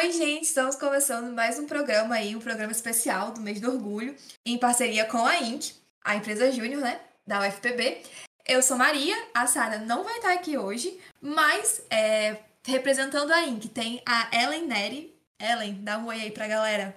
Oi, 0.00 0.12
gente, 0.12 0.44
estamos 0.44 0.76
começando 0.76 1.34
mais 1.34 1.58
um 1.58 1.66
programa 1.66 2.14
aí, 2.14 2.36
um 2.36 2.38
programa 2.38 2.70
especial 2.70 3.32
do 3.32 3.40
mês 3.40 3.60
do 3.60 3.68
orgulho, 3.68 4.14
em 4.46 4.56
parceria 4.56 5.04
com 5.04 5.26
a 5.26 5.40
Inc, 5.40 5.72
a 6.04 6.14
empresa 6.14 6.52
júnior, 6.52 6.80
né, 6.80 7.00
da 7.26 7.40
UFPB. 7.40 8.02
Eu 8.46 8.62
sou 8.62 8.76
Maria, 8.76 9.16
a 9.34 9.48
Sara 9.48 9.78
não 9.78 10.04
vai 10.04 10.14
estar 10.18 10.32
aqui 10.34 10.56
hoje, 10.56 10.96
mas 11.20 11.82
é, 11.90 12.36
representando 12.64 13.32
a 13.32 13.42
Inc 13.42 13.66
tem 13.70 14.00
a 14.06 14.28
Ellen 14.40 14.68
Neri. 14.68 15.20
Ellen, 15.36 15.82
dá 15.82 15.98
um 15.98 16.06
oi 16.06 16.20
aí 16.20 16.30
pra 16.30 16.46
galera. 16.46 16.94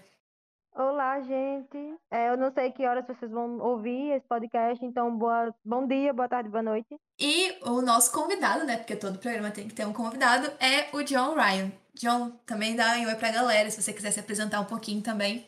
Olá, 0.74 1.20
gente. 1.22 1.78
É, 2.10 2.30
eu 2.30 2.38
não 2.38 2.52
sei 2.54 2.72
que 2.72 2.86
horas 2.86 3.06
vocês 3.06 3.30
vão 3.30 3.60
ouvir 3.60 4.12
esse 4.12 4.26
podcast, 4.26 4.84
então 4.86 5.18
boa, 5.18 5.54
bom 5.66 5.86
dia, 5.86 6.14
boa 6.14 6.30
tarde, 6.30 6.50
boa 6.50 6.64
noite. 6.64 6.96
E 7.20 7.58
o 7.64 7.82
nosso 7.82 8.14
convidado, 8.14 8.66
né? 8.66 8.78
Porque 8.78 8.96
todo 8.96 9.20
programa 9.20 9.52
tem 9.52 9.68
que 9.68 9.76
ter 9.76 9.86
um 9.86 9.92
convidado, 9.92 10.48
é 10.60 10.96
o 10.96 11.04
John 11.04 11.36
Ryan. 11.36 11.72
John, 11.94 12.32
também 12.46 12.76
dá 12.76 12.98
um 12.98 13.06
oi 13.06 13.16
pra 13.16 13.32
galera, 13.32 13.70
se 13.70 13.82
você 13.82 13.92
quiser 13.92 14.12
se 14.12 14.22
apresentar 14.22 14.62
um 14.62 14.66
pouquinho 14.66 15.04
também. 15.04 15.46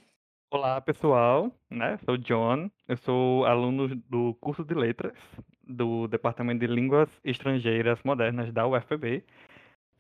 Olá, 0.52 0.82
pessoal. 0.82 1.50
Né? 1.72 1.98
Sou 2.06 2.16
o 2.16 2.18
John. 2.18 2.70
Eu 2.88 2.98
sou 2.98 3.46
aluno 3.46 3.96
do 4.10 4.36
curso 4.36 4.64
de 4.64 4.74
letras 4.74 5.18
do 5.66 6.08
Departamento 6.10 6.60
de 6.60 6.68
Línguas 6.68 7.10
Estrangeiras 7.24 7.98
Modernas 8.04 8.54
da 8.54 8.68
UFPB. 8.68 9.24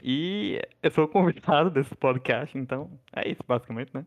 E 0.03 0.59
eu 0.81 0.91
sou 0.91 1.07
convidado 1.07 1.69
desse 1.71 1.95
podcast, 1.95 2.57
então 2.57 2.99
é 3.15 3.29
isso, 3.29 3.41
basicamente, 3.47 3.93
né? 3.93 4.05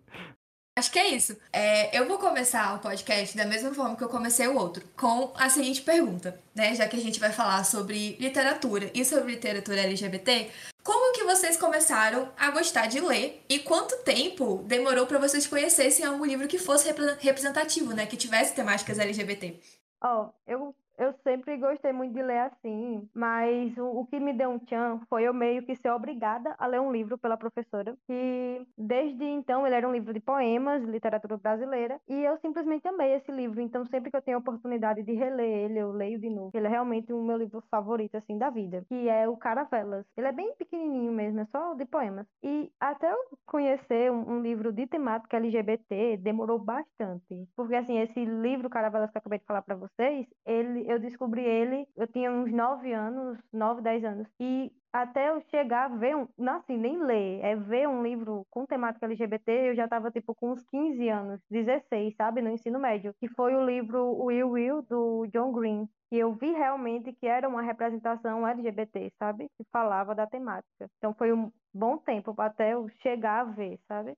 Acho 0.78 0.92
que 0.92 0.98
é 0.98 1.08
isso. 1.08 1.34
É, 1.50 1.98
eu 1.98 2.06
vou 2.06 2.18
começar 2.18 2.76
o 2.76 2.80
podcast 2.80 3.34
da 3.34 3.46
mesma 3.46 3.72
forma 3.72 3.96
que 3.96 4.04
eu 4.04 4.10
comecei 4.10 4.46
o 4.46 4.58
outro, 4.58 4.86
com 4.94 5.32
a 5.34 5.48
seguinte 5.48 5.80
pergunta, 5.80 6.38
né? 6.54 6.74
Já 6.74 6.86
que 6.86 6.96
a 6.96 7.00
gente 7.00 7.18
vai 7.18 7.32
falar 7.32 7.64
sobre 7.64 8.14
literatura 8.20 8.90
e 8.92 9.02
sobre 9.02 9.32
literatura 9.32 9.80
LGBT, 9.80 10.50
como 10.84 11.14
que 11.14 11.24
vocês 11.24 11.56
começaram 11.56 12.30
a 12.36 12.50
gostar 12.50 12.88
de 12.88 13.00
ler 13.00 13.42
e 13.48 13.58
quanto 13.60 13.96
tempo 14.02 14.62
demorou 14.66 15.06
para 15.06 15.18
vocês 15.18 15.46
conhecessem 15.46 16.04
algum 16.04 16.26
livro 16.26 16.46
que 16.46 16.58
fosse 16.58 16.92
representativo, 17.20 17.94
né? 17.94 18.04
Que 18.04 18.16
tivesse 18.18 18.54
temáticas 18.54 18.98
LGBT? 18.98 19.58
Ó, 20.02 20.26
oh, 20.26 20.30
eu 20.46 20.74
eu 20.98 21.12
sempre 21.22 21.56
gostei 21.56 21.92
muito 21.92 22.14
de 22.14 22.22
ler 22.22 22.38
assim, 22.38 23.08
mas 23.14 23.76
o, 23.76 23.86
o, 24.00 24.06
que 24.06 24.18
me 24.18 24.32
deu 24.32 24.50
um 24.50 24.58
tchan 24.58 25.00
foi 25.08 25.24
eu 25.24 25.34
meio 25.34 25.62
que 25.62 25.74
ser 25.76 25.90
obrigada 25.90 26.54
a 26.58 26.66
ler 26.66 26.80
um 26.80 26.92
livro 26.92 27.18
pela 27.18 27.36
professora, 27.36 27.96
que 28.06 28.66
desde 28.76 29.24
então 29.24 29.66
ele 29.66 29.76
era 29.76 29.88
um 29.88 29.92
livro 29.92 30.12
de 30.12 30.20
poemas, 30.20 30.82
literatura 30.82 31.36
brasileira, 31.36 32.00
e 32.08 32.14
eu 32.24 32.36
simplesmente 32.38 32.88
amei 32.88 33.14
esse 33.14 33.30
livro, 33.30 33.60
então 33.60 33.84
sempre 33.86 34.10
que 34.10 34.16
eu 34.16 34.22
tenho 34.22 34.38
a 34.38 34.40
oportunidade 34.40 35.02
de 35.02 35.12
reler 35.12 35.46
ele, 35.46 35.78
eu 35.78 35.92
leio 35.92 36.18
de 36.18 36.30
novo. 36.30 36.50
Ele 36.54 36.66
é 36.66 36.70
realmente 36.70 37.12
o 37.12 37.22
meu 37.22 37.36
livro 37.36 37.62
favorito, 37.70 38.16
assim, 38.16 38.38
da 38.38 38.50
vida, 38.50 38.84
que 38.88 39.08
é 39.08 39.28
o 39.28 39.36
Caravelas. 39.36 40.06
Ele 40.16 40.26
é 40.26 40.32
bem 40.32 40.54
pequenininho 40.56 41.12
mesmo, 41.12 41.40
é 41.40 41.44
só 41.46 41.74
de 41.74 41.84
poemas. 41.84 42.26
E 42.42 42.70
até 42.80 43.10
eu 43.10 43.18
conhecer 43.44 44.10
um, 44.10 44.36
um 44.36 44.40
livro 44.40 44.72
de 44.72 44.86
temática 44.86 45.36
LGBT, 45.36 46.16
demorou 46.18 46.58
bastante, 46.58 47.46
porque 47.54 47.74
assim, 47.74 47.98
esse 47.98 48.24
livro 48.24 48.70
Caravelas 48.70 49.10
que 49.10 49.16
eu 49.16 49.20
acabei 49.20 49.38
de 49.38 49.44
falar 49.44 49.62
para 49.62 49.76
vocês, 49.76 50.26
ele 50.44 50.85
eu 50.86 50.98
descobri 50.98 51.42
ele, 51.42 51.86
eu 51.96 52.06
tinha 52.06 52.30
uns 52.30 52.52
9 52.52 52.92
anos, 52.92 53.38
9, 53.52 53.82
10 53.82 54.04
anos. 54.04 54.28
E 54.40 54.72
até 54.92 55.28
eu 55.28 55.40
chegar 55.50 55.84
a 55.84 55.96
ver 55.96 56.16
um, 56.16 56.28
não 56.38 56.54
assim, 56.54 56.76
nem 56.76 57.02
ler, 57.02 57.40
é 57.42 57.54
ver 57.54 57.88
um 57.88 58.02
livro 58.02 58.46
com 58.50 58.64
temática 58.64 59.04
LGBT, 59.04 59.70
eu 59.70 59.74
já 59.74 59.84
estava 59.84 60.10
tipo 60.10 60.34
com 60.34 60.52
uns 60.52 60.62
15 60.64 61.08
anos, 61.08 61.40
16, 61.50 62.14
sabe, 62.16 62.40
no 62.40 62.50
ensino 62.50 62.78
médio, 62.78 63.14
que 63.20 63.28
foi 63.28 63.54
o 63.54 63.64
livro 63.64 64.16
Will 64.22 64.50
Will 64.50 64.82
do 64.82 65.26
John 65.32 65.52
Green, 65.52 65.88
que 66.08 66.16
eu 66.16 66.32
vi 66.32 66.52
realmente 66.52 67.12
que 67.12 67.26
era 67.26 67.48
uma 67.48 67.62
representação 67.62 68.46
LGBT, 68.46 69.12
sabe, 69.18 69.48
que 69.56 69.64
falava 69.72 70.14
da 70.14 70.26
temática. 70.26 70.88
Então 70.96 71.12
foi 71.12 71.32
um 71.32 71.52
bom 71.74 71.98
tempo 71.98 72.34
até 72.38 72.74
eu 72.74 72.88
chegar 73.02 73.40
a 73.40 73.44
ver, 73.44 73.78
sabe? 73.86 74.14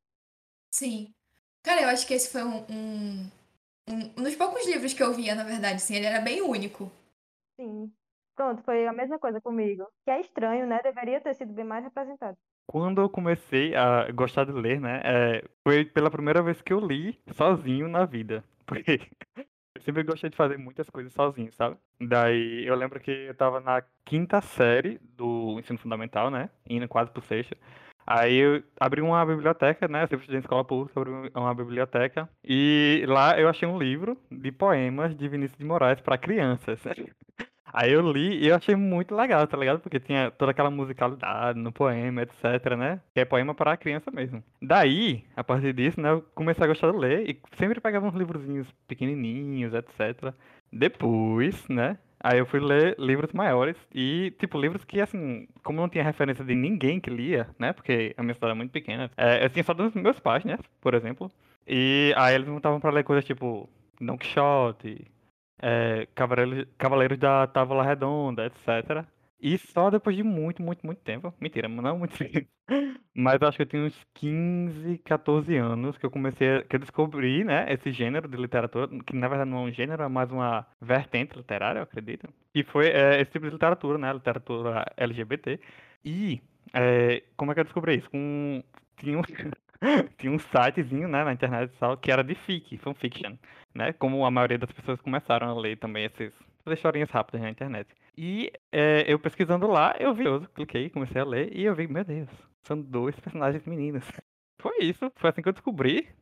Sim. 0.71 1.13
Cara, 1.63 1.83
eu 1.83 1.89
acho 1.89 2.07
que 2.07 2.15
esse 2.15 2.31
foi 2.31 2.45
um, 2.45 2.65
um, 2.71 3.31
um, 3.89 4.23
dos 4.23 4.37
poucos 4.37 4.67
livros 4.67 4.93
que 4.93 5.03
eu 5.03 5.13
via, 5.15 5.35
na 5.35 5.45
verdade, 5.45 5.77
assim, 5.77 5.97
ele 5.97 6.07
era 6.07 6.21
bem 6.21 6.43
único. 6.43 6.91
Sim. 7.59 7.93
Pronto, 8.37 8.63
foi 8.63 8.87
a 8.87 8.93
mesma 8.93 9.19
coisa 9.19 9.41
comigo. 9.41 9.85
Que 10.05 10.13
é 10.13 10.21
estranho, 10.21 10.67
né? 10.67 10.81
Deveria 10.83 11.21
ter 11.21 11.35
sido 11.35 11.53
bem 11.53 11.65
mais 11.65 11.83
representado. 11.83 12.37
Quando 12.69 13.01
eu 13.01 13.09
comecei 13.09 13.75
a 13.75 14.11
gostar 14.13 14.45
de 14.45 14.53
ler, 14.53 14.81
né? 14.81 15.01
É, 15.05 15.45
foi 15.67 15.85
pela 15.85 16.11
primeira 16.11 16.41
vez 16.43 16.63
que 16.63 16.73
eu 16.73 16.79
li 16.79 17.19
sozinho 17.33 17.89
na 17.89 18.05
vida. 18.05 18.45
Porque 18.65 19.01
eu 19.75 19.83
sempre 19.83 20.05
gostei 20.05 20.31
de 20.31 20.37
fazer 20.37 20.57
muitas 20.57 20.89
coisas 20.89 21.13
sozinho, 21.13 21.53
sabe? 21.53 21.77
Daí 22.01 22.65
eu 22.65 22.77
lembro 22.77 23.01
que 23.01 23.11
eu 23.11 23.35
tava 23.35 23.59
na 23.61 23.83
quinta 24.05 24.41
série 24.41 24.99
do 25.03 25.59
ensino 25.59 25.79
fundamental, 25.79 26.31
né? 26.31 26.49
Indo 26.69 26.87
quase 26.87 27.11
pro 27.11 27.23
sexto. 27.23 27.57
Aí 28.11 28.37
eu 28.37 28.63
abri 28.81 29.03
uma 29.03 29.25
biblioteca, 29.27 29.87
né? 29.87 30.03
Eu 30.03 30.07
sempre 30.07 30.23
estudei 30.23 30.39
em 30.39 30.41
escola 30.41 30.65
pública, 30.65 30.99
abri 30.99 31.31
uma 31.35 31.55
biblioteca. 31.55 32.27
E 32.43 33.05
lá 33.07 33.39
eu 33.39 33.47
achei 33.51 33.69
um 33.69 33.79
livro 33.79 34.17
de 34.31 34.51
poemas 34.51 35.15
de 35.15 35.29
Vinícius 35.29 35.59
de 35.59 35.65
Moraes 35.67 36.01
para 36.01 36.17
crianças. 36.17 36.81
Aí 37.71 37.93
eu 37.93 38.01
li 38.11 38.43
e 38.43 38.49
eu 38.49 38.57
achei 38.57 38.75
muito 38.75 39.15
legal, 39.15 39.47
tá 39.47 39.59
ligado? 39.59 39.81
Porque 39.81 40.01
tinha 40.01 40.31
toda 40.31 40.53
aquela 40.53 40.71
musicalidade 40.71 41.59
no 41.59 41.71
poema, 41.71 42.23
etc, 42.23 42.77
né? 42.79 42.99
Que 43.13 43.21
é 43.21 43.25
poema 43.27 43.55
para 43.55 43.77
criança 43.77 44.11
mesmo. 44.11 44.43
Daí, 44.61 45.23
a 45.37 45.45
partir 45.45 45.75
disso, 45.75 46.01
né, 46.01 46.11
eu 46.13 46.23
comecei 46.35 46.65
a 46.65 46.67
gostar 46.67 46.91
de 46.91 46.97
ler 46.97 47.29
e 47.29 47.39
sempre 47.59 47.79
pegava 47.79 48.07
uns 48.07 48.15
livrozinhos 48.15 48.67
pequenininhos, 48.87 49.75
etc. 49.75 50.33
Depois, 50.73 51.69
né, 51.69 51.99
Aí 52.21 52.39
eu 52.39 52.47
fui 52.47 52.61
ler 52.61 52.97
livros 52.99 53.33
maiores 53.33 53.77
e, 53.95 54.35
tipo, 54.39 54.61
livros 54.61 54.85
que, 54.85 55.01
assim, 55.01 55.47
como 55.63 55.81
não 55.81 55.89
tinha 55.89 56.03
referência 56.03 56.45
de 56.45 56.55
ninguém 56.55 56.99
que 56.99 57.11
lia, 57.11 57.49
né? 57.59 57.73
Porque 57.73 58.15
a 58.17 58.23
minha 58.23 58.35
cidade 58.35 58.53
é 58.53 58.57
muito 58.57 58.73
pequena. 58.73 59.11
É, 59.17 59.45
eu 59.45 59.51
tinha 59.51 59.63
só 59.63 59.73
dos 59.73 59.95
meus 59.95 60.19
pais, 60.19 60.45
né? 60.45 60.59
Por 60.81 60.95
exemplo. 60.95 61.31
E 61.67 62.13
aí 62.17 62.35
eles 62.35 62.49
me 62.49 62.57
estavam 62.57 62.81
pra 62.81 62.91
ler 62.91 63.05
coisas 63.05 63.25
tipo 63.25 63.69
Don 64.01 64.17
Quixote, 64.17 65.07
é, 65.61 66.07
Cavaleiros, 66.15 66.67
Cavaleiros 66.77 67.19
da 67.19 67.47
Távola 67.47 67.85
Redonda, 67.85 68.47
etc. 68.47 69.05
E 69.41 69.57
só 69.57 69.89
depois 69.89 70.17
de 70.17 70.23
muito, 70.23 70.63
muito, 70.63 70.85
muito 70.85 71.01
tempo. 71.01 71.33
Mentira, 71.41 71.69
não 71.69 71.99
muito 71.99 72.17
tempo. 72.19 72.49
Mas 73.15 73.41
acho 73.43 73.57
que 73.57 73.63
eu 73.63 73.67
tinha 73.67 73.83
uns 73.83 74.07
15, 74.15 74.99
14 74.99 75.57
anos 75.57 75.97
que 75.97 76.05
eu 76.05 76.11
comecei, 76.11 76.63
que 76.63 76.77
eu 76.77 76.81
descobri, 76.81 77.45
né, 77.45 77.67
esse 77.73 77.91
gênero 77.93 78.29
de 78.29 78.37
literatura, 78.37 78.89
que 79.05 79.15
na 79.17 79.29
verdade 79.29 79.51
não 79.51 79.59
é 79.59 79.61
um 79.63 79.73
gênero, 79.73 80.03
é 80.03 80.09
mais 80.09 80.31
uma 80.31 80.67
vertente 80.81 81.37
literária, 81.37 81.79
eu 81.79 81.83
acredito. 81.85 82.29
E 82.55 82.63
foi 82.65 82.89
é, 82.89 83.21
esse 83.21 83.31
tipo 83.31 83.47
de 83.47 83.53
literatura, 83.53 83.97
né, 83.99 84.13
literatura 84.13 84.85
LGBT. 84.97 85.61
E 86.05 86.41
é, 86.73 87.23
como 87.37 87.53
é 87.53 87.55
que 87.55 87.61
eu 87.61 87.65
descobri 87.65 87.97
isso? 87.97 88.11
Com, 88.11 88.63
tinha 88.97 89.19
um, 89.19 89.23
tinha 90.19 90.33
um 90.33 90.39
sitezinho, 90.39 91.09
né, 91.09 91.25
na 91.25 91.33
internet 91.33 91.73
que 92.01 92.11
era 92.11 92.23
de 92.25 92.35
fic, 92.35 92.77
fanfiction, 92.79 93.37
né, 93.75 93.93
como 93.93 94.25
a 94.25 94.31
maioria 94.31 94.59
das 94.59 94.73
pessoas 94.73 95.01
começaram 95.01 95.49
a 95.49 95.61
ler 95.61 95.77
também 95.79 96.05
esses, 96.05 96.33
essas 96.61 96.79
historinhas 96.79 97.11
rápidas 97.11 97.41
na 97.41 97.51
internet. 97.51 97.89
E 98.21 98.51
é, 98.73 99.05
eu 99.07 99.17
pesquisando 99.17 99.69
lá, 99.69 99.95
eu 100.01 100.13
vi, 100.13 100.25
eu 100.25 100.41
cliquei, 100.49 100.91
comecei 100.91 101.21
a 101.21 101.25
ler 101.25 101.57
e 101.57 101.63
eu 101.63 101.73
vi, 101.73 101.87
meu 101.87 102.03
Deus, 102.03 102.29
são 102.65 102.83
dois 102.83 103.15
personagens 103.21 103.65
meninos. 103.65 104.05
Foi 104.61 104.77
isso, 104.81 105.09
foi 105.15 105.31
assim 105.31 105.41
que 105.41 105.49
eu 105.49 105.53
descobri. 105.53 106.13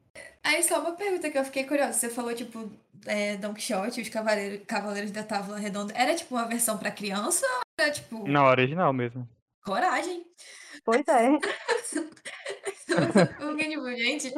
Aí 0.45 0.63
só 0.63 0.79
uma 0.79 0.93
pergunta 0.93 1.31
que 1.31 1.39
eu 1.39 1.45
fiquei 1.47 1.65
curiosa. 1.65 1.95
Você 1.95 2.11
falou, 2.11 2.35
tipo, 2.35 2.71
é, 3.07 3.39
Don 3.39 3.55
Quixote, 3.55 4.03
os 4.03 4.11
Cavaleiros, 4.11 4.67
Cavaleiros 4.67 5.11
da 5.11 5.23
Távola 5.23 5.59
Redonda. 5.59 5.95
Era 5.97 6.15
tipo 6.15 6.35
uma 6.35 6.47
versão 6.47 6.77
pra 6.77 6.91
criança 6.91 7.47
ou 7.47 7.63
era 7.81 7.91
tipo. 7.91 8.29
Não, 8.29 8.45
original 8.45 8.93
mesmo. 8.93 9.27
Coragem. 9.65 10.27
Pois 10.85 11.03
é. 11.09 11.31
Porque, 13.41 13.71
tipo, 13.71 13.89
gente. 13.97 14.35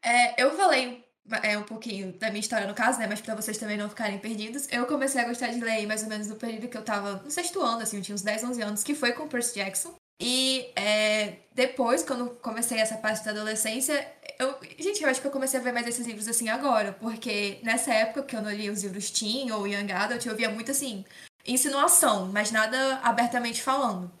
É, 0.00 0.40
eu 0.40 0.52
falei 0.52 1.04
é 1.42 1.56
um 1.56 1.62
pouquinho 1.62 2.12
da 2.14 2.28
minha 2.28 2.40
história 2.40 2.66
no 2.66 2.74
caso, 2.74 2.98
né? 2.98 3.06
Mas 3.06 3.20
para 3.20 3.34
vocês 3.34 3.58
também 3.58 3.76
não 3.76 3.88
ficarem 3.88 4.18
perdidos. 4.18 4.66
Eu 4.70 4.86
comecei 4.86 5.20
a 5.20 5.24
gostar 5.26 5.48
de 5.48 5.60
ler 5.60 5.86
mais 5.86 6.02
ou 6.02 6.08
menos 6.08 6.26
no 6.26 6.36
período 6.36 6.68
que 6.68 6.76
eu 6.76 6.84
tava 6.84 7.22
no 7.24 7.30
sexto 7.30 7.60
ano, 7.60 7.82
assim, 7.82 7.98
eu 7.98 8.02
tinha 8.02 8.14
uns 8.14 8.22
10, 8.22 8.44
11 8.44 8.62
anos, 8.62 8.84
que 8.84 8.94
foi 8.94 9.12
com 9.12 9.28
Percy 9.28 9.54
Jackson. 9.54 9.94
E 10.20 10.70
é, 10.76 11.38
depois, 11.52 12.04
quando 12.04 12.30
comecei 12.36 12.78
essa 12.78 12.96
parte 12.96 13.24
da 13.24 13.32
adolescência, 13.32 14.08
eu, 14.38 14.56
gente, 14.78 15.02
eu 15.02 15.08
acho 15.08 15.20
que 15.20 15.26
eu 15.26 15.32
comecei 15.32 15.58
a 15.58 15.62
ver 15.62 15.72
mais 15.72 15.86
esses 15.86 16.06
livros 16.06 16.28
assim 16.28 16.48
agora, 16.48 16.92
porque 16.92 17.58
nessa 17.62 17.92
época 17.92 18.22
que 18.22 18.36
eu 18.36 18.42
não 18.42 18.50
lia 18.52 18.70
os 18.70 18.84
livros 18.84 19.10
Teen 19.10 19.50
ou 19.50 19.66
Young 19.66 19.90
Adult, 19.90 20.24
eu 20.26 20.36
via 20.36 20.48
muito 20.48 20.70
assim, 20.70 21.04
insinuação, 21.44 22.26
mas 22.26 22.52
nada 22.52 22.98
abertamente 23.02 23.62
falando. 23.62 24.12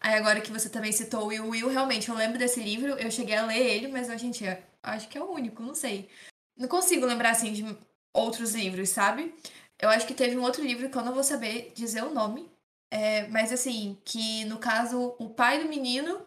Aí 0.00 0.14
agora 0.14 0.40
que 0.40 0.50
você 0.50 0.68
também 0.70 0.90
citou 0.90 1.24
o 1.24 1.26
Will 1.26 1.48
Will, 1.48 1.68
realmente, 1.68 2.08
eu 2.08 2.14
lembro 2.14 2.38
desse 2.38 2.60
livro, 2.60 2.92
eu 2.92 3.10
cheguei 3.10 3.36
a 3.36 3.46
ler 3.46 3.60
ele, 3.60 3.88
mas 3.88 4.08
gente, 4.20 4.44
acho 4.82 5.08
que 5.08 5.18
é 5.18 5.22
o 5.22 5.30
único, 5.30 5.62
não 5.62 5.74
sei. 5.74 6.08
Não 6.56 6.68
consigo 6.68 7.06
lembrar, 7.06 7.30
assim, 7.30 7.52
de 7.52 7.64
outros 8.12 8.54
livros, 8.54 8.90
sabe? 8.90 9.34
Eu 9.78 9.88
acho 9.88 10.06
que 10.06 10.14
teve 10.14 10.36
um 10.36 10.42
outro 10.42 10.62
livro 10.62 10.88
que 10.88 10.96
eu 10.96 11.04
não 11.04 11.14
vou 11.14 11.24
saber 11.24 11.72
dizer 11.74 12.02
o 12.04 12.14
nome. 12.14 12.50
É, 12.90 13.26
mas, 13.28 13.52
assim, 13.52 13.98
que 14.04 14.44
no 14.44 14.58
caso, 14.58 15.14
o 15.18 15.30
pai 15.30 15.62
do 15.62 15.68
menino, 15.68 16.22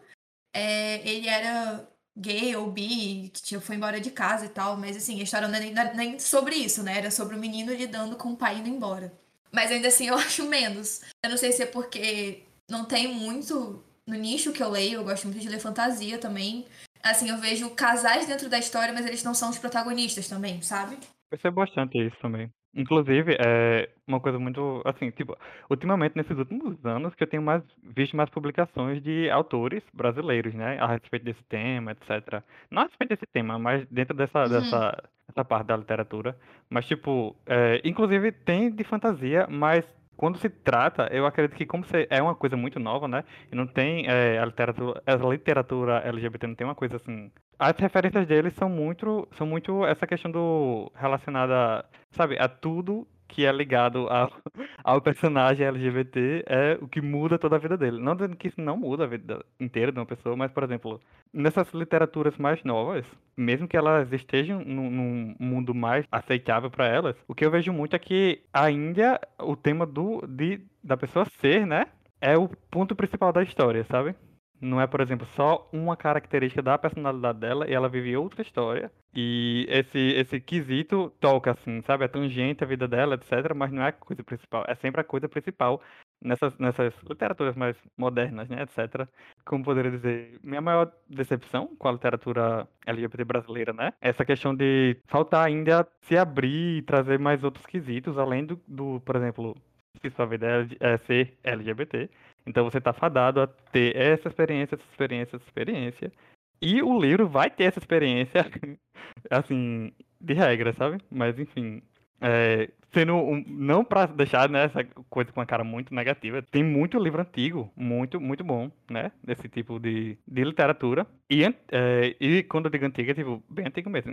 é, 0.54 1.06
ele 1.08 1.28
era 1.28 1.88
gay 2.16 2.56
ou 2.56 2.70
bi, 2.70 3.30
que 3.32 3.42
tipo, 3.42 3.60
foi 3.60 3.76
embora 3.76 4.00
de 4.00 4.10
casa 4.10 4.46
e 4.46 4.48
tal. 4.48 4.76
Mas, 4.76 4.96
assim, 4.96 5.20
a 5.20 5.22
história 5.22 5.48
não 5.48 5.54
é 5.56 5.60
nem, 5.60 5.74
nem 5.94 6.18
sobre 6.18 6.56
isso, 6.56 6.82
né? 6.82 6.98
Era 6.98 7.10
sobre 7.10 7.36
o 7.36 7.38
menino 7.38 7.72
lidando 7.72 8.16
com 8.16 8.32
o 8.32 8.36
pai 8.36 8.58
indo 8.58 8.68
embora. 8.68 9.12
Mas 9.52 9.70
ainda 9.70 9.88
assim, 9.88 10.08
eu 10.08 10.16
acho 10.16 10.44
menos. 10.44 11.02
Eu 11.22 11.30
não 11.30 11.36
sei 11.36 11.52
se 11.52 11.62
é 11.62 11.66
porque 11.66 12.42
não 12.68 12.84
tem 12.84 13.08
muito 13.08 13.82
no 14.06 14.14
nicho 14.14 14.52
que 14.52 14.62
eu 14.62 14.68
leio, 14.70 15.00
eu 15.00 15.04
gosto 15.04 15.26
muito 15.26 15.40
de 15.40 15.48
ler 15.48 15.58
fantasia 15.58 16.18
também. 16.18 16.66
Assim, 17.10 17.28
eu 17.30 17.38
vejo 17.38 17.70
casais 17.70 18.26
dentro 18.26 18.48
da 18.48 18.58
história, 18.58 18.92
mas 18.92 19.06
eles 19.06 19.22
não 19.24 19.34
são 19.34 19.50
os 19.50 19.58
protagonistas 19.58 20.28
também, 20.28 20.60
sabe? 20.62 20.96
Percebo 21.30 21.56
bastante 21.56 21.98
isso 21.98 22.16
também. 22.20 22.50
Inclusive, 22.74 23.36
é 23.40 23.88
uma 24.06 24.20
coisa 24.20 24.38
muito, 24.38 24.82
assim, 24.84 25.10
tipo, 25.10 25.34
ultimamente, 25.70 26.14
nesses 26.14 26.36
últimos 26.36 26.76
anos, 26.84 27.14
que 27.14 27.22
eu 27.22 27.26
tenho 27.26 27.42
mais 27.42 27.62
visto 27.82 28.14
mais 28.14 28.28
publicações 28.28 29.02
de 29.02 29.30
autores 29.30 29.82
brasileiros, 29.94 30.52
né, 30.54 30.78
a 30.78 30.86
respeito 30.86 31.24
desse 31.24 31.42
tema, 31.48 31.92
etc. 31.92 32.42
Não 32.70 32.82
a 32.82 32.84
respeito 32.84 33.10
desse 33.10 33.26
tema, 33.32 33.58
mas 33.58 33.86
dentro 33.90 34.14
dessa, 34.14 34.42
Uhum. 34.42 34.48
dessa, 34.50 35.02
dessa 35.26 35.44
parte 35.44 35.68
da 35.68 35.76
literatura. 35.78 36.36
Mas, 36.68 36.86
tipo, 36.86 37.34
é, 37.46 37.80
inclusive 37.82 38.30
tem 38.30 38.70
de 38.70 38.84
fantasia, 38.84 39.46
mas 39.48 39.82
quando 40.16 40.38
se 40.38 40.48
trata, 40.48 41.08
eu 41.12 41.26
acredito 41.26 41.56
que 41.56 41.66
como 41.66 41.84
é 42.08 42.22
uma 42.22 42.34
coisa 42.34 42.56
muito 42.56 42.80
nova, 42.80 43.06
né, 43.06 43.24
e 43.52 43.54
não 43.54 43.66
tem 43.66 44.06
é, 44.08 44.38
a 44.38 44.44
literatura, 44.44 45.02
a 45.06 45.14
literatura 45.14 46.02
LGBT 46.06 46.46
não 46.46 46.54
tem 46.54 46.66
uma 46.66 46.74
coisa 46.74 46.96
assim. 46.96 47.30
As 47.58 47.76
referências 47.78 48.26
deles 48.26 48.54
são 48.54 48.68
muito, 48.68 49.28
são 49.32 49.46
muito 49.46 49.84
essa 49.86 50.06
questão 50.06 50.30
do 50.30 50.90
relacionada, 50.94 51.84
sabe, 52.10 52.38
a 52.38 52.48
tudo 52.48 53.06
que 53.28 53.44
é 53.44 53.52
ligado 53.52 54.08
ao, 54.08 54.30
ao 54.84 55.00
personagem 55.00 55.66
LGBT 55.66 56.44
é 56.46 56.78
o 56.80 56.88
que 56.88 57.00
muda 57.00 57.38
toda 57.38 57.56
a 57.56 57.58
vida 57.58 57.76
dele. 57.76 58.00
Não 58.00 58.14
dizendo 58.14 58.36
que 58.36 58.48
isso 58.48 58.60
não 58.60 58.76
muda 58.76 59.04
a 59.04 59.06
vida 59.06 59.44
inteira 59.58 59.92
de 59.92 59.98
uma 59.98 60.06
pessoa, 60.06 60.36
mas, 60.36 60.50
por 60.50 60.62
exemplo, 60.62 61.00
nessas 61.32 61.72
literaturas 61.72 62.36
mais 62.38 62.62
novas, 62.64 63.04
mesmo 63.36 63.68
que 63.68 63.76
elas 63.76 64.12
estejam 64.12 64.64
num, 64.64 64.90
num 64.90 65.36
mundo 65.38 65.74
mais 65.74 66.06
aceitável 66.10 66.70
para 66.70 66.86
elas, 66.86 67.16
o 67.28 67.34
que 67.34 67.44
eu 67.44 67.50
vejo 67.50 67.72
muito 67.72 67.94
é 67.94 67.98
que 67.98 68.42
ainda 68.52 69.20
o 69.38 69.56
tema 69.56 69.86
do, 69.86 70.24
de, 70.26 70.60
da 70.82 70.96
pessoa 70.96 71.26
ser, 71.40 71.66
né, 71.66 71.86
é 72.20 72.36
o 72.36 72.48
ponto 72.70 72.94
principal 72.96 73.32
da 73.32 73.42
história, 73.42 73.84
sabe? 73.90 74.14
Não 74.60 74.80
é, 74.80 74.86
por 74.86 75.00
exemplo, 75.00 75.26
só 75.34 75.68
uma 75.72 75.96
característica 75.96 76.62
da 76.62 76.78
personalidade 76.78 77.38
dela 77.40 77.68
e 77.68 77.74
ela 77.74 77.88
vive 77.88 78.16
outra 78.16 78.42
história. 78.42 78.90
E 79.14 79.66
esse, 79.68 79.98
esse 79.98 80.40
quesito 80.40 81.12
toca, 81.20 81.52
assim, 81.52 81.82
sabe? 81.82 82.04
É 82.04 82.08
tangente 82.08 82.64
a 82.64 82.66
vida 82.66 82.86
dela, 82.86 83.14
etc. 83.14 83.54
Mas 83.54 83.72
não 83.72 83.82
é 83.82 83.88
a 83.88 83.92
coisa 83.92 84.22
principal. 84.22 84.64
É 84.68 84.74
sempre 84.74 85.00
a 85.00 85.04
coisa 85.04 85.28
principal 85.28 85.80
nessas, 86.22 86.56
nessas 86.58 86.94
literaturas 87.08 87.54
mais 87.56 87.76
modernas, 87.96 88.48
né? 88.48 88.62
Etc. 88.62 89.08
Como 89.44 89.64
poderia 89.64 89.90
dizer, 89.90 90.38
minha 90.42 90.60
maior 90.60 90.92
decepção 91.08 91.68
com 91.78 91.88
a 91.88 91.92
literatura 91.92 92.68
LGBT 92.86 93.24
brasileira, 93.24 93.72
né? 93.72 93.92
É 94.00 94.08
essa 94.10 94.24
questão 94.24 94.54
de 94.54 94.96
faltar 95.06 95.46
ainda 95.46 95.86
se 96.02 96.16
abrir 96.16 96.78
e 96.78 96.82
trazer 96.82 97.18
mais 97.18 97.42
outros 97.44 97.66
quesitos, 97.66 98.18
além 98.18 98.44
do, 98.44 98.60
do 98.66 99.00
por 99.00 99.16
exemplo, 99.16 99.54
se 100.00 100.10
sua 100.10 100.26
vida 100.26 100.46
é, 100.80 100.92
é 100.94 100.98
ser 100.98 101.38
LGBT. 101.42 102.10
Então 102.46 102.64
você 102.64 102.80
tá 102.80 102.92
fadado 102.92 103.40
a 103.40 103.46
ter 103.46 103.96
essa 103.96 104.28
experiência, 104.28 104.76
essa 104.76 104.84
experiência, 104.90 105.36
essa 105.36 105.44
experiência. 105.44 106.12
E 106.60 106.82
o 106.82 106.98
livro 106.98 107.28
vai 107.28 107.50
ter 107.50 107.64
essa 107.64 107.78
experiência, 107.78 108.46
assim, 109.30 109.92
de 110.20 110.34
regra, 110.34 110.72
sabe? 110.72 110.98
Mas 111.10 111.38
enfim. 111.38 111.82
É, 112.18 112.70
sendo 112.94 113.14
um, 113.14 113.44
não 113.46 113.84
pra 113.84 114.06
deixar 114.06 114.48
né, 114.48 114.64
essa 114.64 114.82
coisa 115.10 115.30
com 115.30 115.38
uma 115.38 115.44
cara 115.44 115.62
muito 115.62 115.94
negativa, 115.94 116.40
tem 116.40 116.64
muito 116.64 116.98
livro 116.98 117.20
antigo, 117.20 117.70
muito, 117.76 118.18
muito 118.18 118.42
bom, 118.42 118.70
né? 118.90 119.12
Desse 119.22 119.50
tipo 119.50 119.78
de, 119.78 120.16
de 120.26 120.44
literatura. 120.44 121.06
E, 121.30 121.44
é, 121.44 122.16
e 122.18 122.42
quando 122.44 122.66
eu 122.66 122.70
digo 122.70 122.86
antiga, 122.86 123.12
é 123.12 123.14
tipo, 123.14 123.42
bem 123.50 123.66
antigo 123.66 123.90
mesmo. 123.90 124.12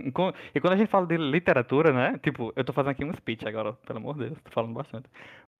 E 0.54 0.60
quando 0.60 0.72
a 0.74 0.76
gente 0.76 0.90
fala 0.90 1.06
de 1.06 1.16
literatura, 1.16 1.92
né? 1.92 2.18
Tipo, 2.22 2.52
eu 2.54 2.64
tô 2.64 2.74
fazendo 2.74 2.90
aqui 2.90 3.04
um 3.04 3.14
speech 3.14 3.48
agora, 3.48 3.72
pelo 3.72 3.98
amor 4.00 4.18
de 4.18 4.26
Deus, 4.28 4.38
tô 4.42 4.50
falando 4.50 4.74
bastante. 4.74 5.08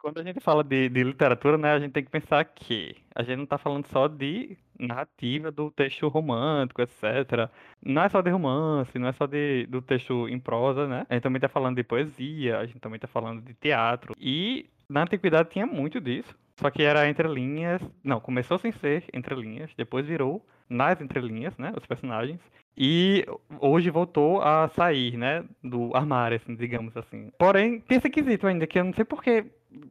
Quando 0.05 0.21
a 0.21 0.23
gente 0.23 0.39
fala 0.39 0.63
de, 0.63 0.91
de 0.91 1.03
literatura, 1.03 1.57
né, 1.57 1.73
a 1.73 1.79
gente 1.79 1.93
tem 1.93 2.05
que 2.05 2.11
pensar 2.11 2.45
que 2.45 2.95
a 3.15 3.23
gente 3.23 3.37
não 3.37 3.45
está 3.45 3.57
falando 3.57 3.87
só 3.87 4.07
de 4.07 4.55
narrativa 4.79 5.51
do 5.51 5.71
texto 5.71 6.07
romântico, 6.09 6.83
etc. 6.83 7.49
Não 7.83 8.03
é 8.03 8.11
só 8.11 8.21
de 8.21 8.29
romance, 8.29 8.99
não 8.99 9.09
é 9.09 9.15
só 9.15 9.27
de, 9.27 9.65
do 9.65 9.81
texto 9.81 10.29
em 10.29 10.39
prosa, 10.39 10.87
né? 10.87 11.07
A 11.09 11.15
gente 11.15 11.23
também 11.23 11.39
está 11.39 11.49
falando 11.49 11.77
de 11.77 11.83
poesia, 11.83 12.59
a 12.59 12.67
gente 12.67 12.81
também 12.81 12.97
está 12.97 13.09
falando 13.09 13.41
de 13.41 13.55
teatro. 13.55 14.13
E 14.21 14.69
na 14.87 15.05
antiguidade 15.05 15.49
tinha 15.49 15.65
muito 15.65 15.99
disso. 15.99 16.37
Só 16.61 16.69
que 16.69 16.83
era 16.83 17.09
entre 17.09 17.27
linhas. 17.27 17.81
Não, 18.05 18.21
começou 18.21 18.59
sem 18.59 18.73
ser 18.73 19.05
entre 19.11 19.35
linhas, 19.35 19.71
depois 19.75 20.05
virou 20.05 20.45
nas 20.69 21.01
entrelinhas, 21.01 21.57
né? 21.57 21.73
Os 21.75 21.87
personagens. 21.87 22.41
E 22.77 23.25
hoje 23.61 23.89
voltou 23.89 24.43
a 24.43 24.69
sair, 24.69 25.17
né? 25.17 25.45
Do 25.63 25.97
armário, 25.97 26.37
assim, 26.37 26.55
digamos 26.55 26.95
assim. 26.95 27.31
Porém, 27.39 27.81
tem 27.81 27.97
esse 27.97 28.11
quesito 28.11 28.47
ainda 28.47 28.67
que 28.67 28.79
eu 28.79 28.85
não 28.85 28.93
sei 28.93 29.05
porque 29.05 29.47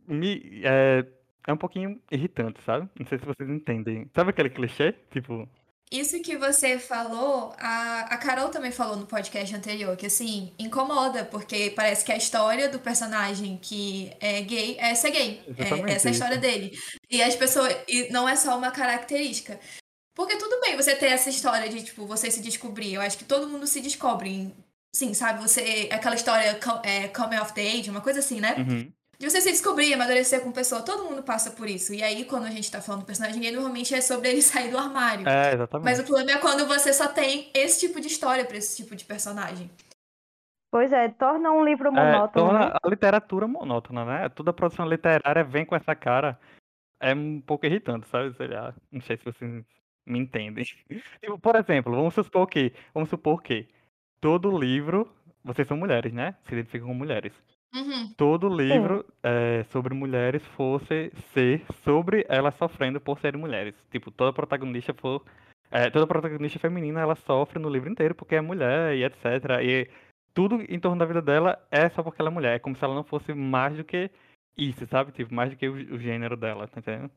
me. 0.08 0.62
É, 0.64 1.06
é 1.48 1.54
um 1.54 1.58
pouquinho 1.58 2.02
irritante, 2.12 2.62
sabe? 2.64 2.90
Não 3.00 3.06
sei 3.08 3.20
se 3.20 3.26
vocês 3.26 3.50
entendem. 3.50 4.10
Sabe 4.16 4.30
aquele 4.30 4.50
clichê? 4.50 4.94
Tipo. 5.12 5.48
Isso 5.92 6.20
que 6.24 6.36
você 6.36 6.80
falou, 6.80 7.54
a, 7.60 8.08
a 8.10 8.18
Carol 8.18 8.50
também 8.50 8.72
falou 8.72 8.96
no 8.96 9.06
podcast 9.06 9.56
anterior, 9.56 9.96
que 9.96 10.08
assim, 10.08 10.52
incomoda, 10.58 11.24
porque 11.24 11.72
parece 11.76 12.04
que 12.04 12.12
a 12.12 12.18
história 12.18 12.68
do 12.68 12.80
personagem 12.80 13.60
que 13.62 14.12
é 14.20 14.42
gay 14.42 14.76
é 14.80 14.96
ser 14.96 15.12
gay. 15.12 15.44
É, 15.56 15.92
essa 15.92 16.08
é 16.08 16.10
a 16.10 16.12
história 16.12 16.38
dele. 16.38 16.72
E 17.12 17.22
as 17.22 17.36
pessoas. 17.36 17.76
E 17.88 18.10
não 18.12 18.28
é 18.28 18.36
só 18.36 18.58
uma 18.58 18.72
característica. 18.72 19.60
Porque 20.16 20.38
tudo 20.38 20.62
bem 20.62 20.76
você 20.76 20.96
ter 20.96 21.08
essa 21.08 21.30
história 21.30 21.70
de, 21.70 21.84
tipo, 21.84 22.08
você 22.08 22.32
se 22.32 22.42
descobrir. 22.42 22.94
Eu 22.94 23.02
acho 23.02 23.18
que 23.18 23.26
todo 23.26 23.50
mundo 23.50 23.68
se 23.68 23.82
descobre. 23.82 24.52
Sim, 24.96 25.14
sabe? 25.14 25.42
Você. 25.42 25.90
Aquela 25.92 26.16
história 26.16 26.60
é, 26.84 27.08
coming 27.10 27.38
of 27.38 27.54
the 27.54 27.62
age, 27.62 27.90
uma 27.90 28.02
coisa 28.02 28.20
assim, 28.20 28.40
né? 28.40 28.56
Uhum. 28.58 28.92
De 29.24 29.30
você 29.30 29.40
se 29.40 29.52
descobrir, 29.52 29.94
amadurecer 29.94 30.42
com 30.42 30.52
pessoa, 30.52 30.84
todo 30.84 31.06
mundo 31.06 31.24
passa 31.24 31.50
por 31.50 31.70
isso. 31.70 31.94
E 31.94 32.04
aí, 32.04 32.26
quando 32.26 32.44
a 32.44 32.50
gente 32.50 32.70
tá 32.70 32.82
falando 32.82 33.04
do 33.04 33.06
personagem 33.06 33.40
gay, 33.40 33.54
normalmente 33.54 33.96
é 33.96 34.02
sobre 34.02 34.28
ele 34.28 34.42
sair 34.44 34.70
do 34.70 34.78
armário. 34.78 35.26
É, 35.26 35.54
exatamente. 35.54 35.86
Mas 35.86 36.00
o 36.02 36.04
problema 36.04 36.32
é 36.32 36.38
quando 36.40 36.68
você 36.68 36.92
só 36.92 37.08
tem 37.08 37.50
esse 37.54 37.88
tipo 37.88 38.02
de 38.02 38.08
história 38.08 38.44
pra 38.44 38.58
esse 38.58 38.76
tipo 38.76 38.94
de 38.98 39.06
personagem. 39.06 39.72
Pois 40.70 40.92
é, 40.92 41.08
torna 41.08 41.54
um 41.54 41.64
livro 41.64 41.90
monótono. 41.90 42.48
É, 42.48 42.50
torna 42.50 42.66
né? 42.66 42.74
a 42.84 42.90
literatura 42.90 43.48
monótona, 43.48 44.04
né? 44.04 44.28
Toda 44.28 44.52
produção 44.52 44.86
literária 44.86 45.46
vem 45.46 45.66
com 45.66 45.78
essa 45.78 45.96
cara. 45.96 46.38
É 47.02 47.16
um 47.16 47.40
pouco 47.40 47.66
irritante, 47.66 48.06
sabe? 48.10 48.36
Sei 48.36 48.48
lá, 48.48 48.76
não 48.92 49.00
sei 49.00 49.16
se 49.16 49.24
vocês 49.24 49.64
me 50.06 50.20
entendem. 50.20 50.66
tipo, 51.24 51.40
por 51.40 51.56
exemplo, 51.56 51.96
vamos 51.96 52.14
supor 52.14 52.46
que. 52.46 52.74
Vamos 52.94 53.08
supor 53.08 53.42
que 53.42 53.70
todo 54.20 54.60
livro. 54.60 55.10
Vocês 55.46 55.66
são 55.66 55.78
mulheres, 55.78 56.12
né? 56.12 56.36
Se 56.44 56.54
identificam 56.54 56.90
como 56.90 57.00
mulheres 57.00 57.32
uhum. 57.76 58.14
todo 58.16 58.48
livro 58.50 59.06
é, 59.22 59.64
sobre 59.66 59.94
mulheres 59.94 60.46
fosse 60.48 61.12
ser 61.34 61.64
sobre 61.84 62.26
elas 62.30 62.56
sofrendo 62.56 63.00
por 63.02 63.20
serem 63.20 63.40
mulheres. 63.40 63.76
Tipo, 63.92 64.12
toda 64.12 64.34
protagonista 64.34 64.94
for. 64.94 65.24
É, 65.72 65.90
toda 65.90 66.06
protagonista 66.06 66.60
feminina 66.60 67.02
ela 67.02 67.16
sofre 67.16 67.58
no 67.60 67.70
livro 67.70 67.90
inteiro 67.90 68.14
porque 68.14 68.36
é 68.36 68.42
mulher 68.42 68.96
e 68.96 69.04
etc. 69.04 69.26
E 69.64 69.90
tudo 70.34 70.62
em 70.62 70.80
torno 70.80 70.98
da 71.00 71.06
vida 71.06 71.22
dela 71.22 71.60
é 71.72 71.90
só 71.90 72.04
porque 72.04 72.22
ela 72.22 72.30
é 72.30 72.34
mulher. 72.34 72.56
É 72.56 72.60
como 72.60 72.76
se 72.76 72.84
ela 72.84 72.96
não 72.96 73.04
fosse 73.04 73.34
mais 73.34 73.76
do 73.76 73.84
que 73.84 74.10
isso, 74.58 74.86
sabe? 74.88 75.12
Tipo, 75.12 75.34
mais 75.34 75.50
do 75.50 75.56
que 75.56 75.68
o, 75.68 75.74
o 75.74 76.00
gênero 76.00 76.38
dela, 76.38 76.68
tá 76.68 76.80
entendendo? 76.80 77.12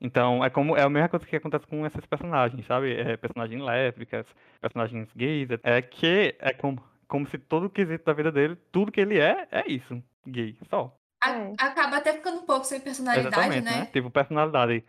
Então, 0.00 0.44
é 0.44 0.50
como 0.50 0.76
é 0.76 0.82
a 0.82 0.90
mesma 0.90 1.08
coisa 1.08 1.26
que 1.26 1.36
acontece 1.36 1.66
com 1.66 1.86
esses 1.86 2.04
personagens, 2.04 2.66
sabe? 2.66 2.94
É, 2.94 3.16
personagens 3.16 3.62
lésbicas, 3.62 4.26
personagens 4.60 5.08
gays, 5.14 5.48
é 5.62 5.80
que 5.80 6.34
é 6.38 6.52
como 6.52 6.82
como 7.08 7.28
se 7.28 7.38
todo 7.38 7.66
o 7.66 7.70
quesito 7.70 8.04
da 8.04 8.12
vida 8.12 8.30
dele, 8.32 8.56
tudo 8.72 8.90
que 8.92 9.00
ele 9.00 9.18
é, 9.18 9.46
é 9.50 9.70
isso. 9.70 10.02
Gay, 10.26 10.58
só. 10.68 10.96
A- 11.22 11.30
É. 11.30 11.54
acaba 11.58 11.96
até 11.96 12.12
ficando 12.12 12.40
um 12.40 12.46
pouco 12.46 12.64
sem 12.64 12.80
personalidade, 12.80 13.28
Exatamente, 13.34 13.64
né? 13.64 13.78
né? 13.80 13.86
Tipo, 13.86 14.10
personalidade. 14.10 14.84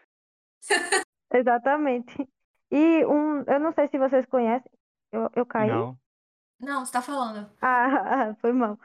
Exatamente. 1.33 2.27
E 2.71 3.05
um, 3.05 3.43
eu 3.43 3.59
não 3.59 3.71
sei 3.73 3.87
se 3.87 3.97
vocês 3.97 4.25
conhecem, 4.25 4.71
eu, 5.11 5.29
eu 5.35 5.45
caí. 5.45 5.69
Não. 5.69 5.97
Não, 6.59 6.85
você 6.85 6.91
tá 6.91 7.01
falando. 7.01 7.49
Ah, 7.61 8.35
foi 8.41 8.51
mal. 8.51 8.77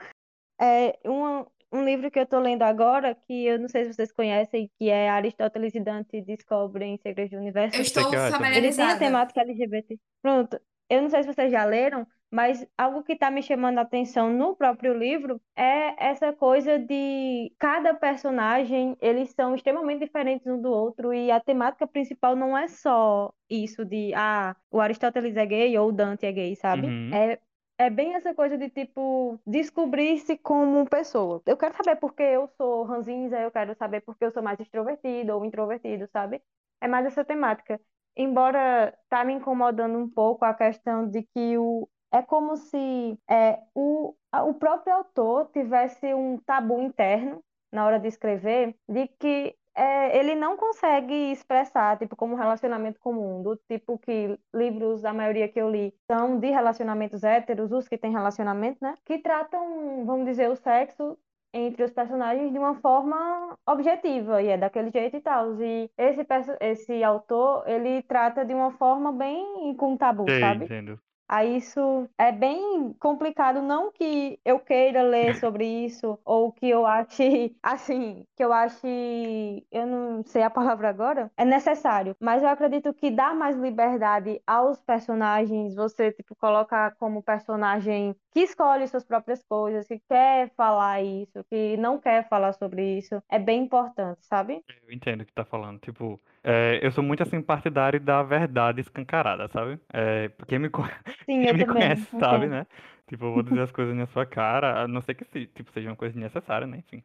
É 0.61 0.99
um, 1.05 1.45
um 1.73 1.85
livro 1.85 2.11
que 2.11 2.19
eu 2.19 2.27
tô 2.27 2.39
lendo 2.39 2.63
agora, 2.63 3.15
que 3.15 3.47
eu 3.47 3.59
não 3.59 3.69
sei 3.69 3.85
se 3.85 3.95
vocês 3.95 4.13
conhecem, 4.13 4.71
que 4.79 4.89
é 4.91 5.09
Aristóteles 5.11 5.75
e 5.75 5.81
Dante 5.81 6.21
Descobrem 6.21 6.99
Segredos 6.99 7.33
do 7.33 7.39
Universo. 7.39 7.77
Eu 7.77 7.83
estou 7.83 8.09
que 8.11 8.17
é 8.17 8.21
ótimo. 8.21 8.45
Ele 8.45 8.45
tem 8.45 8.47
a 8.47 8.53
familiarizada. 8.53 8.99
temática 8.99 9.41
LGBT. 9.41 9.99
Pronto. 10.23 10.61
Eu 10.89 11.03
não 11.03 11.11
sei 11.11 11.23
se 11.23 11.33
vocês 11.33 11.51
já 11.51 11.65
leram, 11.65 12.07
mas 12.33 12.67
algo 12.79 13.03
que 13.03 13.13
está 13.13 13.31
me 13.31 13.43
chamando 13.43 13.77
a 13.77 13.83
atenção 13.83 14.33
no 14.33 14.57
próprio 14.57 14.97
livro 14.97 15.39
é 15.55 15.95
essa 16.03 16.33
coisa 16.33 16.79
de 16.79 17.53
cada 17.59 17.93
personagem, 17.93 18.97
eles 19.03 19.31
são 19.33 19.55
extremamente 19.55 20.01
diferentes 20.01 20.47
um 20.47 20.59
do 20.59 20.71
outro 20.71 21.13
e 21.13 21.31
a 21.31 21.39
temática 21.39 21.87
principal 21.87 22.35
não 22.35 22.57
é 22.57 22.69
só 22.69 23.35
isso 23.51 23.85
de, 23.85 24.15
ah, 24.15 24.57
o 24.71 24.81
Aristóteles 24.81 25.37
é 25.37 25.45
gay 25.45 25.77
ou 25.77 25.91
o 25.91 25.93
Dante 25.93 26.25
é 26.25 26.33
gay, 26.33 26.57
sabe? 26.57 26.87
Uhum. 26.87 27.11
É, 27.15 27.39
é 27.77 27.91
bem 27.91 28.15
essa 28.15 28.35
coisa 28.35 28.57
de, 28.57 28.71
tipo, 28.71 29.39
descobrir-se 29.47 30.39
como 30.39 30.89
pessoa. 30.89 31.43
Eu 31.45 31.59
quero 31.59 31.77
saber 31.77 31.97
por 31.97 32.15
que 32.15 32.23
eu 32.23 32.49
sou 32.57 32.85
ranzinza, 32.85 33.39
eu 33.41 33.51
quero 33.51 33.75
saber 33.75 34.01
por 34.01 34.17
que 34.17 34.25
eu 34.25 34.33
sou 34.33 34.43
mais 34.43 34.59
extrovertido 34.59 35.35
ou 35.35 35.45
introvertido, 35.45 36.09
sabe? 36.11 36.41
É 36.81 36.89
mais 36.89 37.05
essa 37.05 37.25
temática. 37.25 37.79
Embora 38.17 38.97
tá 39.09 39.25
me 39.25 39.35
incomodando 39.35 39.99
um 39.99 40.09
pouco 40.09 40.45
a 40.45 40.55
questão 40.55 41.07
de 41.09 41.23
que 41.23 41.59
o, 41.59 41.89
é 42.13 42.23
como 42.23 42.57
se 42.57 43.19
é, 43.29 43.59
o, 43.75 44.15
o 44.47 44.55
próprio 44.55 44.95
autor 44.95 45.49
tivesse 45.53 46.13
um 46.15 46.39
tabu 46.39 46.81
interno 46.81 47.43
na 47.73 47.87
hora 47.87 47.99
de 47.99 48.09
escrever, 48.09 48.77
de 48.87 49.09
que 49.19 49.57
é, 49.75 50.19
ele 50.19 50.35
não 50.35 50.57
consegue 50.57 51.33
expressar, 51.33 51.97
tipo, 51.99 52.15
como 52.15 52.37
relacionamento 52.37 53.01
comum, 53.01 53.43
do 53.43 53.57
tipo 53.57 53.99
que 53.99 54.39
livros, 54.55 55.05
a 55.05 55.15
maioria 55.15 55.49
que 55.49 55.59
eu 55.59 55.71
li, 55.71 55.95
são 56.11 56.39
de 56.39 56.51
relacionamentos 56.51 57.25
héteros, 57.25 57.73
os 57.73 57.89
que 57.89 57.97
têm 57.97 58.13
relacionamento, 58.13 58.79
né? 58.83 58.95
Que 59.07 59.19
tratam, 59.19 60.05
vamos 60.05 60.27
dizer, 60.27 60.51
o 60.51 60.57
sexo 60.57 61.17
entre 61.55 61.85
os 61.85 61.93
personagens 61.93 62.51
de 62.53 62.59
uma 62.59 62.75
forma 62.77 63.57
objetiva, 63.67 64.43
e 64.43 64.49
é 64.49 64.59
daquele 64.59 64.91
jeito 64.91 65.17
e 65.17 65.21
tal. 65.21 65.55
E 65.63 65.91
esse, 65.97 66.27
esse 66.61 67.05
autor, 67.05 67.67
ele 67.67 68.03
trata 68.03 68.45
de 68.45 68.55
uma 68.55 68.73
forma 68.73 69.13
bem 69.13 69.75
com 69.77 69.97
tabu, 69.97 70.25
Sei, 70.29 70.41
sabe? 70.41 70.65
entendo. 70.65 70.99
Aí 71.33 71.57
isso 71.57 72.11
é 72.19 72.31
bem 72.31 72.93
complicado, 73.01 73.63
não 73.63 73.91
que 73.91 74.39
eu 74.45 74.61
queira 74.61 75.03
ler 75.03 75.35
sobre 75.37 75.65
isso 75.65 76.19
ou 76.27 76.53
que 76.53 76.69
eu 76.69 76.85
ache 76.85 77.57
assim, 77.63 78.27
que 78.37 78.45
eu 78.45 78.53
ache, 78.53 79.67
eu 79.73 79.87
não 79.87 80.23
sei 80.27 80.43
a 80.43 80.51
palavra 80.51 80.91
agora, 80.91 81.31
é 81.35 81.43
necessário, 81.47 82.15
mas 82.21 82.43
eu 82.43 82.51
acredito 82.51 82.93
que 82.93 83.11
dá 83.11 83.33
mais 83.33 83.57
liberdade 83.57 84.43
aos 84.47 84.79
personagens, 84.83 85.75
você 85.75 86.13
tipo 86.13 86.37
coloca 86.37 86.91
como 86.99 87.23
personagem 87.23 88.15
que 88.31 88.41
escolhe 88.41 88.87
suas 88.87 89.05
próprias 89.05 89.43
coisas, 89.43 89.89
que 89.89 90.01
quer 90.01 90.51
falar 90.55 91.03
isso, 91.03 91.43
que 91.49 91.79
não 91.79 91.99
quer 91.99 92.29
falar 92.29 92.53
sobre 92.53 92.99
isso, 92.99 93.23
é 93.31 93.39
bem 93.39 93.63
importante, 93.63 94.19
sabe? 94.27 94.63
Eu 94.87 94.93
entendo 94.93 95.23
o 95.23 95.27
que 95.27 95.33
tá 95.33 95.47
falando. 95.47 95.79
Tipo, 95.81 96.21
é, 96.45 96.81
eu 96.83 96.91
sou 96.91 97.05
muito 97.05 97.23
assim 97.23 97.41
partidário 97.41 98.01
da 98.01 98.23
verdade 98.23 98.81
escancarada, 98.81 99.49
sabe? 99.49 99.79
É, 99.93 100.31
quem 100.47 100.59
me, 100.59 100.69
Sim, 101.25 101.43
quem 101.43 101.53
me 101.53 101.67
conhece 101.67 102.19
sabe, 102.19 102.47
né? 102.47 102.67
Tipo, 103.07 103.27
eu 103.27 103.35
vou 103.35 103.43
dizer 103.43 103.61
as 103.61 103.73
coisas 103.73 103.95
na 103.95 104.07
sua 104.07 104.27
cara, 104.27 104.83
a 104.83 104.89
não 104.89 105.01
ser 105.01 105.15
que 105.15 105.25
tipo, 105.47 105.71
seja 105.73 105.89
uma 105.91 105.97
coisa 105.97 106.19
necessária, 106.19 106.67
né? 106.67 106.79
Enfim. 106.79 107.03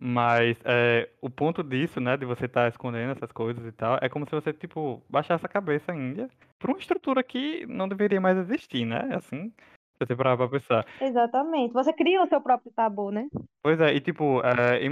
Mas 0.00 0.56
é, 0.64 1.08
o 1.20 1.28
ponto 1.28 1.62
disso, 1.62 2.00
né, 2.00 2.16
de 2.16 2.24
você 2.24 2.44
estar 2.44 2.68
escondendo 2.68 3.12
essas 3.12 3.32
coisas 3.32 3.64
e 3.66 3.72
tal, 3.72 3.98
é 4.00 4.08
como 4.08 4.26
se 4.26 4.30
você, 4.30 4.52
tipo, 4.52 5.02
baixasse 5.08 5.44
a 5.44 5.48
cabeça 5.48 5.90
ainda 5.90 6.28
pra 6.58 6.70
uma 6.70 6.78
estrutura 6.78 7.22
que 7.22 7.66
não 7.66 7.88
deveria 7.88 8.20
mais 8.20 8.38
existir, 8.38 8.84
né? 8.84 9.08
Assim, 9.12 9.50
se 9.96 10.06
você 10.06 10.14
parar 10.14 10.36
pra 10.36 10.48
pensar. 10.48 10.86
Exatamente. 11.00 11.72
Você 11.72 11.92
cria 11.92 12.22
o 12.22 12.28
seu 12.28 12.40
próprio 12.40 12.70
tabu, 12.72 13.10
né? 13.10 13.26
Pois 13.60 13.80
é, 13.80 13.92
e 13.92 14.00
tipo, 14.00 14.40
é, 14.42 14.84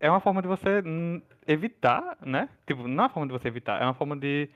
é 0.00 0.10
uma 0.10 0.20
forma 0.20 0.42
de 0.42 0.48
você 0.48 0.82
evitar, 1.46 2.18
né? 2.24 2.48
Tipo, 2.66 2.86
não 2.86 3.04
é 3.04 3.06
uma 3.06 3.12
forma 3.12 3.26
de 3.26 3.32
você 3.32 3.48
evitar, 3.48 3.80
é 3.80 3.84
uma 3.84 3.94
forma 3.94 4.16
de 4.16 4.48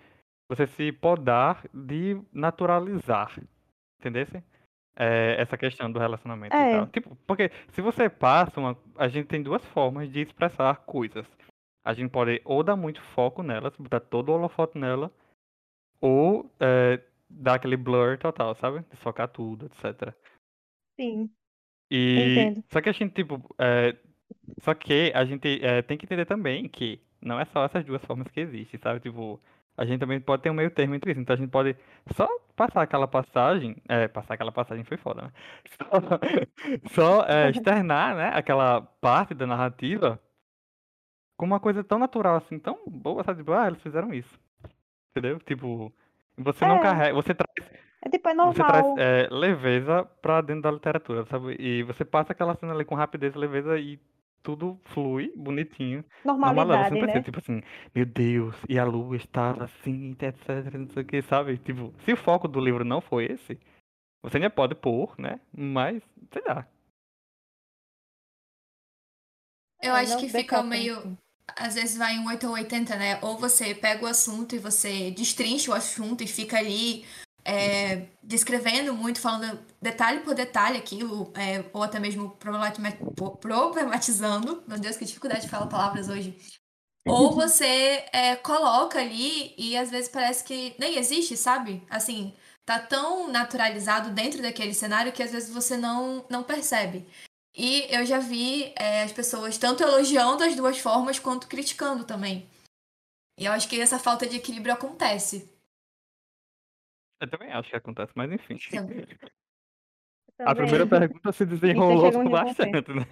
você 0.48 0.66
se 0.66 0.92
podar 0.92 1.64
de 1.72 2.20
naturalizar, 2.32 3.38
entendesse? 3.98 4.42
É, 4.96 5.40
essa 5.40 5.56
questão 5.56 5.90
do 5.90 5.98
relacionamento 5.98 6.54
e 6.54 6.58
tal. 6.58 6.84
É, 6.84 6.86
Tipo, 6.86 7.16
porque 7.26 7.50
se 7.70 7.80
você 7.80 8.08
passa 8.08 8.60
uma. 8.60 8.78
A 8.96 9.08
gente 9.08 9.26
tem 9.26 9.42
duas 9.42 9.64
formas 9.66 10.10
de 10.10 10.20
expressar 10.20 10.76
coisas. 10.84 11.26
A 11.84 11.92
gente 11.92 12.10
pode 12.10 12.40
ou 12.44 12.62
dar 12.62 12.76
muito 12.76 13.02
foco 13.02 13.42
nelas, 13.42 13.76
botar 13.76 14.00
todo 14.00 14.28
o 14.28 14.34
holofote 14.34 14.78
nela, 14.78 15.12
ou 16.00 16.50
é, 16.60 17.02
dar 17.28 17.54
aquele 17.54 17.76
blur 17.76 18.18
total, 18.18 18.54
sabe? 18.54 18.84
Desfocar 18.90 19.28
tudo, 19.28 19.66
etc. 19.66 20.14
sim, 20.98 21.28
E. 21.90 22.32
entendo. 22.32 22.64
Só 22.72 22.80
que 22.80 22.88
a 22.88 22.92
gente, 22.92 23.12
tipo, 23.14 23.42
é, 23.58 23.96
Só 24.60 24.74
que 24.74 25.12
a 25.14 25.24
gente 25.24 25.64
é, 25.64 25.82
tem 25.82 25.96
que 25.98 26.06
entender 26.06 26.26
também 26.26 26.68
que 26.68 27.00
não 27.20 27.38
é 27.40 27.44
só 27.46 27.64
essas 27.64 27.84
duas 27.84 28.04
formas 28.04 28.28
que 28.28 28.40
existem, 28.40 28.78
sabe? 28.80 29.00
Tipo, 29.00 29.40
a 29.76 29.84
gente 29.84 30.00
também 30.00 30.20
pode 30.20 30.42
ter 30.42 30.50
um 30.50 30.54
meio 30.54 30.70
termo 30.70 30.94
entre 30.94 31.12
isso. 31.12 31.20
Então 31.20 31.34
a 31.34 31.38
gente 31.38 31.50
pode 31.50 31.76
só 32.14 32.28
passar 32.56 32.82
aquela 32.82 33.08
passagem. 33.08 33.76
É, 33.88 34.08
passar 34.08 34.34
aquela 34.34 34.52
passagem 34.52 34.84
foi 34.84 34.96
foda, 34.96 35.22
né? 35.22 35.32
Só, 36.88 37.20
só, 37.20 37.26
é, 37.26 37.50
externar, 37.50 38.14
né? 38.16 38.30
Aquela 38.34 38.82
parte 38.82 39.34
da 39.34 39.46
narrativa 39.46 40.20
com 41.36 41.46
uma 41.46 41.60
coisa 41.60 41.82
tão 41.84 41.98
natural 41.98 42.36
assim, 42.36 42.58
tão 42.58 42.78
boa, 42.86 43.24
sabe? 43.24 43.38
Tipo, 43.40 43.52
ah, 43.52 43.66
eles 43.68 43.82
fizeram 43.82 44.12
isso. 44.14 44.38
Entendeu? 45.10 45.38
Tipo, 45.40 45.92
você 46.36 46.66
não 46.66 46.76
É, 46.76 46.80
carrega. 46.80 47.14
Você 47.14 47.34
é 48.04 48.10
tipo, 48.10 48.28
é 48.28 48.34
você 48.34 48.54
traz 48.54 48.84
normal, 48.84 48.98
é, 48.98 49.28
leveza 49.30 50.04
pra 50.20 50.40
dentro 50.40 50.62
da 50.62 50.70
literatura, 50.70 51.24
sabe? 51.26 51.56
E 51.58 51.82
você 51.82 52.04
passa 52.04 52.32
aquela 52.32 52.54
cena 52.54 52.72
ali 52.72 52.84
com 52.84 52.94
rapidez, 52.94 53.34
leveza 53.34 53.78
e 53.78 53.98
tudo 54.42 54.78
flui 54.92 55.32
bonitinho. 55.34 56.04
Normal, 56.24 56.54
normalidade, 56.54 56.90
precisa, 56.90 57.18
né? 57.18 57.22
tipo 57.22 57.38
assim, 57.38 57.62
meu 57.94 58.04
Deus, 58.04 58.54
e 58.68 58.78
a 58.78 58.84
lua 58.84 59.16
estava 59.16 59.64
assim, 59.64 60.14
etc, 60.20 60.74
não 60.74 60.88
sei 60.90 61.02
o 61.02 61.06
que, 61.06 61.22
sabe? 61.22 61.56
Tipo, 61.58 61.94
se 62.04 62.12
o 62.12 62.16
foco 62.16 62.46
do 62.46 62.60
livro 62.60 62.84
não 62.84 63.00
foi 63.00 63.24
esse, 63.24 63.58
você 64.22 64.36
ainda 64.36 64.50
pode 64.50 64.74
pôr, 64.74 65.14
né? 65.18 65.40
Mas, 65.50 66.02
sei 66.30 66.42
lá. 66.46 66.66
Eu 69.82 69.94
É, 69.94 70.00
acho 70.00 70.18
que 70.18 70.28
fica 70.28 70.62
meio. 70.62 71.16
Às 71.56 71.74
vezes 71.74 71.96
vai 71.98 72.14
em 72.14 72.26
8 72.26 72.46
ou 72.46 72.54
80, 72.54 72.96
né? 72.96 73.18
Ou 73.22 73.38
você 73.38 73.74
pega 73.74 74.04
o 74.04 74.08
assunto 74.08 74.54
e 74.54 74.58
você 74.58 75.10
destrincha 75.10 75.70
o 75.70 75.74
assunto 75.74 76.22
e 76.22 76.26
fica 76.26 76.58
ali 76.58 77.04
é, 77.44 78.06
descrevendo 78.22 78.94
muito, 78.94 79.20
falando 79.20 79.58
detalhe 79.80 80.20
por 80.20 80.34
detalhe 80.34 80.78
aquilo, 80.78 81.30
é, 81.34 81.64
ou 81.72 81.82
até 81.82 82.00
mesmo 82.00 82.30
problematizando. 82.30 84.64
Meu 84.66 84.78
Deus, 84.78 84.96
que 84.96 85.04
dificuldade 85.04 85.42
de 85.42 85.48
falar 85.48 85.66
palavras 85.66 86.08
hoje. 86.08 86.36
Ou 87.06 87.32
você 87.36 88.04
é, 88.12 88.34
coloca 88.36 88.98
ali 88.98 89.54
e 89.58 89.76
às 89.76 89.90
vezes 89.90 90.08
parece 90.08 90.42
que 90.42 90.74
nem 90.78 90.96
existe, 90.96 91.36
sabe? 91.36 91.82
Assim, 91.90 92.34
tá 92.64 92.78
tão 92.78 93.30
naturalizado 93.30 94.10
dentro 94.10 94.40
daquele 94.40 94.72
cenário 94.72 95.12
que 95.12 95.22
às 95.22 95.30
vezes 95.30 95.52
você 95.52 95.76
não, 95.76 96.24
não 96.30 96.42
percebe. 96.42 97.06
E 97.56 97.86
eu 97.94 98.04
já 98.04 98.18
vi 98.18 98.72
é, 98.76 99.04
as 99.04 99.12
pessoas 99.12 99.56
tanto 99.58 99.82
elogiando 99.82 100.42
as 100.42 100.56
duas 100.56 100.78
formas 100.78 101.18
quanto 101.18 101.46
criticando 101.46 102.04
também. 102.04 102.48
E 103.38 103.44
eu 103.44 103.52
acho 103.52 103.68
que 103.68 103.80
essa 103.80 103.98
falta 103.98 104.26
de 104.26 104.36
equilíbrio 104.36 104.74
acontece. 104.74 105.53
Eu 107.24 107.30
também 107.30 107.50
acho 107.52 107.70
que 107.70 107.76
acontece, 107.76 108.12
mas 108.14 108.30
enfim. 108.30 108.58
A 110.40 110.54
primeira 110.54 110.86
pergunta 110.86 111.32
se 111.32 111.46
desenrolou 111.46 112.18
um 112.18 112.28
bastante, 112.28 112.92
né? 112.92 113.06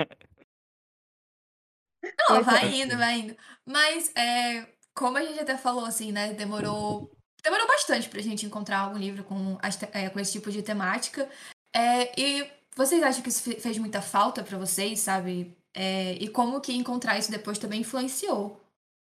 Não, 2.04 2.26
Pois 2.28 2.46
vai 2.46 2.64
é. 2.66 2.82
indo, 2.82 2.96
vai 2.98 3.18
indo. 3.20 3.36
Mas, 3.64 4.12
é, 4.16 4.66
como 4.94 5.16
a 5.16 5.22
gente 5.24 5.38
até 5.40 5.56
falou, 5.56 5.84
assim, 5.84 6.12
né? 6.12 6.34
Demorou. 6.34 7.10
Demorou 7.42 7.66
bastante 7.66 8.08
pra 8.08 8.20
gente 8.20 8.44
encontrar 8.44 8.80
algum 8.80 8.98
livro 8.98 9.24
com, 9.24 9.56
é, 9.92 10.10
com 10.10 10.20
esse 10.20 10.32
tipo 10.32 10.50
de 10.50 10.62
temática. 10.62 11.28
É, 11.74 12.12
e 12.20 12.50
vocês 12.76 13.02
acham 13.02 13.22
que 13.22 13.28
isso 13.28 13.42
fe- 13.42 13.58
fez 13.60 13.78
muita 13.78 14.02
falta 14.02 14.42
pra 14.44 14.58
vocês, 14.58 15.00
sabe? 15.00 15.56
É, 15.74 16.12
e 16.14 16.28
como 16.28 16.60
que 16.60 16.72
encontrar 16.74 17.18
isso 17.18 17.30
depois 17.30 17.58
também 17.58 17.80
influenciou? 17.80 18.60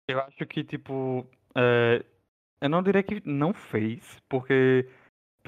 Eu 0.10 0.20
acho 0.22 0.46
que, 0.46 0.64
tipo, 0.64 1.26
é, 1.56 2.06
eu 2.62 2.70
não 2.70 2.84
diria 2.84 3.02
que 3.04 3.22
não 3.26 3.54
fez, 3.54 4.18
porque, 4.30 4.88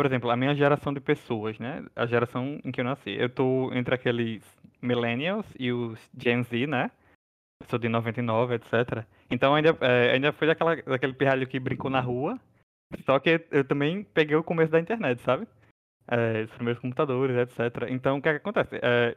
por 0.02 0.08
exemplo, 0.08 0.32
a 0.32 0.36
minha 0.36 0.56
geração 0.56 0.92
de 0.92 1.00
pessoas, 1.00 1.60
né? 1.60 1.86
A 1.96 2.08
geração 2.08 2.60
em 2.66 2.72
que 2.72 2.82
eu 2.82 2.86
nasci, 2.86 3.12
eu 3.12 3.30
tô 3.30 3.72
entre 3.72 3.94
aqueles 3.94 4.44
millennials 4.82 5.46
e 5.60 5.72
os 5.72 6.00
Gen 6.18 6.42
Z, 6.42 6.66
né? 6.66 6.90
Eu 7.62 7.68
sou 7.70 7.78
de 7.78 7.88
99, 7.88 8.56
etc. 8.56 9.06
Então 9.30 9.54
ainda, 9.54 9.78
é, 9.80 10.14
ainda 10.14 10.34
foi 10.34 10.48
daquela, 10.48 10.76
daquele 10.76 11.14
pirralho 11.14 11.46
que 11.46 11.60
brincou 11.60 11.92
na 11.92 12.00
rua, 12.00 12.40
só 13.06 13.20
que 13.20 13.46
eu 13.52 13.64
também 13.64 14.04
peguei 14.04 14.36
o 14.36 14.44
começo 14.44 14.72
da 14.72 14.80
internet, 14.80 15.22
sabe? 15.22 15.48
É, 16.08 16.46
os 16.46 16.52
primeiros 16.56 16.82
computadores, 16.82 17.38
etc. 17.38 17.88
Então 17.92 18.18
o 18.18 18.22
que 18.24 18.30
é 18.30 18.32
que 18.32 18.38
acontece? 18.38 18.80
É, 18.82 19.16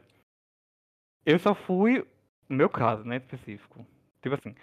eu 1.25 1.39
só 1.39 1.55
fui, 1.55 2.05
meu 2.47 2.69
caso, 2.69 3.03
né, 3.03 3.15
específico, 3.17 3.83
tipo 4.21 4.35
assim, 4.35 4.53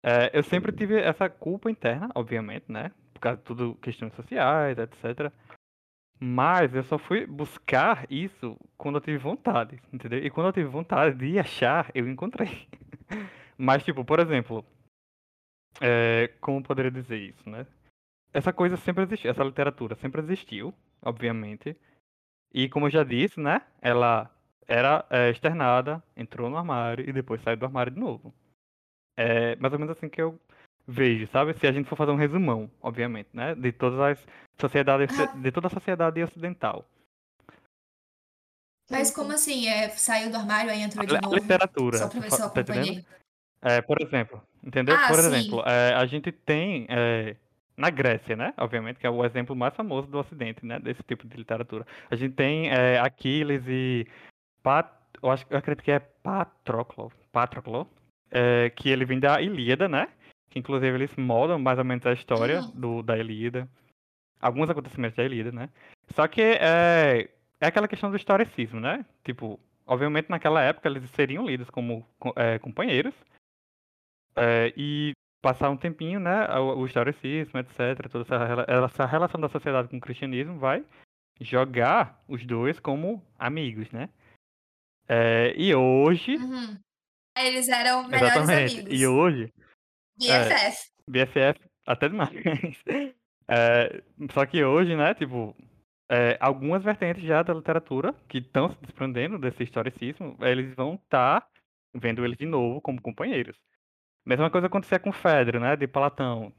é, 0.00 0.30
eu 0.32 0.44
sempre 0.44 0.70
tive 0.70 1.00
essa 1.00 1.28
culpa 1.28 1.68
interna, 1.68 2.08
obviamente, 2.14 2.70
né? 2.70 2.92
Por 3.12 3.18
causa 3.18 3.38
de 3.38 3.42
tudo, 3.42 3.74
questões 3.82 4.14
sociais, 4.14 4.78
etc. 4.78 5.32
Mas 6.20 6.74
eu 6.74 6.84
só 6.84 6.98
fui 6.98 7.26
buscar 7.26 8.06
isso 8.10 8.56
quando 8.76 8.96
eu 8.96 9.00
tive 9.00 9.18
vontade, 9.18 9.80
entendeu? 9.92 10.24
E 10.24 10.30
quando 10.30 10.46
eu 10.48 10.52
tive 10.52 10.68
vontade 10.68 11.16
de 11.16 11.38
achar, 11.38 11.90
eu 11.94 12.08
encontrei. 12.08 12.68
Mas, 13.58 13.84
tipo, 13.84 14.04
por 14.04 14.20
exemplo, 14.20 14.64
é, 15.80 16.28
como 16.40 16.62
poderia 16.62 16.90
dizer 16.90 17.18
isso, 17.18 17.48
né? 17.48 17.66
Essa 18.32 18.52
coisa 18.52 18.76
sempre 18.76 19.02
existiu, 19.02 19.30
essa 19.30 19.44
literatura 19.44 19.94
sempre 19.96 20.20
existiu, 20.22 20.72
obviamente. 21.02 21.76
E 22.54 22.68
como 22.68 22.86
eu 22.86 22.90
já 22.90 23.04
disse, 23.04 23.40
né? 23.40 23.62
Ela 23.80 24.30
era 24.66 25.04
é, 25.10 25.30
externada, 25.30 26.02
entrou 26.16 26.48
no 26.48 26.56
armário 26.56 27.08
e 27.08 27.12
depois 27.12 27.42
saiu 27.42 27.56
do 27.56 27.66
armário 27.66 27.92
de 27.92 28.00
novo. 28.00 28.32
É 29.16 29.56
mais 29.56 29.72
ou 29.72 29.78
menos 29.78 29.96
assim 29.96 30.08
que 30.08 30.22
eu 30.22 30.40
vejo, 30.86 31.26
sabe? 31.28 31.54
Se 31.58 31.66
a 31.66 31.72
gente 31.72 31.88
for 31.88 31.96
fazer 31.96 32.10
um 32.12 32.16
resumão, 32.16 32.70
obviamente, 32.80 33.28
né? 33.32 33.54
De 33.54 33.72
todas 33.72 33.98
as 34.00 34.26
sociedades, 34.60 35.18
Ah, 35.18 35.26
de 35.26 35.50
toda 35.52 35.66
a 35.68 35.70
sociedade 35.70 36.22
ocidental. 36.22 36.84
mas 38.90 39.10
como 39.10 39.36
sim. 39.38 39.68
assim? 39.68 39.68
É, 39.68 39.88
saiu 39.90 40.30
do 40.30 40.36
armário 40.36 40.70
e 40.70 40.80
entrou 40.80 41.02
A, 41.02 41.06
de 41.06 41.16
a 41.16 41.20
novo? 41.20 41.34
Só 41.34 41.40
literatura, 41.40 41.98
pra 41.98 42.08
tô 42.08 42.20
ver 42.20 42.30
se 42.30 42.42
eu 42.42 42.50
tá 42.50 42.60
acompanhei. 42.60 43.04
É, 43.62 43.80
por 43.80 44.02
exemplo, 44.02 44.42
entendeu? 44.62 44.96
Ah, 44.96 45.06
Por 45.06 45.18
exemplo, 45.20 45.58
sim. 45.58 45.64
é, 45.66 45.94
a 45.94 46.04
gente 46.04 46.32
tem 46.32 46.84
é, 46.88 47.36
na 47.76 47.90
Grécia, 47.90 48.34
né? 48.34 48.52
Obviamente, 48.58 48.98
que 48.98 49.06
é 49.06 49.10
o 49.10 49.24
exemplo 49.24 49.54
mais 49.54 49.74
famoso 49.74 50.08
do 50.08 50.18
Ocidente, 50.18 50.66
né? 50.66 50.80
Desse 50.80 51.02
tipo 51.04 51.26
de 51.26 51.36
literatura. 51.36 51.86
A 52.10 52.16
gente 52.16 52.34
tem 52.34 52.70
é, 52.70 52.98
Aquiles 52.98 53.62
e 53.68 54.04
Pat... 54.64 54.90
eu 55.22 55.30
acho, 55.30 55.46
eu 55.48 55.56
acredito 55.58 55.84
que 55.84 55.92
é 55.92 56.00
Patroclo, 56.00 57.12
Patroclo, 57.30 57.88
é, 58.32 58.70
que 58.70 58.90
ele 58.90 59.04
vem 59.04 59.20
da 59.20 59.40
Ilíada, 59.40 59.88
né? 59.88 60.08
Que 60.52 60.58
inclusive 60.58 60.94
eles 60.94 61.16
moldam 61.16 61.58
mais 61.58 61.78
ou 61.78 61.84
menos 61.84 62.04
a 62.06 62.12
história 62.12 62.60
Uhum. 62.60 62.70
do, 62.72 63.02
da 63.02 63.16
Ilíada. 63.16 63.66
Alguns 64.40 64.68
acontecimentos 64.68 65.16
da 65.16 65.24
Ilíada, 65.24 65.50
né? 65.50 65.70
Só 66.10 66.28
que 66.28 66.42
é, 66.42 67.30
é 67.60 67.66
aquela 67.66 67.88
questão 67.88 68.10
do 68.10 68.16
historicismo, 68.16 68.78
né? 68.78 69.04
Tipo, 69.24 69.58
obviamente 69.86 70.28
naquela 70.28 70.62
época 70.62 70.88
eles 70.88 71.08
seriam 71.12 71.46
lidos 71.46 71.70
como 71.70 72.06
co- 72.18 72.34
é, 72.36 72.58
companheiros. 72.58 73.14
é, 74.36 74.72
e 74.76 75.12
passar 75.42 75.70
um 75.70 75.76
tempinho, 75.76 76.20
né? 76.20 76.46
O, 76.58 76.78
o 76.80 76.86
historicismo, 76.86 77.58
etc. 77.60 78.08
Toda 78.10 78.24
essa, 78.24 78.66
essa 78.86 79.06
relação 79.06 79.40
da 79.40 79.48
sociedade 79.48 79.88
com 79.88 79.96
o 79.96 80.00
cristianismo 80.00 80.58
vai 80.58 80.84
jogar 81.40 82.22
os 82.28 82.44
dois 82.44 82.78
como 82.78 83.22
amigos, 83.38 83.90
né? 83.90 84.08
É, 85.08 85.54
e 85.56 85.74
hoje. 85.74 86.36
Uhum. 86.36 86.78
Eles 87.38 87.68
eram 87.68 88.06
melhores 88.08 88.36
Exatamente. 88.36 88.74
amigos. 88.80 89.00
E 89.00 89.06
hoje, 89.06 89.52
BFF. 90.18 90.90
BFF 91.08 91.60
até 91.86 92.08
demais. 92.08 92.30
É, 93.48 94.02
só 94.32 94.46
que 94.46 94.64
hoje, 94.64 94.96
né, 94.96 95.12
tipo, 95.14 95.54
é, 96.08 96.38
algumas 96.40 96.82
vertentes 96.82 97.22
já 97.24 97.42
da 97.42 97.52
literatura 97.52 98.14
que 98.28 98.38
estão 98.38 98.70
se 98.70 98.76
desprendendo 98.80 99.36
desse 99.36 99.64
historicismo, 99.64 100.38
eles 100.40 100.72
vão 100.74 100.94
estar 100.94 101.46
vendo 101.94 102.24
eles 102.24 102.38
de 102.38 102.46
novo 102.46 102.80
como 102.80 103.02
companheiros. 103.02 103.56
Mesma 104.24 104.48
coisa 104.48 104.68
acontecia 104.68 104.98
com 105.00 105.12
Fedro, 105.12 105.58
né, 105.58 105.76
de 105.76 105.86
Platão, 105.88 106.52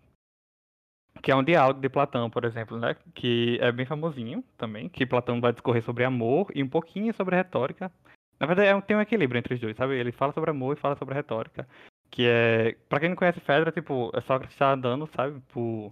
que 1.21 1.31
é 1.31 1.35
um 1.35 1.43
diálogo 1.43 1.79
de 1.79 1.89
Platão, 1.89 2.29
por 2.29 2.43
exemplo, 2.43 2.77
né, 2.77 2.95
que 3.15 3.57
é 3.61 3.71
bem 3.71 3.85
famosinho 3.85 4.43
também, 4.57 4.89
que 4.89 5.05
Platão 5.05 5.39
vai 5.39 5.53
discorrer 5.53 5.81
sobre 5.83 6.03
amor 6.03 6.51
e 6.53 6.61
um 6.61 6.69
pouquinho 6.69 7.13
sobre 7.13 7.35
retórica. 7.35 7.91
Na 8.39 8.45
verdade, 8.45 8.69
é 8.69 8.75
um- 8.75 8.81
tem 8.81 8.97
um 8.97 9.01
equilíbrio 9.01 9.39
entre 9.39 9.53
os 9.53 9.59
dois, 9.59 9.75
sabe? 9.77 9.95
Ele 9.97 10.11
fala 10.11 10.33
sobre 10.33 10.51
amor 10.51 10.75
e 10.75 10.79
fala 10.79 10.97
sobre 10.97 11.15
retórica. 11.15 11.67
Que 12.13 12.27
é. 12.27 12.73
Pra 12.87 12.99
quem 12.99 13.09
não 13.09 13.15
conhece 13.15 13.39
Fedra, 13.39 13.71
tipo, 13.71 14.11
é 14.13 14.21
Sócrates 14.21 14.55
tá 14.55 14.71
andando, 14.71 15.07
sabe, 15.07 15.41
por, 15.47 15.91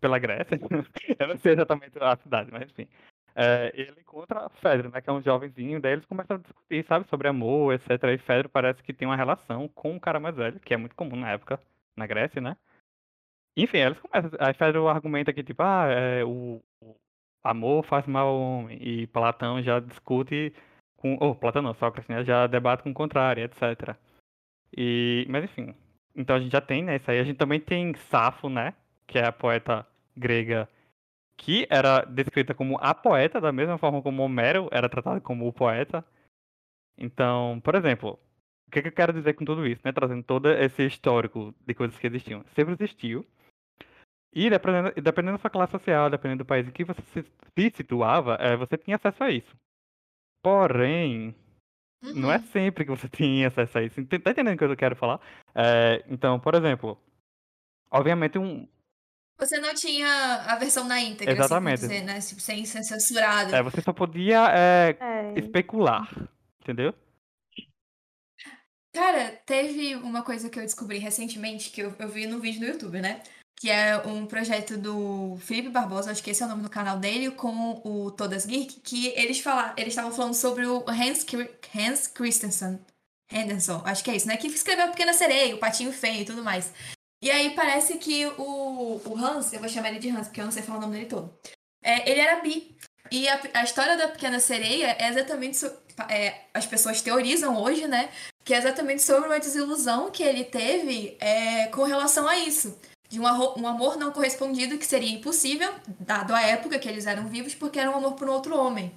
pela 0.00 0.20
Grécia. 0.20 0.56
Eu 1.18 1.26
não 1.26 1.36
sei 1.36 1.54
exatamente 1.54 1.98
a 2.00 2.16
cidade, 2.16 2.52
mas 2.52 2.70
enfim. 2.70 2.86
É, 3.34 3.72
ele 3.74 4.00
encontra 4.00 4.48
Fedra, 4.62 4.88
né? 4.88 5.00
Que 5.00 5.10
é 5.10 5.12
um 5.12 5.20
jovenzinho, 5.20 5.80
daí 5.80 5.94
eles 5.94 6.06
começam 6.06 6.36
a 6.36 6.38
discutir, 6.38 6.84
sabe, 6.84 7.08
sobre 7.08 7.26
amor, 7.26 7.74
etc. 7.74 7.90
E 8.14 8.18
Fedra 8.18 8.48
parece 8.48 8.80
que 8.84 8.94
tem 8.94 9.08
uma 9.08 9.16
relação 9.16 9.66
com 9.66 9.94
um 9.94 9.98
cara 9.98 10.20
mais 10.20 10.36
velho, 10.36 10.60
que 10.60 10.72
é 10.72 10.76
muito 10.76 10.94
comum 10.94 11.16
na 11.16 11.32
época, 11.32 11.60
na 11.96 12.06
Grécia, 12.06 12.40
né? 12.40 12.56
Enfim, 13.56 13.78
eles 13.78 13.98
começam. 13.98 14.30
Aí 14.38 14.54
Fedro 14.54 14.86
argumenta 14.86 15.32
que, 15.32 15.42
tipo, 15.42 15.60
ah, 15.60 15.86
é, 15.88 16.24
o, 16.24 16.62
o 16.80 16.94
amor 17.42 17.84
faz 17.84 18.06
mal 18.06 18.28
ao 18.28 18.40
homem. 18.40 18.78
E 18.80 19.08
Platão 19.08 19.60
já 19.60 19.80
discute 19.80 20.54
com. 20.96 21.18
Oh, 21.20 21.34
Platão 21.34 21.62
não, 21.62 21.74
Sócrates, 21.74 22.08
né? 22.08 22.22
Já 22.24 22.46
debate 22.46 22.84
com 22.84 22.90
o 22.90 22.94
contrário, 22.94 23.42
etc. 23.42 23.96
E, 24.76 25.26
mas 25.28 25.44
enfim. 25.44 25.74
Então 26.14 26.36
a 26.36 26.40
gente 26.40 26.52
já 26.52 26.60
tem, 26.60 26.82
né? 26.82 26.96
Isso 26.96 27.10
aí. 27.10 27.20
A 27.20 27.24
gente 27.24 27.36
também 27.36 27.60
tem 27.60 27.94
Safo, 28.10 28.48
né? 28.48 28.74
Que 29.06 29.18
é 29.18 29.26
a 29.26 29.32
poeta 29.32 29.86
grega 30.16 30.68
que 31.36 31.66
era 31.70 32.02
descrita 32.04 32.54
como 32.54 32.78
a 32.80 32.94
poeta, 32.94 33.40
da 33.40 33.52
mesma 33.52 33.76
forma 33.76 34.00
como 34.00 34.22
Homero 34.22 34.68
era 34.72 34.88
tratado 34.88 35.20
como 35.20 35.46
o 35.46 35.52
poeta. 35.52 36.04
Então, 36.96 37.60
por 37.62 37.74
exemplo, 37.74 38.18
o 38.66 38.70
que, 38.70 38.82
que 38.82 38.88
eu 38.88 38.92
quero 38.92 39.12
dizer 39.12 39.34
com 39.34 39.44
tudo 39.44 39.66
isso, 39.66 39.82
né? 39.84 39.92
Trazendo 39.92 40.22
todo 40.22 40.50
esse 40.50 40.86
histórico 40.86 41.54
de 41.66 41.74
coisas 41.74 41.98
que 41.98 42.06
existiam. 42.06 42.42
Sempre 42.54 42.74
existiu. 42.74 43.26
E 44.34 44.50
dependendo, 44.50 44.92
dependendo 45.00 45.36
da 45.36 45.40
sua 45.40 45.50
classe 45.50 45.72
social, 45.72 46.10
dependendo 46.10 46.44
do 46.44 46.46
país 46.46 46.66
em 46.66 46.70
que 46.70 46.84
você 46.84 47.00
se, 47.02 47.22
se 47.22 47.72
situava, 47.76 48.36
eh, 48.40 48.56
você 48.56 48.76
tinha 48.76 48.96
acesso 48.96 49.22
a 49.22 49.30
isso. 49.30 49.56
Porém, 50.42 51.34
não 52.02 52.30
é 52.30 52.36
Uhum. 52.36 52.44
sempre 52.52 52.84
que 52.84 52.90
você 52.90 53.08
tem 53.10 53.44
acesso 53.44 53.78
a 53.78 53.82
isso. 53.82 54.04
Tá 54.06 54.30
entendendo 54.30 54.54
o 54.54 54.58
que 54.58 54.64
eu 54.64 54.76
quero 54.76 54.96
falar? 54.96 55.20
É, 55.54 56.04
então, 56.08 56.38
por 56.40 56.54
exemplo, 56.54 56.98
obviamente 57.90 58.38
um. 58.38 58.68
Você 59.38 59.58
não 59.58 59.74
tinha 59.74 60.08
a 60.46 60.56
versão 60.56 60.84
na 60.84 60.98
íntegra, 61.00 61.34
Exatamente. 61.34 61.74
assim 61.84 61.88
dizer, 61.88 62.04
né? 62.04 62.20
Tipo, 62.20 62.40
sem 62.40 62.64
ser 62.64 62.82
censurado. 62.84 63.54
é, 63.54 63.62
você 63.62 63.82
só 63.82 63.92
podia 63.92 64.48
é, 64.50 64.96
É, 64.98 65.38
especular, 65.38 66.08
entendeu? 66.62 66.94
Cara, 68.94 69.30
teve 69.44 69.94
uma 69.96 70.22
coisa 70.22 70.48
que 70.48 70.58
eu 70.58 70.62
descobri 70.62 70.96
recentemente, 70.98 71.70
que 71.70 71.82
eu, 71.82 71.94
eu 71.98 72.08
vi 72.08 72.26
no 72.26 72.40
vídeo 72.40 72.60
do 72.60 72.66
YouTube, 72.66 73.00
né? 73.00 73.22
Que 73.58 73.70
é 73.70 73.96
um 74.04 74.26
projeto 74.26 74.76
do 74.76 75.38
Felipe 75.40 75.70
Barbosa, 75.70 76.10
acho 76.10 76.22
que 76.22 76.30
esse 76.30 76.42
é 76.42 76.46
o 76.46 76.48
nome 76.48 76.62
do 76.62 76.68
canal 76.68 76.98
dele, 76.98 77.30
com 77.30 77.80
o 77.84 78.10
Todas 78.10 78.44
Geek, 78.44 78.80
que 78.80 79.08
eles 79.16 79.40
falaram, 79.40 79.72
eles 79.78 79.92
estavam 79.92 80.12
falando 80.12 80.34
sobre 80.34 80.66
o 80.66 80.84
Hans, 80.88 81.24
Hans 81.74 82.06
Christensen. 82.06 82.78
Henderson, 83.32 83.82
acho 83.84 84.04
que 84.04 84.10
é 84.10 84.16
isso, 84.16 84.28
né? 84.28 84.36
Que 84.36 84.46
escreveu 84.46 84.84
a 84.84 84.88
Pequena 84.88 85.12
Sereia, 85.12 85.54
o 85.54 85.58
Patinho 85.58 85.92
Feio 85.92 86.20
e 86.20 86.24
tudo 86.24 86.44
mais. 86.44 86.72
E 87.22 87.30
aí 87.30 87.54
parece 87.56 87.96
que 87.96 88.26
o, 88.26 89.00
o 89.04 89.16
Hans, 89.16 89.52
eu 89.52 89.58
vou 89.58 89.68
chamar 89.68 89.88
ele 89.88 89.98
de 89.98 90.10
Hans, 90.10 90.28
porque 90.28 90.40
eu 90.40 90.44
não 90.44 90.52
sei 90.52 90.62
falar 90.62 90.78
o 90.78 90.82
nome 90.82 90.94
dele 90.94 91.06
todo. 91.06 91.34
É, 91.82 92.08
ele 92.10 92.20
era 92.20 92.40
bi. 92.40 92.76
E 93.10 93.26
a, 93.28 93.40
a 93.54 93.64
história 93.64 93.96
da 93.96 94.08
Pequena 94.08 94.38
Sereia 94.38 94.96
é 94.98 95.08
exatamente. 95.08 95.56
so- 95.56 95.72
é, 96.10 96.42
as 96.52 96.66
pessoas 96.66 97.00
teorizam 97.00 97.60
hoje, 97.60 97.88
né? 97.88 98.10
Que 98.44 98.52
é 98.54 98.58
exatamente 98.58 99.02
sobre 99.02 99.26
uma 99.28 99.40
desilusão 99.40 100.10
que 100.10 100.22
ele 100.22 100.44
teve 100.44 101.16
é, 101.18 101.66
com 101.68 101.82
relação 101.84 102.28
a 102.28 102.36
isso. 102.38 102.78
De 103.08 103.20
um, 103.20 103.24
um 103.24 103.66
amor 103.68 103.96
não 103.96 104.12
correspondido 104.12 104.78
que 104.78 104.86
seria 104.86 105.10
impossível, 105.12 105.72
dado 106.00 106.34
a 106.34 106.42
época 106.42 106.78
que 106.78 106.88
eles 106.88 107.06
eram 107.06 107.26
vivos, 107.28 107.54
porque 107.54 107.78
era 107.78 107.90
um 107.90 107.96
amor 107.96 108.14
por 108.14 108.28
um 108.28 108.32
outro 108.32 108.56
homem. 108.56 108.92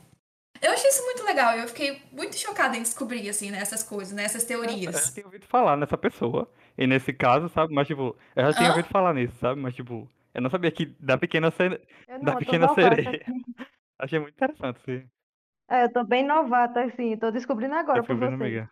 Eu 0.61 0.71
achei 0.71 0.89
isso 0.89 1.03
muito 1.05 1.23
legal 1.23 1.55
e 1.57 1.61
eu 1.61 1.67
fiquei 1.67 2.01
muito 2.11 2.37
chocada 2.37 2.75
em 2.77 2.81
descobrir, 2.83 3.29
assim, 3.29 3.51
né, 3.51 3.59
essas 3.59 3.83
coisas, 3.83 4.13
né, 4.13 4.23
essas 4.23 4.43
Eu 4.43 4.47
teorias. 4.47 4.95
já 5.05 5.11
tinha 5.13 5.25
ouvido 5.25 5.45
falar 5.47 5.77
nessa 5.77 5.97
pessoa. 5.97 6.49
E 6.77 6.85
nesse 6.87 7.13
caso, 7.13 7.49
sabe? 7.49 7.73
Mas, 7.73 7.87
tipo, 7.87 8.15
eu 8.35 8.43
já 8.45 8.53
tinha 8.53 8.69
Hã? 8.69 8.71
ouvido 8.71 8.87
falar 8.89 9.13
nisso, 9.13 9.35
sabe? 9.39 9.59
Mas, 9.61 9.75
tipo, 9.75 10.07
eu 10.33 10.41
não 10.41 10.49
sabia 10.49 10.71
que 10.71 10.85
da 10.99 11.17
pequena, 11.17 11.49
eu 12.07 12.19
da 12.21 12.31
não, 12.31 12.33
eu 12.39 12.45
tô 12.45 12.45
pequena 12.45 12.67
sereia. 12.67 13.25
Achei 13.99 14.19
muito 14.19 14.33
interessante 14.35 14.79
sim. 14.85 15.09
É, 15.69 15.83
eu 15.85 15.91
tô 15.93 16.03
bem 16.03 16.25
novata, 16.25 16.81
assim, 16.83 17.15
tô 17.17 17.31
descobrindo 17.31 17.75
agora 17.75 18.03
por 18.03 18.17
Descobrindo, 18.17 18.17
vocês. 18.17 18.39
amiga. 18.45 18.69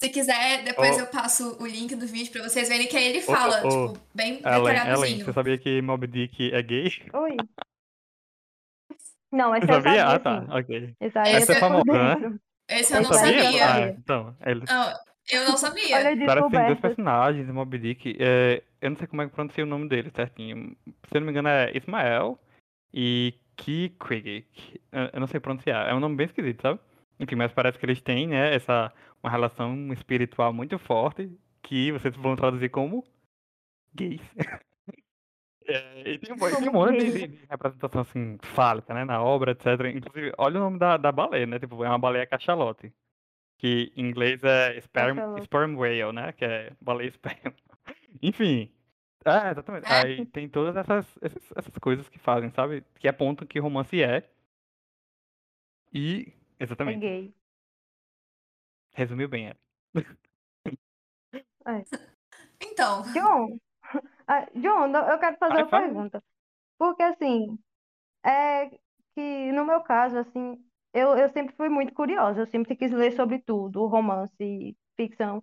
Se 0.00 0.08
quiser, 0.10 0.62
depois 0.64 0.96
Ô. 0.96 1.00
eu 1.00 1.06
passo 1.08 1.56
o 1.60 1.66
link 1.66 1.94
do 1.96 2.06
vídeo 2.06 2.30
pra 2.32 2.42
vocês 2.48 2.68
verem 2.68 2.86
que 2.86 2.96
aí 2.96 3.06
ele 3.08 3.20
fala, 3.20 3.66
ô, 3.66 3.88
tipo, 3.94 4.06
bem 4.14 4.34
Ellen, 4.34 4.44
Ellen, 4.44 4.62
detalhadozinho. 4.64 5.24
você 5.24 5.32
sabia 5.32 5.58
que 5.58 5.82
Mob 5.82 6.06
Dick 6.06 6.54
é 6.54 6.62
gay? 6.62 6.92
Oi. 7.12 7.36
Não, 9.32 9.54
esse 9.56 9.66
Você 9.66 9.72
eu 9.72 9.82
sabia? 9.82 10.06
sabia, 10.06 10.14
Ah, 10.14 10.18
tá. 10.20 10.40
sim. 10.40 10.46
Ok. 10.52 10.94
Essa 11.00 11.52
eu 11.52 11.56
é 11.56 11.60
famosa, 11.60 11.92
né? 11.92 12.38
Esse 12.70 12.94
eu 12.94 13.00
Esse 13.00 13.10
não 13.10 13.18
aí 13.18 13.36
eu 13.36 13.42
sabia. 13.42 13.64
Ah, 13.64 13.68
sabia. 13.68 13.96
então. 13.98 14.36
Ele... 14.46 14.64
Não, 14.68 14.94
eu 15.30 15.44
não 15.48 15.56
sabia. 15.56 15.96
Olha 15.96 16.26
Parece 16.26 16.38
as 16.38 16.44
que 16.44 16.56
tem 16.56 16.66
dois 16.66 16.80
personagens 16.80 17.48
em 17.48 17.52
Mob 17.52 17.78
Dick. 17.78 18.16
é, 18.20 18.62
eu 18.80 18.90
não 18.90 18.96
sei 18.96 19.06
como 19.08 19.22
é 19.22 19.26
que 19.28 19.34
pronuncia 19.34 19.64
o 19.64 19.66
nome 19.66 19.88
dele 19.88 20.10
certinho. 20.14 20.76
Se 20.86 21.16
eu 21.16 21.20
não 21.20 21.26
me 21.26 21.32
engano 21.32 21.48
é 21.48 21.76
Ismael 21.76 22.38
e. 22.94 23.34
Eu 24.92 25.10
eu 25.12 25.18
não 25.20 25.26
sei 25.26 25.40
pronunciar. 25.40 25.88
É 25.88 25.92
um 25.94 25.98
nome 25.98 26.14
bem 26.14 26.26
esquisito, 26.26 26.62
sabe? 26.62 26.78
Enfim, 27.18 27.34
mas 27.34 27.50
parece 27.52 27.76
que 27.76 27.84
eles 27.84 28.00
têm, 28.00 28.28
né, 28.28 28.54
essa 28.54 28.92
uma 29.22 29.30
relação 29.30 29.92
espiritual 29.92 30.52
muito 30.52 30.78
forte 30.78 31.30
que 31.62 31.92
vocês 31.92 32.14
vão 32.16 32.36
traduzir 32.36 32.68
como 32.70 33.04
gays. 33.94 34.20
É, 35.66 36.12
e 36.12 36.18
tem 36.18 36.32
um, 36.34 36.38
tem 36.38 36.68
um 36.68 36.72
monte 36.72 36.96
de, 36.98 37.12
de- 37.12 37.26
de 37.28 37.46
representação 37.46 38.00
assim, 38.00 38.38
fálica, 38.40 38.94
né, 38.94 39.04
na 39.04 39.22
obra, 39.22 39.50
etc. 39.52 39.66
Inclusive, 39.94 40.32
olha 40.38 40.56
o 40.58 40.62
nome 40.64 40.78
da, 40.78 40.96
da 40.96 41.12
baleia, 41.12 41.46
né? 41.46 41.58
Tipo, 41.58 41.84
é 41.84 41.88
uma 41.88 41.98
baleia 41.98 42.26
cachalote. 42.26 42.90
Que 43.58 43.92
em 43.96 44.06
inglês 44.06 44.42
é 44.44 44.78
sperm, 44.80 45.18
sperm 45.42 45.76
whale, 45.76 46.12
né? 46.12 46.32
Que 46.32 46.44
é 46.44 46.72
baleia 46.80 47.10
sperm. 47.10 47.52
Enfim. 48.22 48.72
É, 49.24 49.50
exatamente. 49.50 49.86
É. 49.92 50.06
Aí 50.06 50.26
tem 50.26 50.48
todas 50.48 50.74
essas, 50.76 51.06
essas, 51.20 51.52
essas 51.54 51.76
coisas 51.78 52.08
que 52.08 52.18
fazem, 52.18 52.50
sabe? 52.50 52.82
Que 52.98 53.08
apontam 53.08 53.46
que 53.46 53.58
romance 53.58 54.00
é. 54.02 54.30
E. 55.92 56.32
É 56.58 56.64
Exatamente. 56.64 57.00
gay. 57.00 57.34
Resumiu 58.98 59.28
bem, 59.28 59.48
é. 59.48 59.56
Então, 62.60 63.02
John, 63.12 63.58
ah, 64.26 64.46
John, 64.54 64.88
eu 64.96 65.18
quero 65.18 65.36
fazer 65.38 65.54
Vai, 65.54 65.62
uma 65.62 65.68
fala. 65.70 65.84
pergunta. 65.84 66.24
Porque, 66.78 67.02
assim, 67.02 67.58
é 68.24 68.70
que 69.14 69.52
no 69.52 69.64
meu 69.64 69.80
caso, 69.82 70.18
assim, 70.18 70.58
eu, 70.94 71.16
eu 71.16 71.28
sempre 71.30 71.54
fui 71.56 71.68
muito 71.68 71.94
curiosa. 71.94 72.40
Eu 72.42 72.46
sempre 72.46 72.76
quis 72.76 72.92
ler 72.92 73.12
sobre 73.12 73.40
tudo, 73.40 73.86
romance, 73.86 74.76
ficção, 74.96 75.42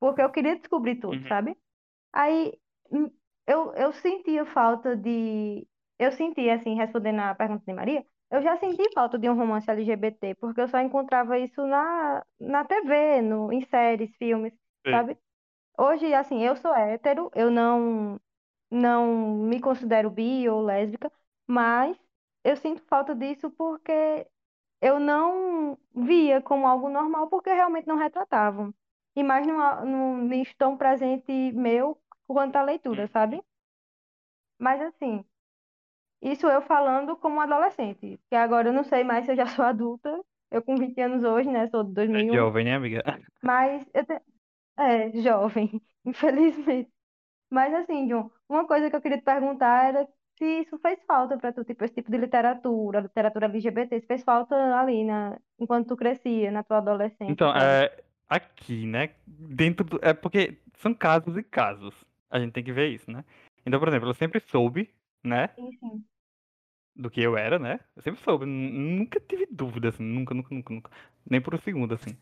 porque 0.00 0.22
eu 0.22 0.30
queria 0.32 0.56
descobrir 0.56 0.96
tudo, 0.96 1.16
Uhum. 1.16 1.28
sabe? 1.28 1.56
Aí 2.12 2.52
hum, 2.90 3.10
eu, 3.46 3.74
eu 3.74 3.92
sentia 3.94 4.46
falta 4.46 4.96
de. 4.96 5.66
Eu 5.98 6.12
senti, 6.12 6.48
assim, 6.50 6.74
respondendo 6.76 7.20
a 7.20 7.34
pergunta 7.34 7.64
de 7.66 7.72
Maria, 7.74 8.04
eu 8.30 8.42
já 8.42 8.56
senti 8.58 8.82
falta 8.94 9.18
de 9.18 9.28
um 9.30 9.34
romance 9.36 9.70
LGBT, 9.70 10.34
porque 10.36 10.60
eu 10.60 10.68
só 10.68 10.80
encontrava 10.80 11.38
isso 11.38 11.64
na, 11.66 12.24
na 12.40 12.64
TV, 12.64 13.22
no, 13.22 13.52
em 13.52 13.64
séries, 13.66 14.14
filmes, 14.16 14.52
Sei. 14.84 14.92
sabe? 14.94 15.18
Hoje, 15.78 16.12
assim, 16.14 16.42
eu 16.44 16.56
sou 16.56 16.74
hétero, 16.74 17.30
eu 17.34 17.50
não, 17.50 18.20
não 18.70 19.36
me 19.46 19.60
considero 19.60 20.10
bi 20.10 20.48
ou 20.48 20.62
lésbica, 20.62 21.12
mas 21.46 21.96
eu 22.44 22.56
sinto 22.56 22.82
falta 22.84 23.14
disso 23.14 23.50
porque 23.52 24.26
eu 24.80 25.00
não 25.00 25.78
via 25.94 26.40
como 26.42 26.66
algo 26.66 26.88
normal, 26.88 27.28
porque 27.28 27.50
realmente 27.52 27.86
não 27.88 27.96
retratavam. 27.96 28.74
e 29.16 29.22
mais 29.22 29.46
numa, 29.46 29.84
num 29.84 30.18
nicho 30.28 30.54
tão 30.58 30.76
presente 30.76 31.32
meu 31.52 32.00
quanto 32.26 32.56
a 32.56 32.62
leitura, 32.62 33.08
sabe? 33.08 33.42
Mas 34.58 34.80
assim, 34.82 35.24
isso 36.22 36.46
eu 36.46 36.62
falando 36.62 37.16
como 37.16 37.40
adolescente, 37.40 38.20
que 38.28 38.36
agora 38.36 38.68
eu 38.68 38.72
não 38.72 38.84
sei 38.84 39.04
mais 39.04 39.24
se 39.26 39.32
eu 39.32 39.36
já 39.36 39.46
sou 39.48 39.64
adulta, 39.64 40.20
eu 40.50 40.62
com 40.62 40.76
20 40.76 41.00
anos 41.00 41.24
hoje, 41.24 41.48
né, 41.50 41.68
sou 41.68 41.84
de 41.84 41.92
É 42.12 42.24
2001, 42.24 42.36
jovem, 42.36 42.64
né, 42.64 42.74
amiga? 42.74 43.02
mas 43.42 43.86
eu 43.94 44.04
te- 44.06 44.22
é 44.78 45.12
jovem, 45.22 45.82
infelizmente. 46.04 46.90
Mas 47.50 47.74
assim, 47.74 48.08
John, 48.08 48.30
uma 48.48 48.66
coisa 48.66 48.90
que 48.90 48.96
eu 48.96 49.00
queria 49.02 49.18
te 49.18 49.24
perguntar 49.24 49.86
era 49.88 50.08
se 50.38 50.44
isso 50.62 50.78
fez 50.80 51.02
falta 51.06 51.38
para 51.38 51.52
tu, 51.52 51.64
tipo, 51.64 51.84
esse 51.84 51.94
tipo 51.94 52.10
de 52.10 52.18
literatura, 52.18 53.00
literatura 53.00 53.46
LGBT, 53.46 54.00
se 54.00 54.06
fez 54.06 54.24
falta 54.24 54.54
ali 54.80 55.04
na, 55.04 55.38
enquanto 55.58 55.88
tu 55.88 55.96
crescia, 55.96 56.50
na 56.50 56.62
tua 56.64 56.78
adolescência 56.78 57.38
Então, 57.38 57.54
é, 57.56 57.90
aqui, 58.28 58.86
né? 58.86 59.10
Dentro 59.26 59.84
do. 59.84 59.98
É 60.02 60.12
porque 60.14 60.58
são 60.78 60.94
casos 60.94 61.36
e 61.36 61.42
casos. 61.42 61.94
A 62.30 62.38
gente 62.38 62.52
tem 62.52 62.64
que 62.64 62.72
ver 62.72 62.88
isso, 62.90 63.10
né? 63.10 63.24
Então, 63.64 63.78
por 63.80 63.88
exemplo, 63.88 64.08
eu 64.08 64.14
sempre 64.14 64.40
soube, 64.40 64.92
né? 65.26 65.48
Sim. 65.56 66.04
Do 66.96 67.10
que 67.10 67.20
eu 67.20 67.36
era, 67.36 67.58
né? 67.58 67.80
Eu 67.94 68.02
sempre 68.02 68.22
soube. 68.22 68.46
nu- 68.46 68.70
Nunca 68.98 69.20
tive 69.20 69.46
dúvida, 69.50 69.90
assim. 69.90 70.02
Nunca, 70.02 70.34
nunca, 70.34 70.54
nunca, 70.54 70.74
nunca. 70.74 70.90
Nem 71.28 71.40
por 71.40 71.54
um 71.54 71.58
segundo, 71.60 71.94
assim. 71.94 72.16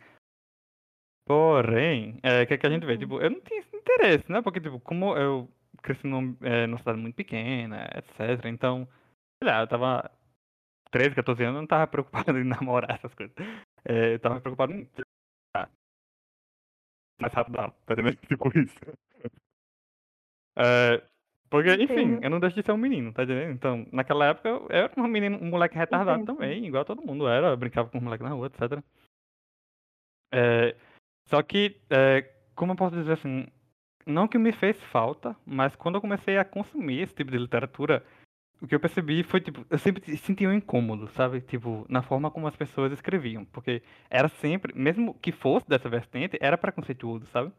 Porém, 1.26 2.18
é, 2.22 2.42
o 2.42 2.46
que, 2.46 2.54
é 2.54 2.58
que 2.58 2.66
a 2.66 2.70
gente 2.70 2.84
vê? 2.84 2.92
Uhum. 2.94 2.98
Tipo, 2.98 3.20
eu 3.20 3.30
não 3.30 3.40
tinha 3.40 3.60
esse 3.60 3.74
interesse, 3.76 4.30
né? 4.30 4.42
Porque, 4.42 4.60
tipo, 4.60 4.78
como 4.80 5.16
eu 5.16 5.48
cresci 5.82 6.06
num, 6.06 6.36
é, 6.42 6.66
numa 6.66 6.78
cidade 6.78 6.98
muito 6.98 7.14
pequena, 7.14 7.88
etc. 7.94 8.48
Então, 8.50 8.86
sei 9.42 9.50
lá, 9.50 9.60
eu 9.62 9.66
tava 9.68 10.10
13, 10.90 11.14
14 11.14 11.44
anos, 11.44 11.56
eu 11.56 11.62
não 11.62 11.68
tava 11.68 11.86
preocupado 11.88 12.38
em 12.38 12.44
namorar 12.44 12.96
essas 12.96 13.14
coisas. 13.14 13.34
É, 13.84 14.14
eu 14.14 14.20
tava 14.20 14.40
preocupado 14.40 14.72
em. 14.74 14.88
Ah, 15.56 15.68
mais 17.20 17.32
rápido, 17.34 17.56
não. 17.60 17.70
Tá 17.86 17.94
entendendo? 17.94 18.16
Tipo 18.28 18.48
isso. 18.58 18.74
É, 20.56 21.02
porque, 21.50 21.70
enfim, 21.74 22.00
Entendo. 22.00 22.24
eu 22.24 22.30
não 22.30 22.40
deixo 22.40 22.56
de 22.56 22.62
ser 22.64 22.72
um 22.72 22.76
menino, 22.76 23.12
tá 23.12 23.22
entendendo? 23.22 23.52
Então, 23.52 23.86
naquela 23.92 24.26
época, 24.26 24.48
eu 24.48 24.66
era 24.70 24.90
um 24.96 25.06
menino, 25.06 25.38
um 25.40 25.50
moleque 25.50 25.76
retardado 25.76 26.22
Entendo, 26.22 26.36
também, 26.36 26.66
igual 26.66 26.84
todo 26.84 27.04
mundo 27.04 27.28
era. 27.28 27.48
Eu 27.48 27.56
brincava 27.56 27.88
com 27.88 27.98
os 27.98 28.04
moleques 28.04 28.26
na 28.26 28.34
rua, 28.34 28.46
etc. 28.46 28.82
É, 30.32 30.74
só 31.28 31.42
que, 31.42 31.80
é, 31.90 32.22
como 32.54 32.72
eu 32.72 32.76
posso 32.76 32.96
dizer 32.96 33.12
assim, 33.12 33.46
não 34.06 34.28
que 34.28 34.38
me 34.38 34.52
fez 34.52 34.80
falta, 34.84 35.36
mas 35.46 35.76
quando 35.76 35.94
eu 35.94 36.00
comecei 36.00 36.38
a 36.38 36.44
consumir 36.44 37.00
esse 37.02 37.14
tipo 37.14 37.30
de 37.30 37.38
literatura, 37.38 38.04
o 38.60 38.66
que 38.66 38.74
eu 38.74 38.80
percebi 38.80 39.22
foi, 39.22 39.40
tipo, 39.40 39.64
eu 39.68 39.78
sempre 39.78 40.16
sentia 40.16 40.48
um 40.48 40.52
incômodo, 40.52 41.08
sabe? 41.10 41.40
Tipo, 41.40 41.86
na 41.88 42.02
forma 42.02 42.30
como 42.30 42.46
as 42.46 42.56
pessoas 42.56 42.92
escreviam. 42.92 43.44
Porque 43.46 43.82
era 44.10 44.28
sempre, 44.28 44.72
mesmo 44.74 45.14
que 45.14 45.32
fosse 45.32 45.68
dessa 45.68 45.88
vertente, 45.88 46.38
era 46.40 46.58
preconceituoso, 46.58 47.26
sabe? 47.26 47.52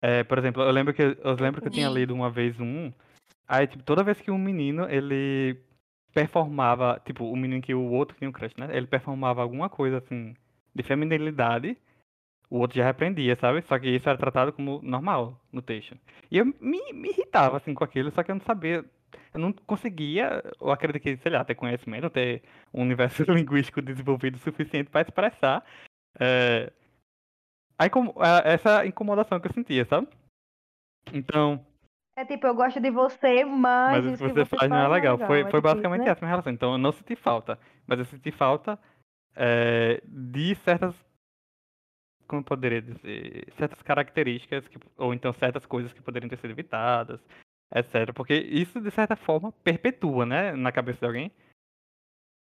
É, 0.00 0.22
por 0.24 0.38
exemplo, 0.38 0.62
eu 0.62 0.70
lembro 0.70 0.94
que 0.94 1.02
eu 1.02 1.34
lembro 1.40 1.60
que 1.60 1.68
eu 1.68 1.72
tinha 1.72 1.88
lido 1.88 2.14
uma 2.14 2.30
vez 2.30 2.58
um, 2.60 2.92
aí, 3.46 3.66
tipo, 3.66 3.82
toda 3.82 4.04
vez 4.04 4.20
que 4.20 4.30
um 4.30 4.38
menino, 4.38 4.88
ele 4.88 5.60
performava, 6.14 7.00
tipo, 7.04 7.24
o 7.24 7.36
menino 7.36 7.62
que 7.62 7.74
o 7.74 7.90
outro 7.90 8.16
tinha 8.16 8.28
um 8.28 8.32
crush, 8.32 8.54
né? 8.56 8.68
Ele 8.72 8.86
performava 8.86 9.42
alguma 9.42 9.68
coisa, 9.68 9.98
assim, 9.98 10.34
de 10.74 10.82
feminilidade, 10.82 11.76
o 12.50 12.58
outro 12.58 12.76
já 12.76 12.84
repreendia, 12.84 13.36
sabe? 13.36 13.62
Só 13.62 13.78
que 13.78 13.88
isso 13.88 14.08
era 14.08 14.18
tratado 14.18 14.52
como 14.52 14.80
normal 14.82 15.40
no 15.52 15.60
texto. 15.60 15.96
E 16.30 16.38
eu 16.38 16.46
me, 16.46 16.92
me 16.92 17.10
irritava, 17.10 17.56
assim, 17.56 17.74
com 17.74 17.84
aquilo, 17.84 18.10
só 18.10 18.22
que 18.22 18.30
eu 18.30 18.36
não 18.36 18.42
sabia, 18.42 18.84
eu 19.34 19.40
não 19.40 19.52
conseguia, 19.52 20.42
eu 20.60 20.70
acredito 20.70 21.02
que, 21.02 21.16
sei 21.18 21.32
lá, 21.32 21.44
ter 21.44 21.54
conhecimento, 21.54 22.08
ter 22.08 22.42
um 22.72 22.82
universo 22.82 23.22
linguístico 23.30 23.82
desenvolvido 23.82 24.36
o 24.36 24.40
suficiente 24.40 24.90
para 24.90 25.02
expressar 25.02 25.64
é, 26.18 26.72
incom- 27.86 28.14
a- 28.18 28.42
essa 28.44 28.86
incomodação 28.86 29.38
que 29.40 29.48
eu 29.48 29.52
sentia, 29.52 29.84
sabe? 29.86 30.08
Então, 31.12 31.64
É 32.16 32.24
tipo, 32.24 32.46
eu 32.46 32.54
gosto 32.54 32.80
de 32.80 32.90
você, 32.90 33.44
mas 33.44 34.04
mas 34.04 34.04
o 34.06 34.08
isso 34.14 34.24
que 34.24 34.32
você 34.32 34.44
você 34.44 34.56
faz 34.56 34.68
não 34.70 34.76
é 34.78 34.80
faz 34.80 34.90
não 34.90 34.94
é 34.96 35.00
legal. 35.00 35.18
Foi, 35.18 35.36
legal. 35.36 35.48
É 35.48 35.50
foi 35.50 35.60
tipo 35.60 35.68
isso, 35.68 35.74
basicamente 35.74 36.04
né? 36.04 36.10
essa 36.10 36.20
minha 36.20 36.30
relação. 36.30 36.52
Então, 36.52 36.72
eu 36.72 36.78
não 36.78 36.92
senti 36.92 37.14
falta, 37.16 37.58
mas 37.86 37.98
eu 37.98 38.04
senti 38.06 38.32
falta 38.32 38.78
é, 39.36 40.02
de 40.04 40.54
certas 40.56 40.94
como 42.26 42.40
eu 42.42 42.44
poderia 42.44 42.82
dizer, 42.82 43.50
certas 43.56 43.80
características, 43.80 44.68
que, 44.68 44.78
ou 44.98 45.14
então 45.14 45.32
certas 45.32 45.64
coisas 45.64 45.90
que 45.94 46.02
poderiam 46.02 46.28
ter 46.28 46.36
sido 46.36 46.50
evitadas, 46.50 47.18
etc. 47.74 48.12
Porque 48.14 48.34
isso, 48.34 48.80
de 48.82 48.90
certa 48.90 49.16
forma, 49.16 49.50
perpetua, 49.64 50.26
né, 50.26 50.52
na 50.52 50.70
cabeça 50.70 50.98
de 50.98 51.06
alguém. 51.06 51.32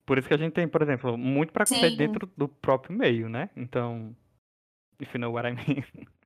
Por 0.05 0.19
isso 0.19 0.27
que 0.27 0.35
a 0.35 0.39
gente 0.39 0.53
tem, 0.55 0.67
por 0.67 0.83
exemplo, 0.83 1.17
muito 1.17 1.53
preconceito 1.53 1.93
Sim. 1.93 1.97
dentro 1.97 2.27
do 2.37 2.49
próprio 2.49 2.97
meio, 2.97 3.29
né? 3.29 3.51
Então, 3.55 4.17
if 5.01 5.15
you 5.15 5.21
know 5.21 5.33
what 5.33 5.47
I 5.47 5.53
mean. 5.53 5.85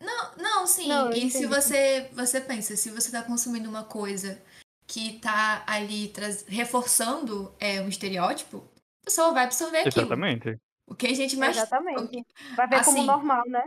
Não, 0.00 0.36
não, 0.36 0.66
sim. 0.66 0.88
Não, 0.88 1.10
e 1.10 1.30
se 1.30 1.46
você, 1.46 2.08
você 2.12 2.40
pensa, 2.40 2.74
se 2.74 2.90
você 2.90 3.10
tá 3.10 3.22
consumindo 3.22 3.68
uma 3.68 3.84
coisa 3.84 4.40
que 4.86 5.18
tá 5.18 5.62
ali 5.66 6.12
reforçando 6.46 7.54
é, 7.58 7.80
um 7.82 7.88
estereótipo, 7.88 8.58
a 9.02 9.04
pessoa 9.04 9.32
vai 9.32 9.44
absorver 9.44 9.80
aquilo. 9.80 10.06
Exatamente. 10.06 10.58
O 10.86 10.94
que 10.94 11.06
a 11.06 11.14
gente 11.14 11.36
mais. 11.36 11.56
Exatamente. 11.56 12.24
Vai 12.56 12.68
ver 12.68 12.84
como 12.84 12.98
Assim, 12.98 13.06
normal, 13.06 13.42
né? 13.46 13.62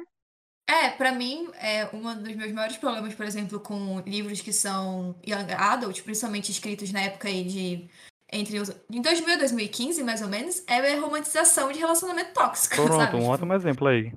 É, 0.69 0.89
pra 0.89 1.11
mim, 1.11 1.49
é 1.55 1.87
um 1.93 2.21
dos 2.21 2.35
meus 2.35 2.51
maiores 2.51 2.77
problemas, 2.77 3.15
por 3.15 3.25
exemplo, 3.25 3.59
com 3.59 4.01
livros 4.01 4.41
que 4.41 4.51
são 4.51 5.15
young 5.25 5.51
adult, 5.53 6.01
principalmente 6.01 6.51
escritos 6.51 6.91
na 6.91 7.01
época 7.01 7.29
aí 7.29 7.45
de 7.45 7.89
entre 8.31 8.59
os, 8.59 8.69
em 8.89 9.01
2000 9.01 9.35
e 9.35 9.37
2015, 9.37 10.03
mais 10.03 10.21
ou 10.21 10.27
menos, 10.27 10.63
é 10.67 10.93
a 10.93 10.99
romantização 10.99 11.71
de 11.71 11.79
relacionamento 11.79 12.33
tóxico, 12.33 12.75
Pronto, 12.75 12.95
sabe? 12.97 13.17
um 13.17 13.25
ótimo 13.27 13.53
exemplo 13.53 13.87
aí. 13.87 14.11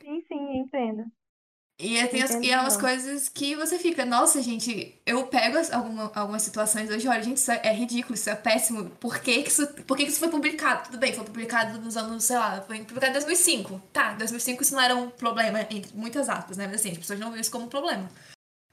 Sim, 0.00 0.22
sim, 0.28 0.56
entendo. 0.58 1.04
E 1.82 1.96
é, 1.96 2.06
tem 2.06 2.22
as- 2.22 2.34
e 2.42 2.50
é 2.50 2.60
umas 2.60 2.76
coisas 2.76 3.30
que 3.30 3.56
você 3.56 3.78
fica, 3.78 4.04
nossa, 4.04 4.42
gente, 4.42 5.00
eu 5.06 5.26
pego 5.28 5.56
as- 5.56 5.72
alguma- 5.72 6.12
algumas 6.14 6.42
situações 6.42 6.90
hoje, 6.90 7.08
olha, 7.08 7.22
gente, 7.22 7.38
isso 7.38 7.50
é 7.50 7.72
ridículo, 7.72 8.14
isso 8.14 8.28
é 8.28 8.34
péssimo. 8.34 8.90
Por 9.00 9.18
que, 9.18 9.42
que 9.42 9.48
isso, 9.48 9.66
por 9.84 9.96
que, 9.96 10.04
que 10.04 10.10
isso 10.10 10.20
foi 10.20 10.28
publicado? 10.28 10.84
Tudo 10.84 10.98
bem, 10.98 11.14
foi 11.14 11.24
publicado 11.24 11.78
nos 11.80 11.96
anos, 11.96 12.24
sei 12.24 12.36
lá, 12.36 12.60
foi 12.60 12.80
publicado 12.80 13.06
em 13.06 13.12
2005. 13.14 13.80
Tá, 13.94 14.12
em 14.12 14.18
2005 14.18 14.62
isso 14.62 14.74
não 14.74 14.82
era 14.82 14.94
um 14.94 15.08
problema, 15.08 15.62
entre 15.70 15.96
muitas 15.96 16.28
aspas, 16.28 16.58
né? 16.58 16.66
Mas 16.66 16.80
assim, 16.80 16.90
as 16.90 16.98
pessoas 16.98 17.18
não 17.18 17.30
viam 17.30 17.40
isso 17.40 17.50
como 17.50 17.64
um 17.64 17.68
problema. 17.70 18.10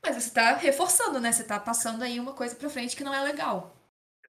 Mas 0.04 0.22
você 0.22 0.30
tá 0.30 0.56
reforçando, 0.58 1.18
né? 1.22 1.32
Você 1.32 1.46
tá 1.46 1.58
passando 1.62 2.02
aí 2.04 2.20
uma 2.20 2.34
coisa 2.34 2.56
pra 2.56 2.70
frente 2.70 2.94
que 2.96 3.06
não 3.06 3.14
é 3.14 3.22
legal. 3.24 3.74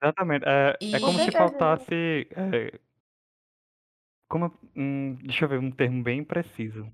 Exatamente. 0.03 0.45
É, 0.47 0.77
é 0.81 0.97
E- 0.97 1.01
como 1.01 1.19
se 1.19 1.31
faltasse. 1.33 2.29
é, 2.31 2.79
como, 4.29 4.53
hum, 4.77 5.17
deixa 5.23 5.45
eu 5.45 5.49
ver 5.49 5.59
um 5.59 5.71
termo 5.71 6.03
bem 6.03 6.23
preciso. 6.23 6.87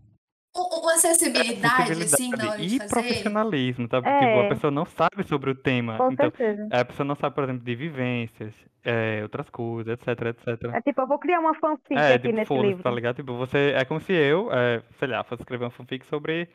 O, 0.56 0.86
o 0.86 0.88
acessibilidade, 0.88 1.90
assim, 2.04 2.30
na 2.30 2.46
hora 2.50 2.56
de 2.58 2.64
e 2.76 2.78
fazer. 2.78 2.88
profissionalismo, 2.88 3.88
sabe? 3.90 4.06
Tipo, 4.06 4.40
a 4.40 4.44
É. 4.44 4.48
pessoa 4.50 4.70
não 4.70 4.84
sabe 4.86 5.24
sobre 5.26 5.50
o 5.50 5.54
tema. 5.56 5.96
Com 5.98 6.12
então, 6.12 6.30
certeza. 6.30 6.68
a 6.70 6.84
pessoa 6.84 7.04
não 7.04 7.16
sabe, 7.16 7.34
por 7.34 7.42
exemplo, 7.42 7.64
de 7.64 7.74
vivências, 7.74 8.54
é, 8.84 9.20
outras 9.24 9.50
coisas, 9.50 9.92
etc, 9.94 10.26
etc. 10.26 10.46
É 10.72 10.80
tipo, 10.80 11.00
eu 11.00 11.08
vou 11.08 11.18
criar 11.18 11.40
uma 11.40 11.54
fanfic 11.54 11.96
É, 11.98 12.14
aqui 12.14 12.22
tipo, 12.28 12.34
nesse 12.36 12.46
foda-se, 12.46 12.68
livro. 12.68 12.82
tá 12.84 12.90
ligado? 12.92 13.16
Tipo, 13.16 13.36
você. 13.36 13.72
É 13.76 13.84
como 13.84 13.98
se 14.00 14.12
eu, 14.12 14.48
é, 14.52 14.80
sei 15.00 15.08
lá, 15.08 15.24
fosse 15.24 15.42
escrever 15.42 15.64
uma 15.64 15.70
fanfic 15.72 16.06
sobre 16.06 16.48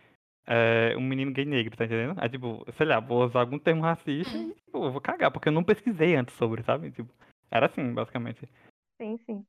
é, 0.50 0.96
um 0.98 1.02
menino 1.02 1.32
gay 1.32 1.46
negro, 1.46 1.78
tá 1.78 1.86
entendendo? 1.86 2.16
Aí, 2.18 2.28
tipo, 2.30 2.66
sei 2.76 2.86
lá, 2.88 3.00
vou 3.00 3.24
usar 3.26 3.42
algum 3.42 3.60
termo 3.60 3.84
racista 3.84 4.36
e, 4.36 4.54
tipo, 4.56 4.84
eu 4.86 4.92
vou 4.92 5.00
cagar, 5.00 5.32
porque 5.32 5.48
eu 5.50 5.54
não 5.54 5.64
pesquisei 5.64 6.16
antes 6.16 6.36
sobre, 6.36 6.64
sabe? 6.64 6.92
Tipo, 6.92 7.14
era 7.52 7.68
assim, 7.68 7.94
basicamente. 7.94 8.50
Sim, 9.02 9.18
sim. 9.26 9.46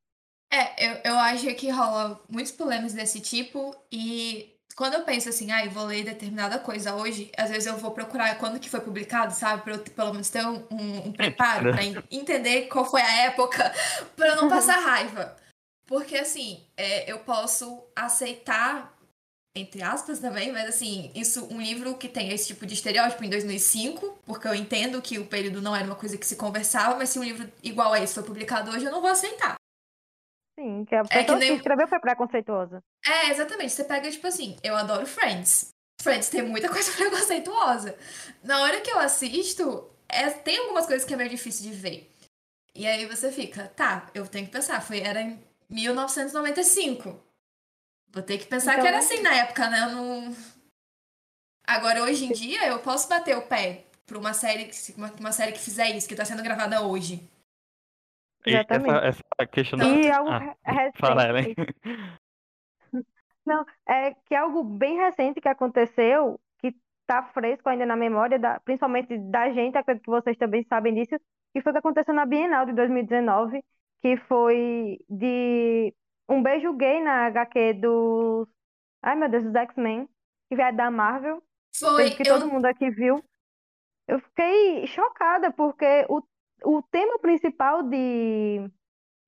É, 0.53 0.85
eu, 0.85 1.13
eu 1.13 1.19
acho 1.19 1.53
que 1.55 1.69
rola 1.69 2.21
muitos 2.29 2.51
problemas 2.51 2.93
desse 2.93 3.19
tipo 3.21 3.73
e 3.91 4.53
quando 4.75 4.95
eu 4.95 5.03
penso 5.03 5.29
assim, 5.29 5.51
ah, 5.51 5.65
eu 5.65 5.71
vou 5.71 5.85
ler 5.85 6.03
determinada 6.03 6.59
coisa 6.59 6.93
hoje, 6.95 7.31
às 7.37 7.49
vezes 7.49 7.65
eu 7.67 7.77
vou 7.77 7.91
procurar 7.91 8.37
quando 8.37 8.59
que 8.59 8.69
foi 8.69 8.81
publicado, 8.81 9.33
sabe? 9.33 9.63
Pra 9.63 9.73
eu 9.73 9.79
pelo 9.79 10.11
menos 10.11 10.29
ter 10.29 10.45
um, 10.45 10.65
um- 10.71 11.07
um 11.07 11.11
preparo 11.13 11.71
pra 11.71 11.83
en- 11.83 11.95
entender 12.11 12.67
qual 12.67 12.85
foi 12.85 13.01
a 13.01 13.21
época, 13.23 13.71
pra 14.15 14.27
eu 14.27 14.35
não 14.35 14.49
passar 14.49 14.79
raiva. 14.79 15.35
Porque 15.87 16.15
assim, 16.17 16.65
é, 16.77 17.09
eu 17.11 17.19
posso 17.19 17.85
aceitar, 17.95 18.93
entre 19.55 19.81
aspas 19.83 20.19
também, 20.19 20.51
mas 20.51 20.69
assim, 20.69 21.11
isso, 21.13 21.45
um 21.53 21.61
livro 21.61 21.97
que 21.97 22.07
tem 22.07 22.29
esse 22.31 22.47
tipo 22.47 22.65
de 22.65 22.73
estereótipo 22.73 23.23
em 23.23 23.29
2005, 23.29 24.19
porque 24.25 24.47
eu 24.47 24.55
entendo 24.55 25.01
que 25.01 25.19
o 25.19 25.25
período 25.25 25.61
não 25.61 25.75
era 25.75 25.85
uma 25.85 25.95
coisa 25.95 26.17
que 26.17 26.25
se 26.25 26.37
conversava, 26.37 26.95
mas 26.97 27.09
se 27.09 27.19
um 27.19 27.23
livro 27.23 27.51
igual 27.61 27.91
a 27.91 27.99
esse 27.99 28.13
foi 28.13 28.23
publicado 28.23 28.71
hoje, 28.71 28.85
eu 28.85 28.91
não 28.91 29.01
vou 29.01 29.09
aceitar. 29.09 29.55
Sim, 30.57 30.85
que 30.85 30.95
a 30.95 30.99
É 30.99 31.03
que 31.03 31.07
pessoa 31.19 31.39
que 31.39 31.45
nem- 31.45 31.55
escreveu 31.57 31.87
foi 31.87 31.99
preconceituosa. 31.99 32.81
É, 33.05 33.29
exatamente. 33.31 33.73
Você 33.73 33.83
pega, 33.83 34.09
tipo 34.11 34.27
assim, 34.27 34.57
eu 34.63 34.75
adoro 34.75 35.05
Friends. 35.05 35.69
Friends 36.01 36.29
tem 36.29 36.43
muita 36.43 36.67
coisa 36.71 36.91
preconceituosa. 36.93 37.97
Na 38.43 38.61
hora 38.61 38.79
que 38.81 38.89
eu 38.91 38.99
assisto, 38.99 39.89
é- 40.07 40.29
tem 40.29 40.57
algumas 40.59 40.85
coisas 40.85 41.05
que 41.05 41.13
é 41.13 41.17
meio 41.17 41.29
difícil 41.29 41.69
de 41.69 41.75
ver. 41.77 42.09
E 42.73 42.87
aí 42.87 43.05
você 43.05 43.31
fica, 43.31 43.67
tá, 43.75 44.09
eu 44.13 44.25
tenho 44.27 44.45
que 44.45 44.51
pensar, 44.51 44.81
foi, 44.81 44.99
era 45.01 45.21
em 45.21 45.41
1995. 45.69 47.19
Vou 48.13 48.21
ter 48.23 48.37
que 48.37 48.45
pensar 48.45 48.73
Então- 48.73 48.83
que 48.83 48.87
era 48.87 48.97
assim 48.99 49.21
na 49.21 49.33
época, 49.35 49.69
né? 49.69 49.81
Eu 49.83 49.89
não... 49.91 50.35
Agora, 51.67 52.03
hoje 52.03 52.25
em 52.25 52.31
dia, 52.31 52.67
eu 52.67 52.79
posso 52.79 53.07
bater 53.07 53.37
o 53.37 53.47
pé 53.47 53.85
pra 54.05 54.17
uma 54.17 54.33
série, 54.33 54.65
que- 54.65 54.93
uma, 54.97 55.11
uma 55.19 55.31
série 55.31 55.53
que 55.53 55.59
fizer 55.59 55.89
isso, 55.95 56.07
que 56.09 56.15
tá 56.15 56.25
sendo 56.25 56.43
gravada 56.43 56.81
hoje. 56.85 57.15
E 58.45 58.55
essa, 58.55 58.73
Exatamente. 58.75 59.05
essa 59.05 59.47
questão 59.51 59.79
Não, 59.79 59.99
E 59.99 60.09
da. 60.09 60.17
algo 60.17 60.29
Ah, 60.31 60.37
re- 60.39 60.55
recente. 60.65 60.97
fala 60.99 61.23
ela, 61.23 61.39
hein? 61.41 61.55
Não, 63.45 63.65
é 63.87 64.13
que 64.25 64.35
é 64.35 64.37
algo 64.37 64.63
bem 64.63 64.97
recente 64.97 65.41
que 65.41 65.47
aconteceu, 65.47 66.39
que 66.59 66.75
tá 67.07 67.23
fresco 67.23 67.69
ainda 67.69 67.85
na 67.85 67.95
memória, 67.95 68.37
da, 68.37 68.59
principalmente 68.59 69.17
da 69.17 69.51
gente, 69.51 69.77
acredito 69.77 70.03
que 70.03 70.09
vocês 70.11 70.37
também 70.37 70.63
sabem 70.63 70.93
disso, 70.93 71.15
que 71.53 71.61
foi 71.61 71.71
o 71.71 71.73
que 71.73 71.79
aconteceu 71.79 72.13
na 72.13 72.25
Bienal 72.25 72.65
de 72.65 72.73
2019, 72.73 73.63
que 74.01 74.17
foi 74.17 74.99
de 75.09 75.93
um 76.31 76.41
beijo 76.41 76.73
gay 76.73 77.01
na 77.01 77.25
HQ 77.27 77.73
dos, 77.73 78.47
ai 79.03 79.15
meu 79.15 79.29
Deus, 79.29 79.43
dos 79.43 79.55
X-Men, 79.55 80.07
que 80.49 80.55
veio 80.55 80.75
da 80.75 80.89
Marvel, 80.89 81.41
Foi, 81.77 82.11
que 82.11 82.23
eu, 82.23 82.39
todo 82.39 82.47
mundo 82.51 82.65
aqui 82.65 82.89
viu. 82.89 83.23
Eu 84.07 84.19
fiquei 84.19 84.87
chocada, 84.87 85.51
porque 85.51 86.05
o, 86.09 86.21
o 86.63 86.81
tema 86.83 87.19
principal 87.19 87.83
de 87.83 88.69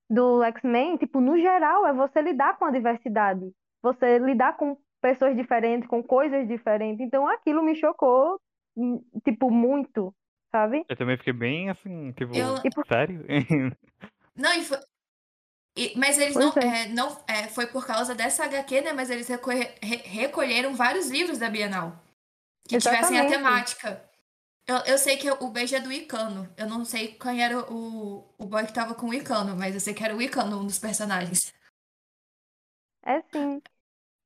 do 0.10 0.44
X-Men, 0.44 0.98
tipo, 0.98 1.20
no 1.20 1.38
geral, 1.38 1.88
é 1.88 1.94
você 1.94 2.22
lidar 2.22 2.58
com 2.58 2.66
a 2.66 2.72
diversidade. 2.72 3.52
Você 3.82 4.20
lidar 4.20 4.56
com 4.58 4.78
pessoas 5.02 5.36
diferentes, 5.36 5.88
com 5.90 6.04
coisas 6.04 6.48
diferentes. 6.48 7.06
Então 7.06 7.28
aquilo 7.28 7.64
me 7.64 7.76
chocou, 7.76 8.40
hum, 8.76 9.04
tipo, 9.24 9.50
muito, 9.50 10.14
sabe? 10.52 10.86
Eu 10.88 10.96
também 10.96 11.18
fiquei 11.18 11.34
bem 11.34 11.70
assim, 11.70 12.12
tipo, 12.14 12.36
eu, 12.36 12.56
sério? 12.88 13.26
não, 14.36 14.54
e 14.54 14.64
foi- 14.64 14.78
e- 15.76 15.94
mas 15.98 16.18
eles 16.18 16.36
Pois 16.36 16.38
não, 16.38 16.58
é, 16.58 16.68
é, 16.70 16.88
não, 16.90 17.18
é, 17.28 17.48
foi 17.48 17.68
por 17.68 17.86
causa 17.86 18.16
dessa 18.16 18.46
HQ, 18.46 18.82
né? 18.82 18.94
Mas 18.94 19.10
eles 19.10 19.28
re- 19.28 19.98
recolheram 20.06 20.76
vários 20.76 21.10
livros 21.10 21.38
da 21.40 21.50
Bienal 21.50 22.00
que 22.68 22.78
tivessem 22.78 23.20
a 23.20 23.26
exatamente. 23.26 23.28
temática. 23.28 24.04
Eu, 24.68 24.78
eu 24.86 24.98
sei 25.00 25.18
que 25.18 25.30
o 25.32 25.50
beijo 25.50 25.76
é 25.76 25.82
do 25.82 25.92
Icano. 25.94 26.50
Eu 26.58 26.68
não 26.70 26.86
sei 26.86 27.16
quem 27.16 27.44
era 27.44 27.60
o, 27.74 28.26
o 28.38 28.46
boy 28.48 28.66
que 28.68 28.74
tava 28.74 28.96
com 28.96 29.10
o 29.10 29.14
Icano, 29.14 29.56
mas 29.58 29.76
eu 29.76 29.82
sei 29.82 29.94
que 29.94 30.04
era 30.04 30.16
o 30.16 30.22
Icano, 30.22 30.60
um 30.62 30.68
dos 30.68 30.80
personagens. 30.80 31.54
É 33.06 33.22
sim. 33.32 33.62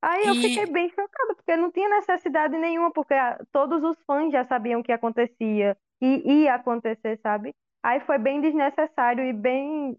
Aí 0.01 0.27
eu 0.27 0.37
fiquei 0.37 0.65
E, 0.65 0.67
bem 0.67 0.89
chocada, 0.89 1.35
porque 1.35 1.57
não 1.57 1.71
tinha 1.71 1.89
necessidade 1.89 2.57
nenhuma, 2.57 2.91
porque 2.91 3.15
todos 3.51 3.83
os 3.83 3.97
fãs 4.05 4.31
já 4.31 4.45
sabiam 4.47 4.81
o 4.81 4.83
que 4.83 4.91
acontecia 4.93 5.77
e 6.01 6.43
ia 6.43 6.55
acontecer, 6.55 7.19
sabe? 7.23 7.55
Aí 7.83 7.99
foi 8.01 8.17
bem 8.19 8.41
desnecessário 8.41 9.25
e 9.25 9.33
bem 9.33 9.97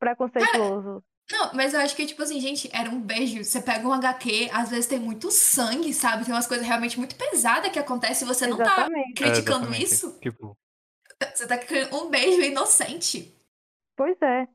preconceituoso. 0.00 1.04
não, 1.30 1.52
mas 1.54 1.74
eu 1.74 1.80
acho 1.80 1.94
que, 1.94 2.06
tipo 2.06 2.22
assim, 2.22 2.40
gente, 2.40 2.68
era 2.72 2.90
um 2.90 3.00
beijo. 3.00 3.44
Você 3.44 3.60
pega 3.62 3.86
um 3.86 3.92
HQ, 3.92 4.50
às 4.52 4.70
vezes 4.70 4.86
tem 4.86 4.98
muito 4.98 5.30
sangue, 5.30 5.94
sabe? 5.94 6.24
Tem 6.24 6.34
umas 6.34 6.46
coisas 6.46 6.66
realmente 6.66 6.98
muito 6.98 7.14
pesadas 7.14 7.70
que 7.70 7.78
acontecem 7.78 8.26
e 8.26 8.28
você 8.28 8.46
não 8.46 8.56
tá 8.56 8.64
Exatamente. 8.64 9.10
É, 9.10 9.14
criticando 9.14 9.66
exatamente. 9.66 9.84
isso. 9.84 10.18
Tipo, 10.20 10.56
Você 11.34 11.46
tá 11.46 11.58
criando 11.58 11.94
um 11.96 12.10
beijo 12.10 12.40
inocente. 12.40 13.32
Pois 13.96 14.16
é. 14.22 14.48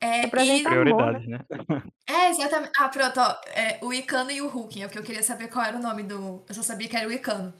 É, 0.00 0.26
e 0.26 0.66
amor, 0.66 1.18
né? 1.20 1.38
né? 1.38 1.38
É, 2.06 2.28
exatamente. 2.28 2.72
Ah, 2.78 2.88
pronto, 2.90 3.18
ó. 3.18 3.40
É, 3.54 3.78
o 3.82 3.92
Icano 3.92 4.30
e 4.30 4.42
o 4.42 4.48
Hulk, 4.48 4.82
é 4.82 4.86
porque 4.86 4.98
eu 4.98 5.02
queria 5.02 5.22
saber 5.22 5.48
qual 5.48 5.64
era 5.64 5.78
o 5.78 5.82
nome 5.82 6.02
do. 6.02 6.44
Eu 6.46 6.54
só 6.54 6.62
sabia 6.62 6.88
que 6.88 6.96
era 6.96 7.08
o 7.08 7.12
Icano. 7.12 7.54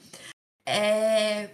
É, 0.67 1.49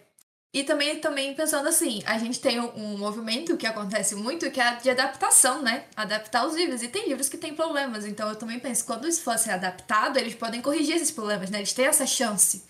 E 0.52 0.64
também, 0.64 1.00
também 1.00 1.32
pensando 1.34 1.68
assim, 1.68 2.02
a 2.04 2.18
gente 2.18 2.40
tem 2.40 2.58
um, 2.58 2.98
movimento 2.98 3.56
que 3.56 3.66
acontece 3.66 4.16
muito, 4.16 4.50
que 4.50 4.60
é 4.60 4.74
de 4.76 4.90
adaptação, 4.90 5.62
né? 5.62 5.86
Adaptar 5.94 6.44
os 6.44 6.56
livros. 6.56 6.82
E 6.82 6.88
tem 6.88 7.08
livros 7.08 7.28
que 7.28 7.38
têm 7.38 7.54
problemas. 7.54 8.04
Então 8.04 8.28
eu 8.28 8.34
também 8.36 8.58
penso, 8.58 8.84
quando 8.84 9.06
isso 9.06 9.22
fosse 9.22 9.48
adaptado, 9.48 10.18
eles 10.18 10.34
podem 10.34 10.60
corrigir 10.60 10.96
esses 10.96 11.12
problemas, 11.12 11.50
né? 11.50 11.58
Eles 11.58 11.72
têm 11.72 11.86
essa 11.86 12.04
chance 12.06 12.64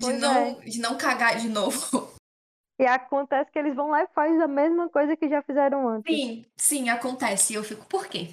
de 0.00 0.12
Pois 0.12 0.14
não, 0.14 0.60
de 0.60 0.80
não 0.80 0.98
cagar 0.98 1.38
de 1.40 1.48
novo. 1.48 2.12
E 2.78 2.86
acontece 2.86 3.50
que 3.50 3.58
eles 3.58 3.74
vão 3.74 3.88
lá 3.90 4.04
e 4.04 4.06
fazem 4.14 4.40
a 4.40 4.46
mesma 4.46 4.88
coisa 4.88 5.16
que 5.16 5.28
já 5.28 5.42
fizeram 5.42 5.88
antes. 5.88 6.08
Sim, 6.08 6.46
sim, 6.56 6.88
acontece. 6.88 7.52
E 7.52 7.56
eu 7.56 7.64
fico, 7.64 7.84
por 7.86 8.06
quê? 8.08 8.28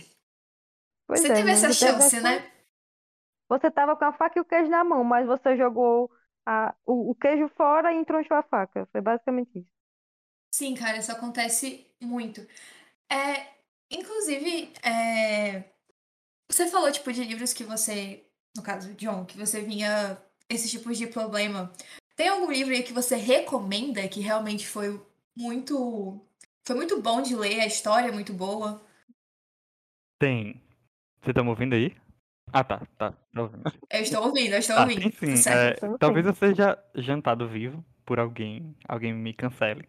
Pois 1.08 1.24
Você 1.24 1.30
é, 1.30 1.44
teve 1.44 1.50
né? 1.50 1.52
essa 1.52 1.72
Você 1.72 1.76
teve 1.76 2.02
chance, 2.02 2.02
essa- 2.04 2.22
né? 2.22 2.52
Você 3.50 3.70
tava 3.70 3.96
com 3.96 4.06
a 4.06 4.14
faca 4.14 4.40
e 4.40 4.42
o 4.42 4.46
queijo 4.46 4.70
na 4.72 4.84
mão, 4.84 5.04
mas 5.04 5.28
você 5.28 5.56
jogou 5.58 6.10
a- 6.46 6.76
o, 6.86 7.12
o 7.12 7.16
queijo 7.16 7.48
fora 7.50 7.94
e 7.94 7.98
entronchou 7.98 8.38
a 8.38 8.44
faca. 8.44 8.88
Foi 8.92 9.02
basicamente 9.02 9.60
isso. 9.60 9.70
Sim, 10.54 10.76
cara, 10.76 10.98
isso 10.98 11.12
acontece 11.12 11.88
muito. 12.02 12.42
É, 13.12 13.48
inclusive, 13.92 14.74
é, 14.84 15.64
você 16.50 16.68
falou, 16.68 16.92
tipo, 16.92 17.12
de 17.14 17.24
livros 17.24 17.54
que 17.54 17.64
você, 17.64 18.26
no 18.56 18.64
caso, 18.64 18.94
John, 18.96 19.26
que 19.26 19.38
você 19.38 19.62
vinha 19.62 20.18
esses 20.50 20.70
tipos 20.72 20.98
de 20.98 21.08
problema. 21.08 21.72
Tem 22.16 22.28
algum 22.28 22.52
livro 22.52 22.74
aí 22.74 22.84
que 22.84 22.94
você 22.94 23.16
recomenda 23.16 24.08
que 24.10 24.20
realmente 24.20 24.68
foi 24.68 25.02
muito, 25.36 26.20
foi 26.66 26.76
muito 26.76 27.02
bom 27.02 27.22
de 27.22 27.36
ler, 27.36 27.62
a 27.62 27.66
história 27.68 28.10
é 28.10 28.12
muito 28.12 28.34
boa? 28.34 28.82
Tem. 30.20 30.62
Você 31.24 31.34
tá 31.34 31.44
me 31.44 31.50
ouvindo 31.50 31.76
aí? 31.76 31.96
Ah, 32.54 32.64
tá, 32.64 32.82
tá. 32.98 33.12
tá 33.34 33.42
ouvindo. 33.42 33.64
Eu 33.92 34.02
estou 34.02 34.24
ouvindo, 34.26 34.54
eu 34.54 34.60
estou 34.60 34.76
Ah, 34.78 34.82
ouvindo. 34.82 35.02
Tudo 35.04 35.16
sim. 35.16 35.36
certo. 35.38 35.86
É, 35.86 35.98
talvez 35.98 36.26
sim. 36.26 36.30
eu 36.32 36.36
seja 36.36 36.78
jantado 36.96 37.48
vivo 37.48 37.84
por 38.06 38.20
alguém. 38.20 38.76
Alguém 38.88 39.14
me 39.14 39.34
cancele. 39.34 39.88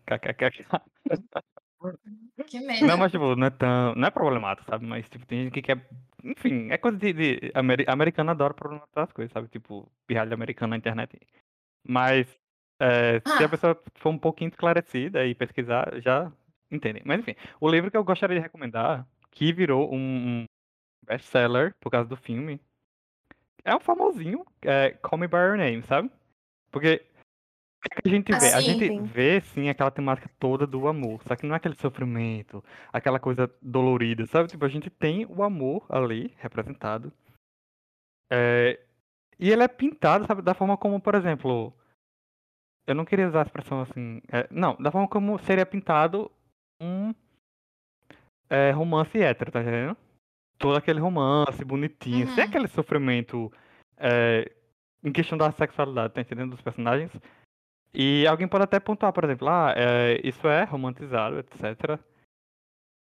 Que 2.47 2.61
merda. 2.61 2.87
Não, 2.87 2.97
mas 2.97 3.11
tipo, 3.11 3.35
não 3.37 3.47
é 3.47 3.51
tão. 3.51 3.95
Não 3.95 4.07
é 4.07 4.11
problemático, 4.11 4.71
sabe? 4.71 4.87
Mas 4.87 5.09
tipo, 5.09 5.27
tem 5.27 5.45
gente 5.45 5.53
que 5.53 5.63
quer. 5.63 5.89
Enfim, 6.23 6.71
é 6.71 6.79
coisa 6.79 6.97
de. 6.97 7.13
de... 7.13 7.51
ameri- 7.55 7.85
Americano 7.89 8.31
adora 8.31 8.55
problematizar 8.55 9.05
as 9.05 9.13
coisas, 9.13 9.33
sabe? 9.33 9.49
Tipo, 9.49 9.91
pirralho 10.07 10.33
americano 10.35 10.71
na 10.71 10.77
internet. 10.77 11.19
Mas 11.87 12.27
é, 12.81 13.21
se 13.21 13.43
Ah. 13.43 13.47
a 13.47 13.49
pessoa 13.49 13.83
for 13.97 14.11
um 14.11 14.19
pouquinho 14.19 14.49
esclarecida 14.51 15.25
e 15.27 15.35
pesquisar, 15.35 16.01
já 16.01 16.31
entendem. 16.71 17.03
Mas 17.05 17.21
enfim, 17.21 17.35
o 17.61 17.69
livro 17.69 17.91
que 17.91 17.97
eu 17.97 18.05
gostaria 18.05 18.37
de 18.37 18.43
recomendar, 18.43 19.05
que 19.31 19.53
virou 19.53 19.93
um, 19.93 19.99
um 19.99 20.45
best-seller 21.05 21.75
por 21.81 21.91
causa 21.91 22.09
do 22.09 22.17
filme, 22.17 22.61
é 23.65 23.75
um 23.75 23.81
famosinho, 23.81 24.45
é 24.63 24.91
Call 24.91 25.19
Me 25.19 25.29
By 25.29 25.37
Your 25.37 25.57
Name, 25.57 25.83
sabe? 25.85 26.11
Porque 26.71 27.05
o 27.85 28.03
que 28.03 28.09
a 28.09 28.11
gente 28.11 28.33
Ah, 28.33 28.39
vê? 28.39 28.47
A 28.49 28.61
sim, 28.61 28.67
gente 28.67 28.87
sim. 28.87 29.03
vê, 29.03 29.41
sim, 29.41 29.69
aquela 29.69 29.91
temática 29.91 30.31
toda 30.39 30.67
do 30.67 30.87
amor. 30.87 31.23
Só 31.25 31.35
que 31.37 31.45
não 31.47 31.55
é 31.55 31.59
aquele 31.59 31.75
sofrimento, 31.77 32.65
aquela 32.93 33.19
coisa 33.19 33.53
dolorida, 33.61 34.27
sabe? 34.27 34.49
Tipo, 34.49 34.65
a 34.65 34.69
gente 34.69 34.89
tem 34.89 35.27
o 35.27 35.43
amor 35.43 35.85
ali 35.89 36.35
representado. 36.39 37.13
É, 38.31 38.81
E 39.39 39.51
ele 39.51 39.63
é 39.63 39.69
pintado, 39.69 40.27
sabe? 40.27 40.43
Da 40.43 40.55
forma 40.55 40.77
como, 40.77 41.01
por 41.01 41.15
exemplo. 41.15 41.73
Eu 42.87 42.95
não 42.95 43.05
queria 43.05 43.29
usar 43.29 43.41
a 43.41 43.47
expressão 43.47 43.81
assim. 43.81 44.21
é, 44.33 44.49
não, 44.51 44.75
da 44.77 44.91
forma 44.91 45.09
como 45.09 45.39
seria 45.39 45.65
pintado 45.67 46.31
um 46.81 47.15
é, 48.51 48.71
romance 48.71 49.17
hétero, 49.19 49.53
tá 49.53 49.61
entendendo? 49.61 49.97
Todo 50.63 50.77
aquele 50.77 51.01
romance 51.01 51.65
bonitinho, 51.65 52.27
sem 52.29 52.45
Uhum. 52.45 52.51
aquele 52.51 52.69
sofrimento 52.69 53.53
é, 53.99 54.51
em 55.03 55.13
questão 55.13 55.37
da 55.37 55.51
sexualidade, 55.53 56.15
tá 56.15 56.21
entendendo? 56.21 56.53
Dos 56.53 56.63
personagens. 56.63 57.11
E 57.93 58.27
alguém 58.27 58.49
pode 58.49 58.65
até 58.65 58.81
pontuar, 58.81 59.13
por 59.13 59.25
exemplo, 59.25 59.49
ah, 59.49 59.75
é, 59.77 60.21
isso 60.27 60.49
é 60.49 60.65
romantizado, 60.65 61.39
etc. 61.39 61.99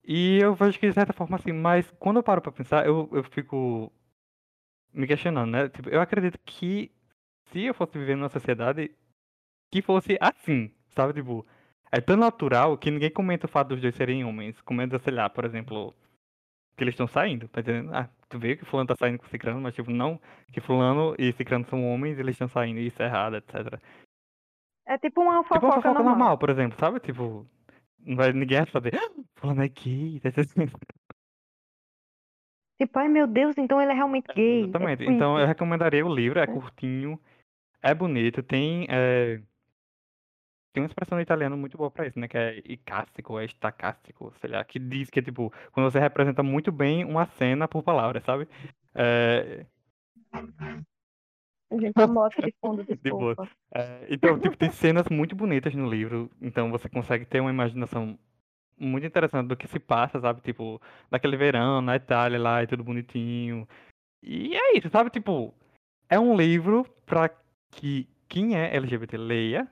E 0.04 0.38
eu 0.38 0.54
vejo 0.54 0.78
que 0.80 0.88
de 0.88 0.94
certa 0.94 1.12
forma 1.12 1.36
assim, 1.36 1.52
mas 1.52 1.88
quando 1.98 2.16
eu 2.16 2.22
paro 2.22 2.40
pra 2.40 2.50
pensar, 2.50 2.84
eu, 2.84 3.08
eu 3.12 3.22
fico 3.22 3.92
me 4.92 5.06
questionando, 5.06 5.50
né? 5.50 5.68
Tipo, 5.68 5.88
eu 5.88 6.00
acredito 6.00 6.38
que 6.44 6.90
se 7.52 7.64
eu 7.64 7.74
fosse 7.74 7.96
viver 7.98 8.16
numa 8.16 8.28
sociedade 8.28 8.90
que 9.70 9.80
fosse 9.80 10.18
assim, 10.20 10.72
sabe? 10.88 11.12
Tipo, 11.14 11.46
é 11.92 12.00
tão 12.00 12.16
natural 12.16 12.76
que 12.76 12.90
ninguém 12.90 13.10
comenta 13.10 13.46
o 13.46 13.48
fato 13.48 13.68
dos 13.68 13.80
dois 13.80 13.94
serem 13.94 14.24
homens. 14.24 14.60
Comenta, 14.62 14.98
sei 14.98 15.12
lá, 15.14 15.30
por 15.30 15.44
exemplo, 15.44 15.94
que 16.76 16.82
eles 16.84 16.94
estão 16.94 17.06
saindo, 17.06 17.48
tá 17.48 17.60
entendendo? 17.60 17.94
Ah, 17.94 18.08
tu 18.28 18.38
vê 18.38 18.56
que 18.56 18.64
fulano 18.64 18.86
tá 18.88 18.96
saindo 18.96 19.18
com 19.18 19.26
ciclano, 19.26 19.60
mas 19.60 19.74
tipo, 19.74 19.90
não 19.90 20.20
que 20.52 20.60
fulano 20.60 21.14
e 21.18 21.32
ciclano 21.32 21.64
são 21.66 21.84
homens 21.86 22.16
e 22.18 22.20
eles 22.20 22.34
estão 22.34 22.48
saindo 22.48 22.78
e 22.80 22.86
isso 22.86 23.02
é 23.02 23.06
errado, 23.06 23.36
etc. 23.36 23.78
É 24.86 24.98
tipo 24.98 25.20
uma 25.20 25.42
Tipo 25.42 25.54
uma 25.54 25.60
fofoca 25.60 25.76
fofoca 25.76 25.88
normal. 25.94 26.04
normal, 26.16 26.38
por 26.38 26.50
exemplo, 26.50 26.78
sabe? 26.78 26.98
Tipo, 27.00 27.46
não 28.00 28.16
vai 28.16 28.32
ninguém 28.32 28.58
vai 28.58 28.70
saber, 28.70 28.94
ah, 28.96 29.10
fulano 29.36 29.62
é 29.62 29.68
gay, 29.68 30.20
tá 30.20 30.28
entendendo? 30.30 30.72
Tipo, 32.80 32.98
ai 32.98 33.06
meu 33.08 33.28
Deus, 33.28 33.56
então 33.58 33.80
ele 33.80 33.92
é 33.92 33.94
realmente 33.94 34.26
gay. 34.34 34.62
É 34.62 34.64
Exatamente. 34.64 34.98
tipo 34.98 35.10
Então 35.12 35.38
eu 35.38 35.46
recomendaria 35.46 36.04
o 36.04 36.12
livro, 36.12 36.40
é 36.40 36.46
curtinho, 36.48 37.20
é 37.80 37.94
bonito, 37.94 38.42
tem. 38.42 38.86
é, 38.90 39.40
Tem 40.72 40.82
uma 40.82 40.86
expressão 40.86 41.16
no 41.16 41.22
italiano 41.22 41.56
muito 41.56 41.76
boa 41.76 41.90
pra 41.90 42.06
isso, 42.06 42.18
né? 42.18 42.26
Que 42.26 42.38
é 42.38 42.58
icástico, 42.64 43.38
é 43.38 43.44
estacástico, 43.44 44.32
sei 44.40 44.50
lá, 44.50 44.64
que 44.64 44.78
diz 44.78 45.10
que 45.10 45.18
é 45.18 45.22
tipo, 45.22 45.52
quando 45.72 45.90
você 45.90 45.98
representa 45.98 46.42
muito 46.42 46.72
bem 46.72 47.04
uma 47.04 47.26
cena 47.26 47.68
por 47.68 47.82
palavra, 47.82 48.20
sabe? 48.22 48.48
É, 48.94 49.66
Gente, 51.78 52.00
a 52.00 52.06
moto 52.06 52.40
de 52.42 52.54
fundo, 52.60 52.84
De 52.84 53.10
boa. 53.10 53.34
desculpa. 53.34 53.50
é, 53.74 54.06
então, 54.10 54.38
tipo, 54.38 54.56
tem 54.56 54.70
cenas 54.70 55.08
muito 55.08 55.34
bonitas 55.34 55.74
no 55.74 55.88
livro, 55.88 56.30
então 56.40 56.70
você 56.70 56.88
consegue 56.88 57.24
ter 57.24 57.40
uma 57.40 57.50
imaginação 57.50 58.18
muito 58.78 59.06
interessante 59.06 59.48
do 59.48 59.56
que 59.56 59.66
se 59.68 59.78
passa, 59.78 60.20
sabe? 60.20 60.40
Tipo, 60.42 60.80
daquele 61.10 61.36
verão 61.36 61.80
na 61.80 61.96
Itália 61.96 62.38
lá 62.38 62.62
e 62.62 62.66
tudo 62.66 62.84
bonitinho. 62.84 63.66
E 64.22 64.54
é 64.54 64.76
isso, 64.76 64.88
sabe? 64.90 65.10
Tipo, 65.10 65.54
é 66.08 66.18
um 66.18 66.36
livro 66.36 66.84
pra 67.06 67.30
que 67.70 68.08
quem 68.28 68.56
é 68.56 68.74
LGBT 68.76 69.16
leia 69.16 69.68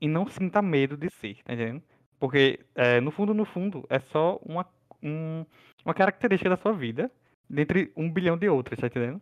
e 0.00 0.08
não 0.08 0.26
sinta 0.28 0.60
medo 0.62 0.96
de 0.96 1.10
ser, 1.10 1.42
tá 1.44 1.52
entendendo? 1.54 1.82
Porque, 2.18 2.64
é, 2.74 3.00
no 3.00 3.10
fundo, 3.10 3.34
no 3.34 3.44
fundo, 3.44 3.86
é 3.90 3.98
só 4.00 4.36
uma, 4.42 4.66
um- 5.02 5.44
uma 5.84 5.94
característica 5.94 6.48
da 6.50 6.56
sua 6.56 6.72
vida, 6.72 7.10
dentre 7.48 7.92
um 7.96 8.10
bilhão 8.10 8.36
de 8.36 8.48
outras, 8.48 8.78
tá 8.78 8.86
entendendo? 8.86 9.20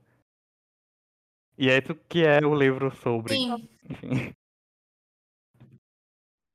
E 1.59 1.69
é 1.71 1.79
isso 1.79 1.95
que 2.09 2.25
é 2.25 2.39
o 2.45 2.55
livro 2.55 2.95
sobre. 2.97 3.35
Sim. 3.35 3.69
Enfim, 3.89 4.09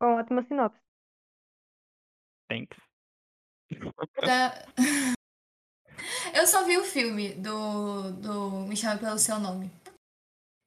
ótima 0.01 0.43
sinopse. 0.43 0.79
thanks. 2.49 2.77
Da- 4.21 4.65
Eu 6.33 6.47
só 6.47 6.63
vi 6.65 6.77
o 6.77 6.83
filme 6.83 7.33
do, 7.35 8.11
do 8.13 8.51
Me 8.67 8.75
Chame 8.75 8.99
Pelo 8.99 9.19
Seu 9.19 9.37
Nome. 9.39 9.69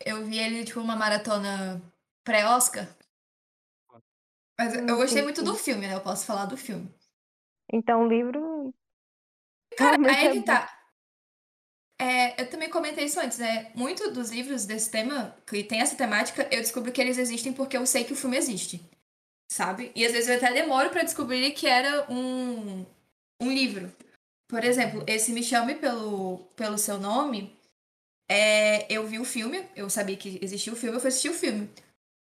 Eu 0.04 0.24
vi 0.26 0.38
ele, 0.38 0.64
tipo, 0.64 0.80
uma 0.80 0.94
maratona 0.96 1.80
pré-Oscar. 2.24 2.86
Mas 4.62 4.74
eu 4.74 4.82
Hum, 4.82 4.96
gostei 4.96 5.22
muito 5.22 5.42
do 5.42 5.56
filme, 5.56 5.86
né? 5.88 5.94
Eu 5.94 6.00
posso 6.00 6.24
falar 6.24 6.46
do 6.46 6.56
filme. 6.56 6.88
Então, 7.72 8.02
o 8.02 8.08
livro. 8.08 8.72
Cara, 9.76 9.90
realmente 9.90 10.18
aí 10.18 10.26
é 10.26 10.30
que 10.30 10.42
tá. 10.42 10.68
É, 11.98 12.40
eu 12.42 12.50
também 12.50 12.68
comentei 12.70 13.04
isso 13.04 13.20
antes, 13.20 13.38
né? 13.38 13.70
Muito 13.74 14.10
dos 14.10 14.30
livros 14.30 14.64
desse 14.66 14.90
tema, 14.90 15.36
que 15.46 15.62
tem 15.62 15.80
essa 15.80 15.96
temática, 15.96 16.48
eu 16.50 16.60
descubro 16.60 16.90
que 16.92 17.00
eles 17.00 17.18
existem 17.18 17.52
porque 17.52 17.76
eu 17.76 17.86
sei 17.86 18.04
que 18.04 18.12
o 18.12 18.16
filme 18.16 18.36
existe. 18.36 18.80
Sabe? 19.52 19.92
E 19.94 20.06
às 20.06 20.12
vezes 20.12 20.28
eu 20.28 20.36
até 20.36 20.52
demoro 20.52 20.90
pra 20.90 21.04
descobrir 21.04 21.52
que 21.52 21.66
era 21.66 22.06
um, 22.10 22.86
um 23.40 23.52
livro. 23.52 23.92
Por 24.48 24.64
exemplo, 24.64 25.04
esse 25.06 25.32
Me 25.32 25.42
Chame 25.42 25.76
Pelo, 25.76 26.38
pelo 26.56 26.78
Seu 26.78 26.98
Nome, 26.98 27.56
é, 28.28 28.92
eu 28.92 29.06
vi 29.06 29.18
o 29.18 29.24
filme, 29.24 29.64
eu 29.76 29.90
sabia 29.90 30.16
que 30.16 30.38
existia 30.42 30.72
o 30.72 30.76
filme, 30.76 30.96
eu 30.96 31.00
fui 31.00 31.08
assistir 31.08 31.30
o 31.30 31.34
filme. 31.34 31.70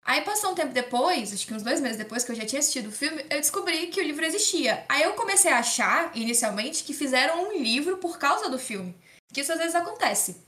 Aí 0.03 0.21
passou 0.23 0.51
um 0.51 0.55
tempo 0.55 0.73
depois, 0.73 1.31
acho 1.31 1.45
que 1.45 1.53
uns 1.53 1.61
dois 1.63 1.79
meses 1.79 1.97
depois 1.97 2.23
que 2.23 2.31
eu 2.31 2.35
já 2.35 2.45
tinha 2.45 2.59
assistido 2.59 2.87
o 2.87 2.91
filme, 2.91 3.21
eu 3.29 3.39
descobri 3.39 3.87
que 3.87 4.01
o 4.01 4.03
livro 4.03 4.25
existia. 4.25 4.83
Aí 4.89 5.03
eu 5.03 5.13
comecei 5.13 5.51
a 5.51 5.59
achar, 5.59 6.15
inicialmente, 6.17 6.83
que 6.83 6.93
fizeram 6.93 7.49
um 7.49 7.53
livro 7.61 7.97
por 7.97 8.17
causa 8.17 8.49
do 8.49 8.57
filme. 8.57 8.95
Que 9.31 9.41
isso 9.41 9.51
às 9.51 9.59
vezes 9.59 9.75
acontece. 9.75 10.43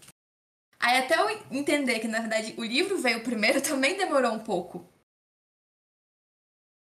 Aí 0.79 0.97
até 0.97 1.15
eu 1.17 1.29
entender 1.51 1.99
que, 1.99 2.07
na 2.07 2.19
verdade, 2.19 2.55
o 2.57 2.63
livro 2.63 2.97
veio 2.97 3.23
primeiro 3.23 3.61
também 3.63 3.95
demorou 3.95 4.33
um 4.33 4.39
pouco. 4.39 4.85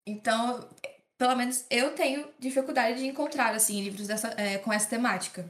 Então, 0.07 0.67
pelo 1.17 1.35
menos 1.35 1.65
eu 1.69 1.93
tenho 1.95 2.31
dificuldade 2.39 2.99
de 2.99 3.07
encontrar, 3.07 3.53
assim, 3.53 3.81
livros 3.83 4.07
dessa, 4.07 4.29
é, 4.39 4.57
com 4.59 4.71
essa 4.71 4.89
temática. 4.89 5.49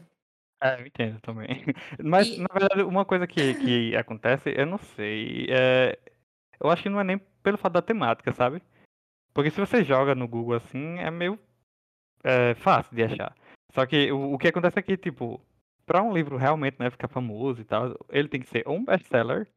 É, 0.61 0.81
eu 0.81 0.87
entendo 0.87 1.19
também. 1.21 1.63
Mas, 2.03 2.27
E- 2.27 2.37
na 2.39 2.47
verdade, 2.51 2.81
uma 2.83 3.05
coisa 3.05 3.27
que, 3.27 3.53
que 3.55 3.95
acontece, 3.95 4.53
eu 4.55 4.65
não 4.65 4.77
sei. 4.77 5.47
é, 5.49 5.97
eu 6.59 6.69
acho 6.69 6.83
que 6.83 6.89
não 6.89 6.99
é 6.99 7.03
nem 7.03 7.17
pelo 7.43 7.57
fato 7.57 7.73
da 7.73 7.81
temática, 7.81 8.33
sabe? 8.33 8.61
Porque 9.33 9.49
se 9.49 9.59
você 9.59 9.83
joga 9.83 10.15
no 10.15 10.27
Google 10.27 10.55
assim, 10.55 10.97
é 10.99 11.09
meio 11.09 11.39
é, 12.23 12.53
fácil 12.55 12.95
de 12.95 13.03
achar. 13.03 13.35
Só 13.73 13.85
que 13.85 14.11
o, 14.11 14.33
o 14.33 14.37
que 14.37 14.47
acontece 14.47 14.79
é 14.79 14.81
que, 14.81 14.97
tipo, 14.97 15.41
pra 15.85 16.01
um 16.01 16.13
livro 16.13 16.37
realmente 16.37 16.77
né, 16.79 16.89
ficar 16.89 17.07
famoso 17.07 17.61
e 17.61 17.65
tal, 17.65 17.95
ele 18.09 18.27
tem 18.27 18.41
que 18.41 18.49
ser 18.49 18.67
um 18.67 18.83
best-seller, 18.83 19.47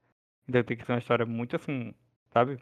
então 0.48 0.62
tem 0.62 0.76
que 0.76 0.84
ser 0.84 0.92
uma 0.92 0.98
história 0.98 1.26
muito 1.26 1.56
assim, 1.56 1.94
sabe? 2.32 2.58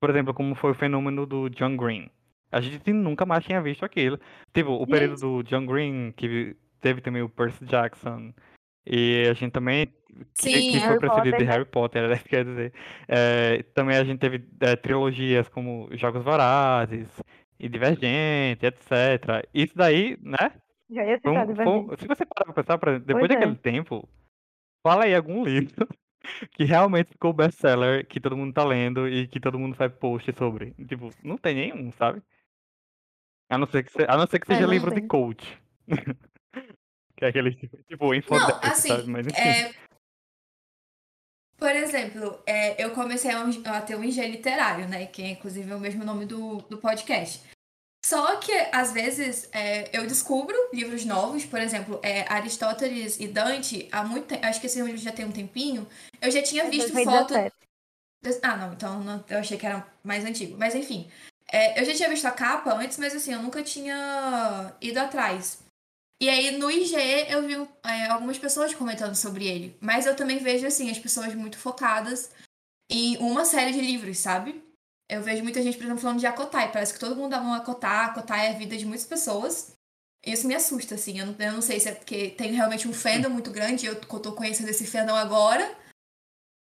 Por 0.00 0.10
exemplo, 0.10 0.34
como 0.34 0.54
foi 0.54 0.72
o 0.72 0.74
fenômeno 0.74 1.26
do 1.26 1.48
John 1.48 1.76
Green. 1.76 2.10
A 2.50 2.60
gente 2.60 2.92
nunca 2.92 3.26
mais 3.26 3.44
tinha 3.44 3.60
visto 3.60 3.84
aquilo. 3.84 4.18
Tipo, 4.52 4.72
o 4.72 4.86
período 4.86 5.20
do 5.20 5.42
John 5.42 5.66
Green, 5.66 6.12
que 6.12 6.56
teve 6.80 7.00
também 7.00 7.22
o 7.22 7.28
Percy 7.28 7.64
Jackson, 7.64 8.32
e 8.86 9.26
a 9.28 9.32
gente 9.32 9.52
também, 9.52 9.88
que, 10.14 10.26
Sim, 10.34 10.70
que 10.70 10.80
foi 10.80 10.98
precedido 10.98 11.36
de? 11.38 11.44
Harry 11.44 11.64
Potter, 11.64 12.08
né, 12.08 12.18
quer 12.28 12.44
dizer. 12.44 12.72
É, 13.08 13.62
também 13.74 13.96
a 13.96 14.04
gente 14.04 14.18
teve 14.18 14.44
é, 14.60 14.76
trilogias 14.76 15.48
como 15.48 15.88
Jogos 15.96 16.22
Vorazes 16.24 17.08
e 17.58 17.68
Divergente, 17.68 18.66
etc. 18.66 19.46
Isso 19.52 19.76
daí, 19.76 20.16
né? 20.20 20.52
Já 20.90 21.04
ia 21.04 21.16
citar, 21.16 21.32
um- 21.32 21.46
de 21.46 21.54
foi- 21.54 21.96
se 21.98 22.06
você 22.06 22.24
parar 22.26 22.44
pra 22.52 22.62
pensar, 22.62 22.78
por 22.78 22.88
exemplo, 22.88 23.06
depois 23.06 23.28
Pois 23.28 23.30
é. 23.30 23.34
daquele 23.40 23.56
tempo, 23.56 24.08
fala 24.82 25.04
aí 25.04 25.14
algum 25.14 25.42
livro 25.44 25.88
que 26.52 26.64
realmente 26.64 27.10
ficou 27.12 27.32
best-seller, 27.32 28.06
que 28.06 28.20
todo 28.20 28.36
mundo 28.36 28.52
tá 28.52 28.64
lendo 28.64 29.08
e 29.08 29.26
que 29.26 29.40
todo 29.40 29.58
mundo 29.58 29.74
faz 29.76 29.92
post 29.92 30.32
sobre. 30.36 30.72
Tipo, 30.88 31.10
não 31.22 31.36
tem 31.38 31.54
nenhum, 31.54 31.90
sabe? 31.92 32.22
A 33.50 33.58
não 33.58 33.66
ser 33.66 33.82
que, 33.84 33.92
se- 33.92 34.06
a 34.08 34.16
não 34.16 34.26
ser 34.26 34.38
que 34.38 34.50
É, 34.52 34.54
seja 34.56 34.66
livro 34.66 34.90
de 34.90 35.00
tem. 35.00 35.08
coach. 35.08 35.58
que 37.16 37.24
é 37.24 37.28
aquele, 37.28 37.54
tipo, 37.88 38.06
Não, 38.06 38.14
infodemic, 38.14 38.58
assim, 38.66 38.88
sabe? 38.88 39.10
Mas 39.10 39.26
enfim. 39.26 39.48
é, 39.48 39.70
por 41.56 41.70
exemplo, 41.70 42.38
é, 42.46 42.82
eu 42.82 42.90
comecei 42.90 43.30
a, 43.30 43.42
a 43.76 43.80
ter 43.80 43.96
um 43.96 44.04
IG 44.04 44.26
literário, 44.26 44.88
né? 44.88 45.06
Que 45.06 45.22
é 45.22 45.30
inclusive 45.30 45.72
o 45.72 45.80
mesmo 45.80 46.04
nome 46.04 46.26
do, 46.26 46.58
do 46.68 46.78
podcast. 46.78 47.40
Só 48.04 48.36
que, 48.36 48.52
às 48.70 48.92
vezes, 48.92 49.48
é, 49.50 49.88
eu 49.96 50.06
descubro 50.06 50.54
livros 50.74 51.06
novos, 51.06 51.46
por 51.46 51.58
exemplo, 51.58 51.98
é, 52.02 52.30
Aristóteles 52.30 53.18
e 53.18 53.26
Dante, 53.26 53.88
há 53.90 54.04
muito 54.04 54.26
tempo, 54.26 54.44
acho 54.44 54.60
que 54.60 54.66
esse 54.66 54.80
livro 54.82 54.98
já 54.98 55.10
tem 55.10 55.24
um 55.24 55.32
tempinho, 55.32 55.88
eu 56.20 56.30
já 56.30 56.42
tinha 56.42 56.64
É 56.64 56.68
visto 56.68 56.92
foto. 56.92 57.32
2017. 57.32 57.54
Ah, 58.42 58.56
não, 58.56 58.72
então 58.74 59.00
não- 59.02 59.24
eu 59.28 59.38
achei 59.38 59.56
que 59.56 59.64
era 59.64 59.86
mais 60.02 60.22
antigo. 60.22 60.54
Mas 60.58 60.74
enfim, 60.74 61.10
é, 61.50 61.80
eu 61.80 61.84
já 61.86 61.94
tinha 61.94 62.08
visto 62.10 62.26
a 62.26 62.30
capa 62.30 62.74
antes, 62.74 62.98
mas 62.98 63.14
assim, 63.14 63.32
eu 63.32 63.42
nunca 63.42 63.62
tinha 63.62 64.74
ido 64.82 64.98
atrás. 65.00 65.63
E 66.20 66.28
aí 66.28 66.56
no 66.56 66.70
IG 66.70 66.94
eu 67.28 67.46
vi 67.46 67.54
é, 67.84 68.06
algumas 68.06 68.38
pessoas 68.38 68.74
comentando 68.74 69.14
sobre 69.14 69.46
ele. 69.46 69.76
Mas 69.80 70.06
eu 70.06 70.16
também 70.16 70.38
vejo, 70.38 70.66
assim, 70.66 70.90
as 70.90 70.98
pessoas 70.98 71.34
muito 71.34 71.58
focadas 71.58 72.30
em 72.90 73.16
uma 73.18 73.44
série 73.44 73.72
de 73.72 73.80
livros, 73.80 74.18
sabe? 74.18 74.62
Eu 75.08 75.22
vejo 75.22 75.42
muita 75.42 75.62
gente, 75.62 75.76
por 75.76 75.84
exemplo, 75.84 76.00
falando 76.00 76.20
de 76.20 76.26
Akotai. 76.26 76.72
Parece 76.72 76.94
que 76.94 77.00
todo 77.00 77.16
mundo 77.16 77.34
ama 77.34 77.58
Akotai. 77.58 78.06
Akotai 78.06 78.46
é 78.46 78.50
a 78.50 78.58
vida 78.58 78.76
de 78.76 78.86
muitas 78.86 79.06
pessoas. 79.06 79.76
Isso 80.24 80.46
me 80.46 80.54
assusta, 80.54 80.94
assim. 80.94 81.18
Eu 81.18 81.26
não, 81.26 81.36
eu 81.38 81.52
não 81.52 81.62
sei 81.62 81.78
se 81.78 81.88
é 81.88 81.94
porque 81.94 82.30
tem 82.30 82.52
realmente 82.52 82.88
um 82.88 82.92
fandom 82.92 83.28
muito 83.28 83.50
grande 83.50 83.84
e 83.84 83.88
eu 83.88 84.00
tô 84.00 84.32
conhecendo 84.32 84.70
esse 84.70 84.86
fandom 84.86 85.14
agora. 85.14 85.76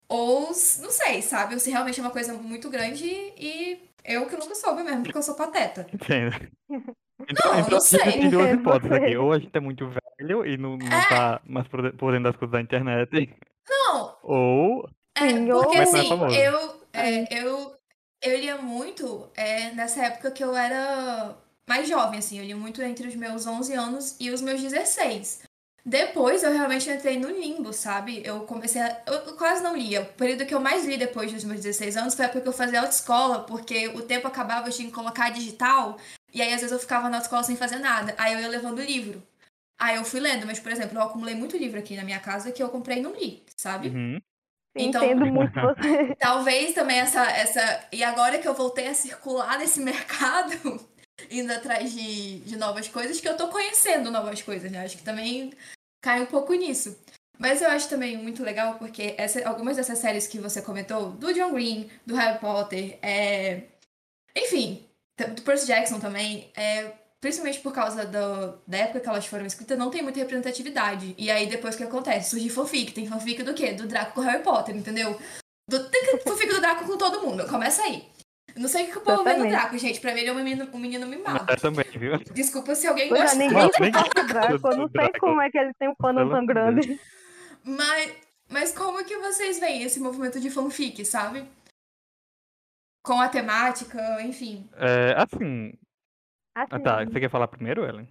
Ou, 0.09 0.47
não 0.47 0.91
sei, 0.91 1.21
sabe? 1.21 1.53
Ou 1.53 1.59
se 1.59 1.69
realmente 1.69 1.99
é 1.99 2.03
uma 2.03 2.11
coisa 2.11 2.33
muito 2.33 2.69
grande 2.69 3.05
e 3.05 3.79
eu 4.03 4.25
que 4.25 4.37
nunca 4.37 4.55
soube 4.55 4.83
mesmo, 4.83 5.03
porque 5.03 5.17
eu 5.17 5.23
sou 5.23 5.35
pateta. 5.35 5.87
Entendo. 5.93 6.51
Então, 7.29 7.51
Não, 7.51 7.59
então 7.59 7.71
não 7.71 7.77
a 7.77 7.79
gente 7.79 7.89
sei. 7.89 7.99
tem 8.11 8.29
duas 8.29 8.45
Entendo 8.47 8.61
hipóteses 8.61 8.91
aqui. 8.91 9.17
Ou 9.17 9.33
a 9.33 9.39
gente 9.39 9.51
é 9.55 9.59
muito 9.59 9.87
velho 9.87 10.45
e 10.45 10.57
não, 10.57 10.77
não 10.77 10.87
É. 10.87 11.09
tá 11.09 11.41
mais 11.45 11.67
por 11.67 11.91
por 11.93 12.11
dentro 12.11 12.25
das 12.31 12.35
coisas 12.37 12.51
da 12.51 12.61
internet. 12.61 13.33
Não, 13.69 14.17
Ou. 14.23 14.89
É, 15.15 15.33
porque 15.45 15.77
é 15.77 15.81
assim, 15.81 16.09
eu, 16.35 16.81
é, 16.93 17.41
eu, 17.43 17.73
eu 18.21 18.37
lia 18.39 18.57
muito 18.57 19.29
é, 19.35 19.71
nessa 19.71 20.05
época 20.05 20.29
que 20.29 20.43
eu 20.43 20.55
era 20.55 21.35
mais 21.67 21.89
jovem, 21.89 22.19
assim, 22.19 22.37
eu 22.37 22.45
li 22.45 22.53
muito 22.53 22.81
entre 22.83 23.07
os 23.07 23.15
meus 23.15 23.47
11 23.47 23.73
anos 23.73 24.15
e 24.19 24.29
os 24.29 24.41
meus 24.41 24.61
16. 24.61 25.41
Depois 25.83 26.43
eu 26.43 26.51
realmente 26.51 26.89
entrei 26.89 27.17
no 27.17 27.29
limbo, 27.29 27.71
sabe? 27.73 28.21
Eu 28.23 28.41
comecei 28.41 28.81
a. 28.81 29.01
Eu 29.07 29.13
eu 29.15 29.37
quase 29.37 29.63
não 29.63 29.75
lia. 29.75 30.01
O 30.01 30.05
período 30.13 30.45
que 30.45 30.53
eu 30.53 30.59
mais 30.59 30.85
li 30.85 30.97
depois 30.97 31.31
dos 31.31 31.43
meus 31.45 31.61
16 31.61 31.95
anos 31.97 32.13
foi 32.13 32.25
a 32.25 32.27
época 32.27 32.41
que 32.41 32.47
eu 32.49 32.53
fazia 32.53 32.81
autoescola, 32.81 33.39
porque 33.45 33.87
o 33.89 34.01
tempo 34.01 34.27
acabava, 34.27 34.67
eu 34.67 34.71
tinha 34.73 34.87
que 34.87 34.93
colocar 34.93 35.29
digital, 35.29 35.97
e 36.33 36.41
aí 36.41 36.53
às 36.53 36.61
vezes 36.61 36.71
eu 36.71 36.79
ficava 36.79 37.09
na 37.09 37.17
autoescola 37.17 37.43
sem 37.43 37.55
fazer 37.55 37.77
nada. 37.77 38.13
Aí 38.17 38.33
eu 38.33 38.39
ia 38.39 38.47
levando 38.47 38.79
o 38.79 38.83
livro. 38.83 39.21
Aí 39.79 39.95
eu 39.95 40.03
fui 40.03 40.19
lendo, 40.19 40.45
mas, 40.47 40.59
por 40.59 40.71
exemplo, 40.71 40.97
eu 40.97 41.03
acumulei 41.03 41.35
muito 41.35 41.55
livro 41.55 41.79
aqui 41.79 41.95
na 41.95 42.03
minha 42.03 42.19
casa 42.19 42.51
que 42.51 42.61
eu 42.61 42.69
comprei 42.69 42.97
e 42.97 43.01
não 43.01 43.13
li, 43.13 43.43
sabe? 43.55 43.89
Uhum. 43.89 44.19
Então- 44.75 45.03
Entendo 45.03 45.25
muito 45.27 45.53
você. 45.61 46.15
Talvez 46.19 46.73
também 46.73 46.99
essa, 46.99 47.23
essa. 47.29 47.87
E 47.91 48.03
agora 48.03 48.39
que 48.39 48.47
eu 48.47 48.53
voltei 48.53 48.87
a 48.87 48.93
circular 48.93 49.59
nesse 49.59 49.79
mercado, 49.81 50.79
indo 51.29 51.51
atrás 51.53 51.93
de, 51.93 52.39
de 52.39 52.55
novas 52.57 52.87
coisas, 52.87 53.19
que 53.21 53.27
eu 53.27 53.37
tô 53.37 53.49
conhecendo 53.49 54.09
novas 54.11 54.41
coisas, 54.41 54.71
né? 54.71 54.83
Acho 54.83 54.97
que 54.97 55.03
também 55.03 55.53
cai 56.01 56.21
um 56.21 56.27
pouco 56.27 56.53
nisso. 56.53 56.97
Mas 57.39 57.61
eu 57.61 57.69
acho 57.69 57.87
também 57.87 58.17
muito 58.17 58.43
legal 58.43 58.75
porque 58.79 59.13
essa, 59.15 59.47
algumas 59.47 59.77
dessas 59.77 59.99
séries 59.99 60.25
que 60.25 60.39
você 60.39 60.59
comentou, 60.59 61.11
do 61.11 61.31
John 61.33 61.53
Green, 61.53 61.87
do 62.03 62.15
Harry 62.15 62.39
Potter, 62.39 62.97
é... 62.99 63.61
enfim, 64.35 64.86
do 65.25 65.41
Percy 65.41 65.67
Jackson 65.67 65.99
também, 65.99 66.51
é... 66.55 66.91
principalmente 67.19 67.59
por 67.59 67.73
causa 67.73 68.05
do, 68.05 68.59
da 68.67 68.77
época 68.77 68.99
que 68.99 69.09
elas 69.09 69.25
foram 69.25 69.45
escritas, 69.45 69.77
não 69.77 69.89
tem 69.89 70.01
muita 70.01 70.19
representatividade. 70.19 71.15
E 71.17 71.31
aí 71.31 71.47
depois 71.47 71.75
o 71.75 71.77
que 71.77 71.83
acontece? 71.83 72.29
Surge 72.29 72.49
fanfic. 72.49 72.93
Tem 72.93 73.07
fanfic 73.07 73.43
do 73.43 73.53
quê? 73.53 73.73
Do 73.73 73.87
Draco 73.87 74.13
com 74.13 74.21
Harry 74.21 74.43
Potter, 74.43 74.75
entendeu? 74.75 75.19
Do, 75.69 75.89
tem 75.89 76.19
fanfic 76.19 76.53
do 76.53 76.61
Draco 76.61 76.85
com 76.85 76.97
todo 76.97 77.21
mundo. 77.21 77.47
Começa 77.47 77.81
aí. 77.83 78.07
Eu 78.55 78.61
não 78.61 78.67
sei 78.67 78.85
o 78.85 78.87
que 78.91 78.97
o 78.97 79.01
povo 79.01 79.23
vê 79.23 79.33
no 79.33 79.45
Exatamente. 79.45 79.51
Draco, 79.51 79.77
gente. 79.77 79.99
Pra 79.99 80.13
mim 80.13 80.21
ele 80.21 80.29
é 80.29 80.33
um 80.33 80.35
menino, 80.35 80.69
um 80.73 80.79
menino 80.79 81.05
mimado. 81.05 81.45
Mas 81.47 81.61
também, 81.61 81.85
viu? 81.95 82.17
Desculpa 82.33 82.73
se 82.73 82.87
alguém 82.87 83.05
é, 83.05 83.09
gosta. 83.09 83.35
ninguém 83.35 83.65
o 83.65 83.91
gosta 83.91 84.23
Draco. 84.23 84.53
Eu 84.53 84.59
do 84.59 84.77
não 84.77 84.89
sei 84.89 85.09
como 85.19 85.41
é 85.41 85.51
que 85.51 85.57
ele 85.59 85.73
tem 85.77 85.87
um 85.87 85.93
Pelo 85.93 86.29
tão 86.31 86.45
grande. 86.45 86.99
Mas, 87.63 88.11
mas 88.49 88.71
como 88.71 89.03
que 89.05 89.15
vocês 89.17 89.59
veem 89.59 89.83
esse 89.83 89.99
movimento 89.99 90.39
de 90.39 90.49
fanfic, 90.49 91.05
sabe? 91.05 91.43
Com 93.07 93.21
a 93.21 93.29
temática, 93.29 94.21
enfim. 94.21 94.69
É, 94.75 95.13
assim. 95.15 95.71
Assim, 96.53 96.75
Ah, 96.75 96.79
tá. 96.79 97.05
Você 97.05 97.21
quer 97.21 97.29
falar 97.29 97.47
primeiro, 97.47 97.85
Ellen? 97.85 98.05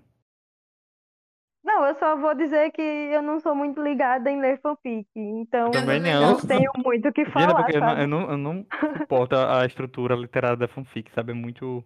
Não, 1.62 1.84
eu 1.84 1.94
só 1.96 2.16
vou 2.16 2.34
dizer 2.34 2.70
que 2.70 2.80
eu 2.80 3.20
não 3.20 3.38
sou 3.40 3.54
muito 3.54 3.82
ligada 3.82 4.30
em 4.30 4.40
ler 4.40 4.58
fanfic. 4.62 5.06
Então, 5.14 5.70
Também 5.70 6.00
não. 6.00 6.32
não 6.32 6.40
tenho 6.40 6.70
muito 6.82 7.08
o 7.08 7.12
que 7.12 7.22
é 7.28 7.30
falar, 7.30 7.54
porque 7.56 7.76
eu 7.76 7.80
não, 7.80 7.88
sabe? 7.88 8.02
eu, 8.02 8.08
não, 8.08 8.30
eu 8.30 8.38
não 8.38 8.66
suporto 8.96 9.36
a 9.36 9.66
estrutura 9.66 10.14
literária 10.14 10.56
da 10.56 10.68
fanfic, 10.68 11.12
sabe? 11.12 11.32
É 11.32 11.34
muito. 11.34 11.84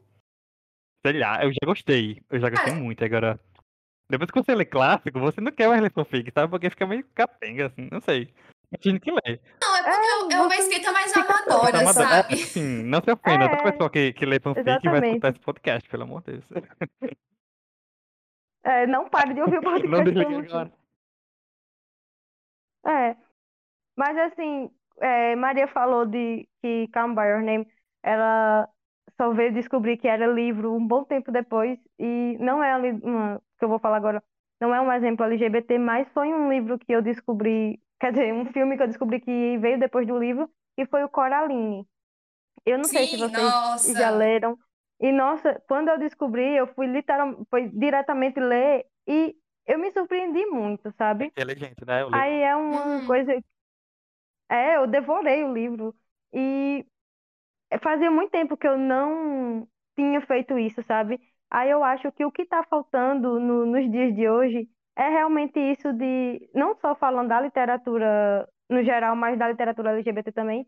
Sei 1.05 1.19
lá, 1.19 1.43
eu 1.43 1.51
já 1.51 1.67
gostei. 1.67 2.23
Eu 2.31 2.39
já 2.39 2.49
gostei 2.49 2.73
Cara. 2.73 2.85
muito. 2.85 3.05
Agora, 3.05 3.41
depois 4.09 4.31
que 4.31 4.41
você 4.41 4.55
lê 4.55 4.65
clássico, 4.65 5.19
você 5.19 5.41
não 5.41 5.51
quer 5.51 5.67
mais 5.67 5.81
ler 5.81 5.91
fanfic, 5.91 6.31
sabe? 6.33 6.49
Porque 6.49 6.71
fica 6.71 6.87
meio 6.87 7.05
capenga, 7.15 7.67
assim. 7.67 7.89
Não 7.91 8.01
sei. 8.01 8.33
Gente 8.81 9.01
que 9.01 9.11
lê. 9.11 9.41
Não, 9.63 9.77
é 9.77 9.83
porque 9.83 10.35
é, 10.35 10.37
é 10.37 10.41
uma 10.43 10.57
escrita 10.57 10.93
mais 10.93 11.13
fica 11.13 11.27
amadora, 11.27 11.81
Amador- 11.81 12.03
é, 12.03 12.09
sabe? 12.09 12.35
assim, 12.35 12.83
não 12.85 13.01
se 13.03 13.11
ofenda. 13.11 13.49
Toda 13.49 13.61
É, 13.69 13.73
pessoa 13.73 13.91
que, 13.91 14.13
que 14.13 14.27
lê 14.27 14.39
fanfic 14.41 14.65
vai 14.89 15.09
escutar 15.09 15.31
esse 15.31 15.41
podcast, 15.41 15.89
pelo 15.89 16.03
amor 16.05 16.23
de 16.23 16.33
Deus. 16.39 16.45
É, 18.63 18.87
não 18.87 19.09
pare 19.09 19.33
de 19.33 19.41
ouvir 19.41 19.59
o 19.59 19.63
podcast. 19.63 19.89
Não 19.89 20.05
desligue 20.05 20.35
agora. 20.35 20.71
É, 22.87 23.17
mas 23.97 24.17
assim, 24.19 24.71
é, 25.01 25.35
Maria 25.37 25.67
falou 25.69 26.07
de 26.07 26.47
que 26.63 26.87
Calm 26.89 27.15
by 27.15 27.23
Your 27.23 27.43
Name, 27.43 27.67
ela 28.03 28.69
só 29.21 29.33
veio 29.33 29.53
descobrir 29.53 29.97
que 29.97 30.09
era 30.09 30.27
livro 30.27 30.75
um 30.75 30.87
bom 30.87 31.05
tempo 31.05 31.31
depois, 31.33 31.79
e 31.99 32.37
não 32.39 32.63
é 32.63 32.77
uma, 32.77 33.41
que 33.59 33.65
eu 33.65 33.69
vou 33.69 33.79
falar 33.79 33.97
agora, 33.97 34.23
não 34.61 34.75
é 34.75 34.81
um 34.81 34.93
exemplo 34.93 35.25
LGBT, 35.25 35.79
mas 35.79 36.07
foi 36.13 36.29
um 36.29 36.51
livro 36.51 36.79
que 36.79 36.93
eu 36.93 37.03
descobri, 37.03 37.81
quer 38.01 38.13
dizer, 38.13 38.33
um 38.35 38.47
filme 38.53 38.77
que 38.77 38.83
eu 38.83 38.89
descobri 38.89 39.21
que 39.21 39.59
veio 39.59 39.79
depois 39.79 40.07
do 40.07 40.19
livro, 40.19 40.51
e 40.77 40.87
foi 40.87 41.05
o 41.05 41.09
Coraline. 41.09 41.87
Eu 42.67 42.79
não 42.79 42.89
sei 42.89 43.07
se 43.09 43.17
Sim, 43.17 43.19
vocês 43.19 43.55
já 43.97 44.11
nossa. 44.11 44.19
leram. 44.19 44.59
E 45.01 45.13
nossa, 45.13 45.63
quando 45.69 45.89
eu 45.89 45.99
descobri, 45.99 46.57
eu 46.57 46.67
fui 46.75 46.87
literal, 46.87 47.47
foi 47.51 47.69
diretamente 47.71 48.39
ler 48.41 48.87
e 49.07 49.35
eu 49.67 49.79
me 49.79 49.91
surpreendi 49.93 50.45
muito, 50.47 50.93
sabe? 50.99 51.27
Inteligente, 51.27 51.85
né? 51.87 52.03
Aí 52.13 52.43
é 52.43 52.55
uma 52.57 52.99
Uhum. 52.99 53.07
coisa. 53.07 53.33
É, 54.49 54.77
eu 54.77 54.87
devorei 54.87 55.45
o 55.45 55.53
livro. 55.53 55.95
E 56.33 56.85
fazia 57.83 58.11
muito 58.11 58.31
tempo 58.31 58.57
que 58.57 58.67
eu 58.67 58.79
não 58.79 59.67
tinha 59.97 60.21
feito 60.23 60.59
isso, 60.59 60.83
sabe? 60.83 61.21
Aí 61.51 61.71
eu 61.71 61.83
acho 61.83 62.11
que 62.13 62.25
o 62.25 62.31
que 62.33 62.43
está 62.43 62.63
faltando 62.65 63.41
no- 63.41 63.67
nos 63.67 63.91
dias 63.91 64.15
de 64.15 64.29
hoje 64.29 64.69
é 65.01 65.09
realmente 65.09 65.59
isso 65.59 65.93
de, 65.95 66.51
não 66.55 66.77
só 66.77 66.95
falando 66.95 67.29
da 67.29 67.41
literatura 67.41 68.47
no 68.69 68.85
geral, 68.85 69.17
mas 69.17 69.39
da 69.39 69.49
literatura 69.49 69.93
LGBT 69.93 70.31
também, 70.31 70.67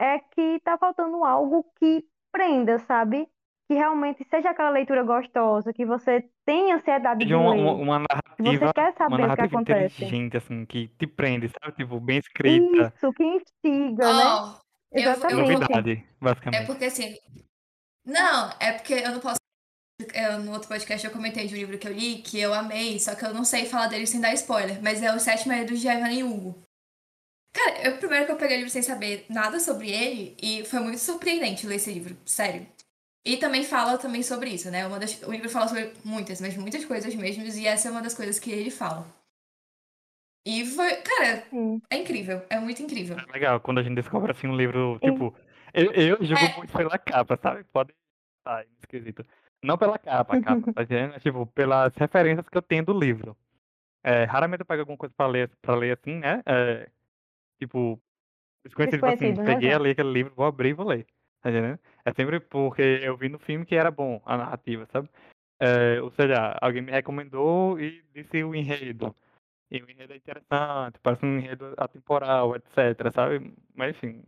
é 0.00 0.20
que 0.20 0.40
está 0.56 0.78
faltando 0.78 1.24
algo 1.24 1.64
que 1.78 2.04
prenda, 2.30 2.78
sabe? 2.78 3.26
Que 3.68 3.74
realmente 3.74 4.24
seja 4.30 4.50
aquela 4.50 4.70
leitura 4.70 5.02
gostosa, 5.02 5.72
que 5.72 5.84
você 5.84 6.24
tem 6.44 6.72
ansiedade 6.72 7.18
de 7.18 7.26
de 7.26 7.34
uma, 7.34 7.52
ler, 7.54 7.60
uma, 7.60 7.72
uma 7.72 8.06
que 8.36 8.42
você 8.44 8.60
narrativa, 8.60 8.72
quer 8.72 8.82
uma 8.82 8.92
saber 8.92 9.14
o 9.14 9.16
que 9.16 9.22
narrativa 9.22 9.46
acontece. 9.46 10.04
inteligente, 10.04 10.36
assim, 10.36 10.64
que 10.64 10.88
te 10.88 11.06
prende, 11.08 11.48
sabe? 11.48 11.74
Tipo, 11.76 11.98
bem 11.98 12.18
escrita. 12.18 12.92
Isso, 12.94 13.12
que 13.12 13.24
instiga, 13.24 14.12
né? 14.12 14.24
Ó, 14.24 14.60
eu, 14.92 15.02
eu. 15.02 15.10
Exatamente. 15.10 15.52
Novidade, 15.52 15.90
É 15.92 16.24
basicamente. 16.24 16.66
porque 16.66 16.84
assim. 16.84 17.16
Não, 18.04 18.50
é 18.60 18.72
porque 18.72 18.94
eu 18.94 19.10
não 19.10 19.18
posso. 19.20 19.40
Eu- 20.16 20.38
no 20.40 20.52
outro 20.52 20.68
podcast 20.68 21.06
eu 21.06 21.12
comentei 21.12 21.46
de 21.46 21.54
um 21.54 21.58
livro 21.58 21.78
que 21.78 21.86
eu 21.88 21.92
li 21.92 22.18
que 22.22 22.38
eu 22.40 22.52
amei, 22.54 22.98
só 22.98 23.14
que 23.14 23.24
eu 23.24 23.34
não 23.34 23.44
sei 23.44 23.66
falar 23.66 23.88
dele 23.88 24.06
sem 24.06 24.20
dar 24.20 24.32
spoiler, 24.34 24.82
mas 24.82 25.02
é 25.02 25.14
Os 25.14 25.22
Sete 25.22 25.46
Maridos 25.48 25.80
de 25.80 25.88
Evelyn 25.88 26.22
Hugo. 26.24 26.62
Cara, 27.54 27.88
eu 27.88 27.96
primeiro 27.98 28.26
que 28.26 28.32
eu 28.32 28.36
peguei 28.36 28.56
o 28.56 28.58
livro 28.58 28.70
sem 28.72 28.82
saber 28.82 29.24
nada 29.30 29.58
sobre 29.60 29.90
ele 29.90 30.36
e 30.42 30.64
foi 30.66 30.80
muito 30.80 30.98
surpreendente 30.98 31.66
ler 31.66 31.76
esse 31.76 31.92
livro, 31.92 32.16
sério. 32.26 32.66
E 33.24 33.36
também 33.38 33.64
fala 33.64 33.98
também 33.98 34.22
sobre 34.22 34.50
isso, 34.50 34.70
né? 34.70 34.86
Uma 34.86 34.98
das, 35.00 35.20
o 35.22 35.32
livro 35.32 35.48
fala 35.48 35.66
sobre 35.66 35.92
muitas, 36.04 36.40
mas 36.40 36.56
muitas 36.56 36.84
coisas 36.84 37.14
mesmo, 37.14 37.42
e 37.44 37.66
essa 37.66 37.88
é 37.88 37.90
uma 37.90 38.02
das 38.02 38.14
coisas 38.14 38.38
que 38.38 38.50
ele 38.52 38.70
fala. 38.70 39.06
E 40.46 40.64
foi, 40.64 40.94
cara, 40.96 41.44
Sim. 41.50 41.82
é 41.90 41.96
incrível, 41.96 42.40
é 42.48 42.58
muito 42.60 42.80
incrível. 42.82 43.16
É 43.18 43.32
legal 43.32 43.58
quando 43.60 43.78
a 43.78 43.82
gente 43.82 43.96
descobre 43.96 44.30
assim 44.30 44.46
um 44.46 44.56
livro, 44.56 44.98
Sim. 45.02 45.10
tipo, 45.12 45.34
eu, 45.74 45.90
eu 45.92 46.24
julgo 46.24 46.44
É. 46.44 46.56
muito 46.56 46.72
pela 46.72 46.96
capa, 46.98 47.36
sabe? 47.42 47.64
Pode 47.72 47.92
estar 48.38 48.64
esquisito. 48.80 49.26
Não 49.62 49.76
pela 49.76 49.98
capa, 49.98 50.36
a 50.36 50.42
capa, 50.42 50.72
tá? 50.72 50.82
É, 50.82 51.18
Tipo, 51.20 51.46
pelas 51.46 51.94
referências 51.96 52.48
que 52.48 52.56
eu 52.56 52.62
tenho 52.62 52.84
do 52.84 52.98
livro. 52.98 53.36
É, 54.04 54.24
raramente 54.24 54.60
eu 54.60 54.66
pego 54.66 54.82
alguma 54.82 54.98
coisa 54.98 55.14
pra 55.16 55.26
ler, 55.26 55.50
pra 55.60 55.74
ler 55.74 55.98
assim, 55.98 56.18
né? 56.18 56.42
É, 56.46 56.88
tipo, 57.58 58.00
desconhecido, 58.64 58.98
tipo 58.98 59.06
assim, 59.06 59.32
né, 59.32 59.44
peguei 59.44 59.72
ali 59.72 59.90
aquele 59.90 60.12
livro, 60.12 60.34
vou 60.34 60.46
abrir 60.46 60.70
e 60.70 60.74
vou 60.74 60.86
ler. 60.86 61.06
Tá 61.42 61.50
entendendo? 61.50 61.78
É 62.04 62.12
sempre 62.12 62.40
porque 62.40 62.82
eu 63.02 63.16
vi 63.16 63.28
no 63.28 63.38
filme 63.38 63.66
que 63.66 63.74
era 63.74 63.90
bom 63.90 64.22
a 64.24 64.36
narrativa, 64.36 64.86
sabe? 64.92 65.08
É, 65.60 66.00
ou 66.02 66.10
seja, 66.12 66.56
alguém 66.60 66.82
me 66.82 66.92
recomendou 66.92 67.80
e 67.80 68.02
disse 68.14 68.44
o 68.44 68.54
enredo. 68.54 69.14
E 69.70 69.82
o 69.82 69.90
enredo 69.90 70.12
é 70.12 70.16
interessante, 70.16 70.98
parece 71.02 71.24
um 71.24 71.38
enredo 71.38 71.74
atemporal, 71.76 72.54
etc, 72.54 73.12
sabe? 73.12 73.52
Mas 73.74 73.96
enfim, 73.96 74.22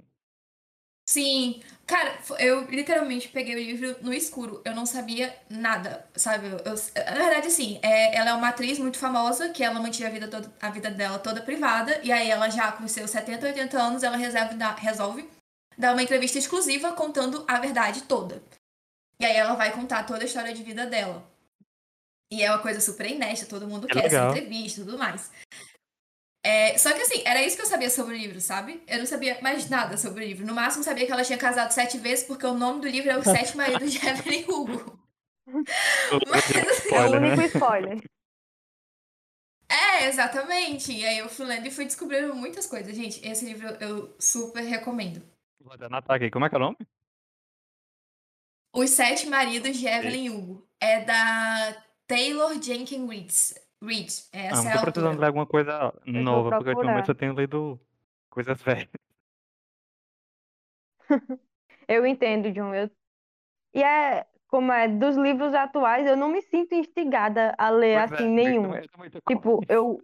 Sim, 1.09 1.63
cara, 1.87 2.19
eu 2.39 2.67
literalmente 2.67 3.29
peguei 3.29 3.55
o 3.55 3.59
livro 3.59 3.97
no 4.03 4.13
escuro. 4.13 4.61
Eu 4.63 4.75
não 4.75 4.85
sabia 4.85 5.35
nada, 5.49 6.07
sabe? 6.15 6.49
Eu, 6.49 6.75
na 6.95 7.15
verdade, 7.15 7.47
assim, 7.47 7.81
é, 7.83 8.15
ela 8.15 8.29
é 8.29 8.35
uma 8.35 8.49
atriz 8.51 8.79
muito 8.79 8.99
famosa 8.99 9.49
que 9.49 9.65
ela 9.65 9.81
mantinha 9.81 10.07
a 10.07 10.13
vida, 10.13 10.29
toda, 10.29 10.53
a 10.61 10.69
vida 10.69 10.91
dela 10.91 11.19
toda 11.19 11.41
privada. 11.41 11.99
E 12.05 12.13
aí 12.13 12.31
ela 12.31 12.51
já 12.51 12.73
com 12.73 12.87
seus 12.87 13.11
70, 13.11 13.47
80 13.47 13.79
anos, 13.81 14.03
ela 14.03 14.19
resolve 14.19 14.55
dar, 14.57 14.75
resolve 14.75 15.27
dar 15.79 15.95
uma 15.95 16.03
entrevista 16.03 16.37
exclusiva 16.39 16.93
contando 16.93 17.43
a 17.49 17.59
verdade 17.59 18.03
toda. 18.03 18.43
E 19.19 19.25
aí 19.25 19.35
ela 19.35 19.55
vai 19.55 19.73
contar 19.73 20.05
toda 20.05 20.21
a 20.21 20.27
história 20.27 20.53
de 20.53 20.63
vida 20.63 20.85
dela. 20.85 21.27
E 22.31 22.43
é 22.43 22.51
uma 22.51 22.61
coisa 22.61 22.83
super 22.83 23.11
inesta, 23.11 23.47
todo 23.47 23.67
mundo 23.67 23.87
É 23.89 23.95
quer 23.95 24.05
essa 24.05 24.17
legal. 24.17 24.31
entrevista 24.37 24.83
e 24.83 24.85
tudo 24.85 24.99
mais. 24.99 25.31
É, 26.43 26.79
só 26.79 26.93
que 26.93 27.03
assim, 27.03 27.23
era 27.25 27.43
isso 27.43 27.57
que 27.57 27.63
eu 27.63 27.67
sabia 27.67 27.91
sobre 27.91 28.15
o 28.15 28.19
livro, 28.19 28.41
sabe? 28.41 28.83
Eu 28.87 28.99
não 28.99 29.07
sabia 29.07 29.39
mais 29.43 29.69
nada 29.69 29.97
sobre 29.97 30.25
o 30.25 30.27
livro. 30.27 30.47
No 30.47 30.55
máximo, 30.55 30.85
sabia 30.85 31.05
que 31.05 31.13
ela 31.13 31.25
tinha 31.25 31.39
casado 31.39 31.73
sete 31.73 31.99
vezes, 31.99 32.25
porque 32.25 32.47
o 32.47 32.55
nome 32.55 32.81
do 32.81 32.89
livro 32.89 33.11
é 33.11 33.19
Os 33.19 33.25
Sete 33.25 33.57
Maridos 33.57 33.93
de 33.93 34.07
Evelyn 34.07 34.45
Hugo. 34.49 34.99
Mas, 36.29 36.51
É 36.93 37.07
o 37.07 37.13
único 37.17 37.43
spoiler. 37.43 37.99
é, 39.69 40.07
exatamente. 40.07 40.93
E 40.93 41.05
aí 41.05 41.19
eu 41.19 41.29
fui 41.29 41.47
lendo 41.47 41.67
e 41.67 41.71
fui 41.71 41.85
descobrindo 41.85 42.35
muitas 42.35 42.67
coisas. 42.67 42.95
Gente, 42.95 43.27
esse 43.27 43.45
livro 43.45 43.69
eu 43.81 44.15
super 44.19 44.63
recomendo. 44.63 45.23
Vou 45.61 45.73
aqui. 46.15 46.31
Como 46.31 46.45
é 46.45 46.49
que 46.49 46.55
é 46.55 46.59
o 46.59 46.61
nome? 46.61 46.77
Os 48.73 48.91
Sete 48.91 49.27
Maridos 49.27 49.77
de 49.77 49.87
Evelyn 49.87 50.31
Hugo. 50.31 50.69
É 50.81 51.05
da 51.05 51.85
Taylor 52.07 52.61
Jenkins 52.63 53.09
Reid. 53.09 53.68
Reid. 53.83 54.11
Ah, 54.33 54.39
Essa 54.39 54.63
não 54.63 54.71
é 54.71 54.75
a 54.75 54.81
precisando 54.83 55.21
ler 55.21 55.27
alguma 55.27 55.47
coisa 55.47 55.95
nova, 56.07 56.51
porque 56.51 56.71
ultimamente 56.71 57.09
eu 57.09 57.15
tenho 57.15 57.35
lido 57.35 57.81
coisas 58.31 58.61
velhas. 58.63 58.89
Eu 61.89 62.07
entendo, 62.07 62.53
John. 62.53 62.75
Eu... 62.75 62.91
E 63.75 63.83
é 63.83 64.27
como 64.49 64.73
é 64.73 64.89
dos 64.89 65.17
livros 65.17 65.53
atuais, 65.55 66.07
eu 66.07 66.17
não 66.17 66.29
me 66.29 66.41
sinto 66.43 66.75
instigada 66.75 67.55
a 67.59 67.69
ler 67.71 67.99
Pois 67.99 68.13
é, 68.13 68.15
assim 68.15 68.25
eu 68.25 68.31
nenhum. 68.35 68.75
eu 68.75 69.21
Tipo, 69.29 69.61
eu. 69.69 70.03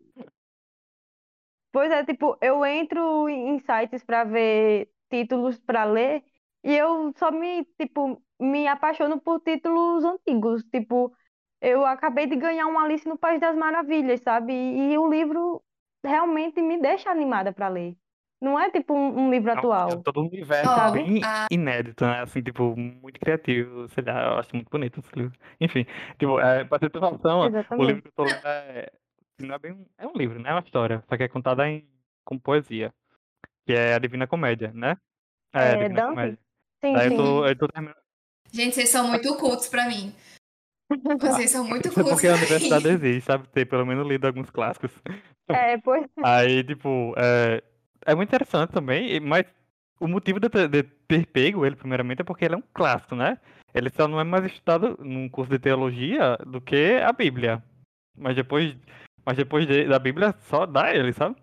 Pois 1.73 1.91
é, 1.91 2.05
tipo, 2.05 2.39
eu 2.41 2.65
entro 2.65 3.29
em 3.29 3.59
sites 3.59 4.05
para 4.05 4.25
ver 4.25 4.91
títulos 5.11 5.59
para 5.59 5.85
ler 5.85 6.23
e 6.63 6.75
eu 6.75 7.13
só 7.17 7.31
me, 7.33 7.65
tipo, 7.79 8.23
me 8.41 8.67
apaixono 8.69 9.21
por 9.21 9.41
títulos 9.41 10.05
antigos. 10.05 10.63
Tipo, 10.65 11.13
eu 11.69 11.85
acabei 11.87 12.27
de 12.27 12.37
ganhar 12.37 12.67
um 12.67 12.79
Alice 12.79 13.09
no 13.09 13.17
País 13.19 13.41
das 13.41 13.57
Maravilhas, 13.57 14.21
sabe? 14.21 14.53
E, 14.53 14.93
e 14.93 14.99
o 14.99 15.09
livro 15.09 15.63
realmente 16.05 16.61
me 16.61 16.81
deixa 16.81 17.11
animada 17.11 17.53
para 17.53 17.69
ler. 17.69 17.97
Não 18.41 18.59
é 18.61 18.71
tipo 18.71 18.93
um, 18.93 19.19
um 19.27 19.31
livro 19.31 19.51
É 19.51 19.55
um- 19.55 19.57
é 19.57 19.59
atual. 19.61 20.03
todo 20.03 20.21
um 20.21 20.27
universo 20.27 20.69
Ó, 20.71 20.91
bem 20.93 21.23
a- 21.25 21.47
inédito, 21.51 22.05
né? 22.05 22.21
Assim, 22.21 22.43
tipo, 22.43 22.77
muito 22.77 23.19
criativo, 23.19 23.89
sei 23.89 24.05
lá, 24.05 24.33
eu 24.33 24.39
acho 24.39 24.55
muito 24.55 24.69
bonito 24.69 25.01
esse 25.01 25.11
livro. 25.17 25.39
Enfim, 25.61 25.87
tipo, 26.19 26.39
é, 26.41 26.65
pra 26.65 26.79
ter 26.79 26.93
noção, 27.01 27.51
o 27.79 27.85
livro 27.85 28.03
que 28.03 28.09
eu 28.09 28.13
tô 28.13 28.25
lendo 28.25 28.47
é, 28.47 28.93
não 29.41 29.55
é 29.55 29.59
bem 29.59 29.73
um, 29.73 29.87
é 29.97 30.07
um 30.07 30.13
livro, 30.15 30.39
né? 30.39 30.51
É 30.51 30.53
uma 30.53 30.61
história, 30.61 31.03
só 31.09 31.17
que 31.17 31.23
é 31.23 31.29
contada 31.29 31.67
em, 31.69 31.89
com 32.25 32.39
poesia, 32.39 32.93
que 33.67 33.73
é 33.73 33.95
a 33.95 33.99
Divina 33.99 34.27
Comédia, 34.27 34.71
né? 34.75 34.97
É, 35.55 35.73
É, 35.73 35.77
Divina 35.79 35.95
Dante? 36.03 36.11
Comédia. 36.11 36.39
Sim, 36.85 36.95
eu 36.97 37.11
sim. 37.11 37.17
tô, 37.17 37.47
eu 37.47 37.57
tô 37.59 37.69
terminando, 37.69 37.97
Gente, 38.53 38.75
vocês 38.75 38.91
são 38.91 39.09
muito 39.09 39.37
cultos 39.39 39.69
pra 39.69 39.89
mim. 39.89 40.15
Vocês 41.21 41.51
são 41.51 41.65
muito 41.67 41.89
isso 41.89 42.01
é 42.01 42.05
porque 42.05 42.29
a 42.29 42.35
universidade 42.35 42.89
existe, 42.89 43.27
sabe? 43.27 43.49
Ter 43.49 43.65
pelo 43.67 43.87
menos 43.87 44.07
lido 44.07 44.27
alguns 44.27 44.51
clássicos. 44.51 44.91
É, 45.49 45.77
pois 45.79 46.07
Aí, 46.23 46.65
tipo, 46.65 47.15
é, 47.17 47.63
é 48.07 48.15
muito 48.15 48.29
interessante 48.31 48.71
também, 48.71 49.21
mas 49.21 49.45
o 50.01 50.09
motivo 50.09 50.41
de 50.41 50.49
ter, 50.49 50.69
de 50.69 50.83
ter 50.83 51.27
pego 51.27 51.65
ele, 51.67 51.77
primeiramente, 51.77 52.21
é 52.21 52.25
porque 52.25 52.45
ele 52.45 52.55
é 52.55 52.59
um 52.59 52.63
clássico, 52.73 53.15
né? 53.15 53.39
Ele 53.75 53.91
só 53.91 54.07
não 54.07 54.21
é 54.21 54.25
mais 54.25 54.45
estudado 54.47 54.97
num 55.01 55.29
curso 55.29 55.51
de 55.51 55.59
teologia 55.59 56.37
do 56.47 56.61
que 56.61 57.01
a 57.05 57.13
Bíblia. 57.13 57.63
Mas 58.17 58.37
depois, 58.37 58.77
mas 59.27 59.37
depois 59.37 59.67
de- 59.67 59.87
da 59.89 59.99
Bíblia, 59.99 60.35
só 60.43 60.65
dá 60.65 60.95
ele, 60.95 61.13
sabe? 61.13 61.37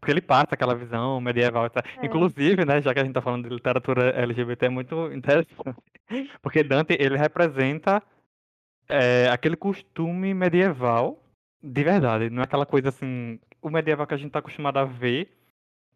Porque 0.00 0.10
ele 0.10 0.20
passa 0.20 0.48
aquela 0.54 0.74
visão 0.74 1.20
medieval. 1.20 1.70
tal. 1.70 1.84
É. 2.02 2.04
Inclusive, 2.06 2.64
né, 2.64 2.82
já 2.82 2.92
que 2.92 2.98
a 2.98 3.04
gente 3.04 3.14
tá 3.14 3.22
falando 3.22 3.48
de 3.48 3.54
literatura 3.54 4.10
LGBT, 4.20 4.66
é 4.66 4.68
muito 4.68 5.12
interessante. 5.12 5.54
Porque 6.42 6.64
Dante, 6.64 6.96
ele 6.98 7.16
representa 7.16 8.02
é, 8.92 9.28
aquele 9.30 9.56
costume 9.56 10.34
medieval 10.34 11.22
de 11.62 11.84
verdade. 11.84 12.28
Não 12.30 12.42
é 12.42 12.44
aquela 12.44 12.66
coisa 12.66 12.88
assim, 12.88 13.38
o 13.60 13.70
medieval 13.70 14.06
que 14.06 14.14
a 14.14 14.16
gente 14.16 14.32
tá 14.32 14.40
acostumado 14.40 14.78
a 14.78 14.84
ver, 14.84 15.32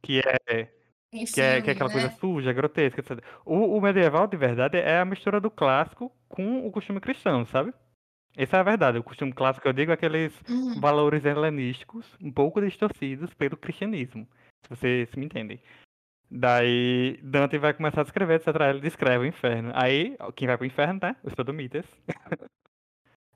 que 0.03 0.21
é, 0.21 0.69
que 1.11 1.41
é, 1.41 1.61
que 1.61 1.71
é 1.71 1.73
aquela 1.73 1.91
coisa 1.91 2.09
né? 2.09 2.15
suja, 2.21 2.53
grotesca, 2.53 3.01
etc. 3.01 3.23
O, 3.45 3.77
o 3.77 3.81
medieval, 3.81 4.27
de 4.27 4.37
verdade, 4.37 4.79
é 4.79 4.99
a 4.99 5.05
mistura 5.05 5.41
do 5.41 5.51
clássico 5.51 6.13
com 6.29 6.67
o 6.67 6.71
costume 6.71 7.01
cristão, 7.01 7.45
sabe? 7.47 7.73
Essa 8.37 8.59
é 8.59 8.61
a 8.61 8.65
verdade. 8.65 8.99
O 8.99 9.03
costume 9.03 9.33
clássico, 9.33 9.67
eu 9.67 9.73
digo, 9.73 9.91
é 9.91 9.95
aqueles 9.95 10.33
Uhum. 10.49 10.79
valores 10.79 11.25
helenísticos 11.25 12.07
um 12.21 12.31
pouco 12.31 12.61
distorcidos 12.61 13.33
pelo 13.35 13.57
cristianismo. 13.57 14.29
Vocês 14.69 15.15
me 15.15 15.25
entendem. 15.25 15.61
Daí 16.31 17.19
Dante 17.23 17.57
vai 17.57 17.73
começar 17.73 18.01
a 18.01 18.05
descrever, 18.05 18.35
etc. 18.35 18.49
Ele 18.69 18.81
descreve 18.81 19.25
o 19.25 19.29
inferno. 19.29 19.71
Aí, 19.75 20.17
quem 20.35 20.47
vai 20.47 20.57
pro 20.57 20.67
inferno, 20.67 21.01
né? 21.03 21.17
Os 21.23 21.33
sodomitas. 21.33 21.87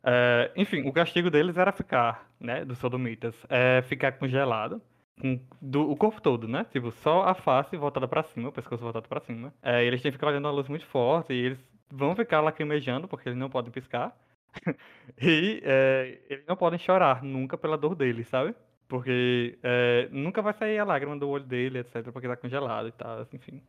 é, 0.03 0.51
enfim, 0.57 0.83
o 0.87 0.93
castigo 0.93 1.31
deles 1.31 1.57
era 1.57 1.73
ficar, 1.73 2.31
né? 2.39 2.65
Dos 2.65 2.79
sodomitas. 2.79 3.35
É 3.49 3.83
ficar 3.83 4.13
congelado. 4.13 4.81
Com, 5.21 5.39
do, 5.61 5.91
o 5.91 5.97
corpo 5.97 6.21
todo, 6.21 6.49
né? 6.49 6.65
Tipo, 6.73 6.91
só 6.91 7.25
a 7.25 7.35
face 7.35 7.77
voltada 7.77 8.09
para 8.09 8.23
cima, 8.23 8.49
o 8.49 8.53
pescoço 8.53 8.83
voltado 8.83 9.09
para 9.09 9.21
cima. 9.21 9.53
É, 9.63 9.85
eles 9.85 10.01
têm 10.01 10.11
que 10.11 10.17
ficar 10.17 10.29
olhando 10.29 10.49
a 10.49 10.51
luz 10.51 10.69
muito 10.69 10.87
forte 10.87 11.33
e 11.33 11.37
eles 11.37 11.59
vão 11.91 12.17
ficar 12.17 12.41
lacrimejando 12.41 13.07
porque 13.07 13.29
eles 13.29 13.39
não 13.39 13.51
podem 13.51 13.71
piscar. 13.71 14.17
e 15.21 15.61
é, 15.63 16.19
eles 16.29 16.47
não 16.47 16.57
podem 16.57 16.79
chorar 16.79 17.23
nunca 17.23 17.59
pela 17.59 17.77
dor 17.77 17.95
deles, 17.95 18.29
sabe? 18.29 18.55
Porque 18.89 19.59
é, 19.63 20.09
nunca 20.11 20.43
vai 20.43 20.53
sair 20.55 20.79
a 20.79 20.85
lágrima 20.85 21.17
do 21.17 21.29
olho 21.29 21.45
dele, 21.45 21.79
etc, 21.81 22.11
porque 22.11 22.27
tá 22.27 22.37
congelado 22.37 22.89
e 22.89 22.93
tal, 22.93 23.27
enfim. 23.33 23.63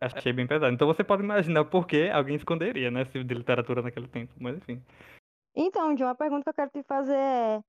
Achei 0.00 0.32
bem 0.32 0.46
pesado. 0.46 0.72
Então 0.72 0.86
você 0.86 1.02
pode 1.02 1.22
imaginar 1.22 1.64
por 1.64 1.86
que 1.86 2.08
alguém 2.10 2.36
esconderia, 2.36 2.90
né, 2.90 3.02
esse 3.02 3.12
tipo 3.12 3.24
de 3.24 3.34
literatura 3.34 3.82
naquele 3.82 4.06
tempo, 4.06 4.32
mas 4.38 4.56
enfim. 4.58 4.82
Então, 5.60 5.92
John, 5.96 6.06
a 6.06 6.14
pergunta 6.14 6.44
que 6.44 6.50
eu 6.50 6.54
quero 6.54 6.70
te 6.70 6.84
fazer 6.84 7.16
é, 7.16 7.60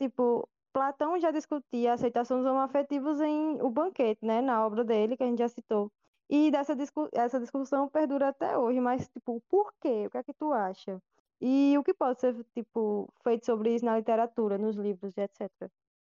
tipo, 0.00 0.48
Platão 0.72 1.20
já 1.20 1.30
discutia 1.30 1.90
a 1.90 1.94
aceitação 1.94 2.38
dos 2.38 2.46
homoafetivos 2.46 3.20
em 3.20 3.60
O 3.60 3.68
Banquete, 3.68 4.24
né, 4.24 4.40
na 4.40 4.64
obra 4.64 4.82
dele, 4.82 5.14
que 5.14 5.22
a 5.22 5.26
gente 5.26 5.40
já 5.40 5.48
citou. 5.48 5.92
E 6.30 6.50
dessa 6.50 6.74
discu 6.74 7.06
essa 7.12 7.38
discussão 7.38 7.86
perdura 7.86 8.28
até 8.28 8.56
hoje, 8.56 8.80
mas, 8.80 9.06
tipo, 9.10 9.42
por 9.50 9.74
quê? 9.78 10.06
O 10.06 10.10
que 10.10 10.16
é 10.16 10.22
que 10.22 10.32
tu 10.32 10.54
acha? 10.54 10.98
E 11.38 11.76
o 11.76 11.84
que 11.84 11.92
pode 11.92 12.18
ser, 12.18 12.34
tipo, 12.54 13.12
feito 13.22 13.44
sobre 13.44 13.74
isso 13.74 13.84
na 13.84 13.98
literatura, 13.98 14.56
nos 14.56 14.76
livros, 14.76 15.12
etc. 15.18 15.50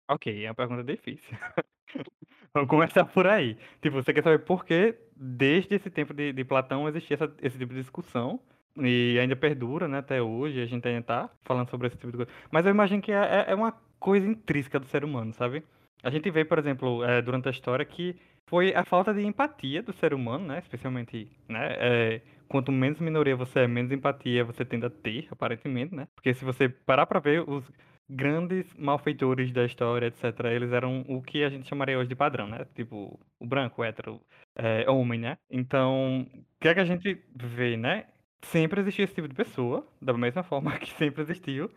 Ok, 0.10 0.46
é 0.46 0.48
uma 0.48 0.56
pergunta 0.56 0.86
difícil. 0.86 1.38
Vamos 2.54 2.70
começar 2.70 3.04
por 3.04 3.28
aí. 3.28 3.56
Tipo, 3.82 4.02
você 4.02 4.14
quer 4.14 4.24
saber 4.24 4.46
por 4.46 4.64
que, 4.64 4.98
desde 5.14 5.76
esse 5.76 5.90
tempo 5.90 6.14
de, 6.14 6.32
de 6.32 6.46
Platão, 6.46 6.88
existia 6.88 7.16
essa, 7.16 7.36
esse 7.42 7.58
tipo 7.58 7.74
de 7.74 7.82
discussão 7.82 8.40
e 8.78 9.18
ainda 9.20 9.36
perdura, 9.36 9.88
né, 9.88 10.00
até 10.00 10.22
hoje, 10.22 10.62
a 10.62 10.66
gente 10.66 10.88
ainda 10.88 11.02
tá 11.04 11.30
falando 11.44 11.70
sobre 11.70 11.88
esse 11.88 11.98
tipo 11.98 12.12
de 12.12 12.18
coisa. 12.18 12.32
Mas 12.52 12.66
eu 12.66 12.72
imagino 12.72 13.02
que 13.02 13.12
é, 13.12 13.46
é, 13.48 13.52
é 13.52 13.56
uma 13.56 13.74
coisa 14.00 14.28
intrínseca 14.28 14.80
do 14.80 14.86
ser 14.88 15.04
humano, 15.04 15.34
sabe? 15.34 15.64
A 16.04 16.10
gente 16.10 16.30
vê, 16.30 16.46
por 16.46 16.60
exemplo, 16.60 17.04
é, 17.04 17.22
durante 17.22 17.48
a 17.48 17.52
história 17.52 17.86
que 17.86 18.16
foi 18.48 18.74
a 18.76 18.84
falta 18.86 19.14
de 19.14 19.26
empatia 19.26 19.82
do 19.82 19.94
ser 19.94 20.14
humano, 20.14 20.46
né, 20.46 20.60
especialmente, 20.60 21.30
né, 21.48 21.76
é, 21.80 22.22
quanto 22.48 22.72
menos 22.72 23.00
minoria 23.00 23.36
você 23.36 23.62
é, 23.62 23.68
menos 23.68 23.92
empatia 23.92 24.44
você 24.44 24.64
tende 24.64 24.86
a 24.86 24.90
ter, 24.90 25.28
aparentemente, 25.32 25.96
né? 25.96 26.08
Porque 26.16 26.34
se 26.34 26.46
você 26.46 26.70
parar 26.70 27.06
pra 27.06 27.20
ver 27.20 27.48
os 27.48 27.64
grandes 28.10 28.66
malfeitores 28.78 29.52
da 29.52 29.66
história, 29.66 30.08
etc., 30.08 30.46
eles 30.52 30.72
eram 30.72 31.04
o 31.08 31.22
que 31.22 31.44
a 31.44 31.50
gente 31.50 31.68
chamaria 31.68 31.98
hoje 31.98 32.10
de 32.10 32.16
padrão, 32.16 32.48
né? 32.48 32.66
Tipo, 32.76 33.20
o 33.40 33.48
branco, 33.48 33.82
o 33.82 33.84
hétero, 33.84 34.22
é, 34.56 34.90
homem, 34.90 35.20
né? 35.20 35.38
Então, 35.50 36.22
o 36.22 36.60
que 36.60 36.68
é 36.68 36.74
que 36.74 36.80
a 36.80 36.86
gente 36.86 37.20
vê, 37.36 37.76
né? 37.78 38.06
Sempre 38.44 38.82
existiu 38.82 39.06
esse 39.06 39.16
tipo 39.16 39.28
de 39.28 39.36
pessoa, 39.36 39.86
da 40.02 40.14
mesma 40.14 40.44
forma 40.44 40.78
que 40.80 40.92
sempre 40.94 41.22
existiu 41.22 41.70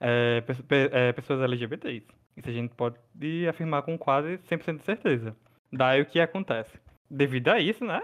é, 0.00 0.42
é, 0.92 1.12
pessoas 1.12 1.40
LGBTs. 1.40 2.06
Isso 2.36 2.48
a 2.48 2.52
gente 2.52 2.74
pode 2.74 2.98
afirmar 3.48 3.82
com 3.82 3.96
quase 3.96 4.38
100% 4.38 4.78
de 4.78 4.84
certeza. 4.84 5.36
Daí 5.72 6.02
o 6.02 6.06
que 6.06 6.20
acontece? 6.20 6.78
Devido 7.10 7.48
a 7.48 7.60
isso, 7.60 7.84
né? 7.84 8.02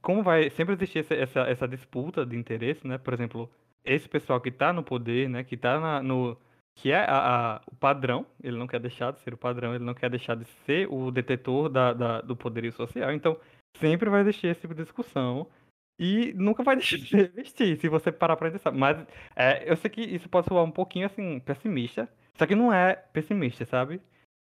Como 0.00 0.22
vai 0.22 0.50
sempre 0.50 0.74
existir 0.74 1.04
essa, 1.10 1.40
essa 1.40 1.68
disputa 1.68 2.24
de 2.24 2.36
interesse, 2.36 2.86
né? 2.86 2.98
Por 2.98 3.12
exemplo, 3.12 3.50
esse 3.84 4.08
pessoal 4.08 4.40
que 4.40 4.48
está 4.48 4.72
no 4.72 4.82
poder, 4.82 5.28
né? 5.28 5.44
Que 5.44 5.54
está 5.54 5.78
na, 5.78 6.02
no, 6.02 6.38
que 6.74 6.90
é 6.90 7.04
a, 7.04 7.56
a, 7.56 7.60
o 7.66 7.76
padrão, 7.76 8.26
ele 8.42 8.58
não 8.58 8.66
quer 8.66 8.80
deixar 8.80 9.12
de 9.12 9.20
ser 9.20 9.32
o 9.32 9.38
padrão, 9.38 9.74
ele 9.74 9.84
não 9.84 9.94
quer 9.94 10.10
deixar 10.10 10.34
de 10.36 10.44
ser 10.66 10.88
o 10.90 11.10
detetor 11.10 11.68
da, 11.68 11.92
da, 11.92 12.20
do 12.20 12.36
poderio 12.36 12.72
social. 12.72 13.12
Então, 13.12 13.38
sempre 13.76 14.10
vai 14.10 14.22
existir 14.22 14.48
esse 14.48 14.60
tipo 14.60 14.74
de 14.74 14.82
discussão 14.82 15.46
e 15.98 16.32
nunca 16.34 16.62
vai 16.62 16.76
deixar 16.76 16.98
de 16.98 17.16
existir, 17.16 17.78
se 17.78 17.88
você 17.88 18.10
parar 18.12 18.36
pra 18.36 18.50
pensar. 18.50 18.72
Mas 18.72 18.98
é, 19.36 19.70
eu 19.70 19.76
sei 19.76 19.90
que 19.90 20.00
isso 20.00 20.28
pode 20.28 20.48
soar 20.48 20.64
um 20.64 20.70
pouquinho, 20.70 21.06
assim, 21.06 21.40
pessimista, 21.40 22.08
só 22.36 22.46
que 22.46 22.54
não 22.54 22.72
é 22.72 22.94
pessimista, 22.94 23.64
sabe? 23.64 24.00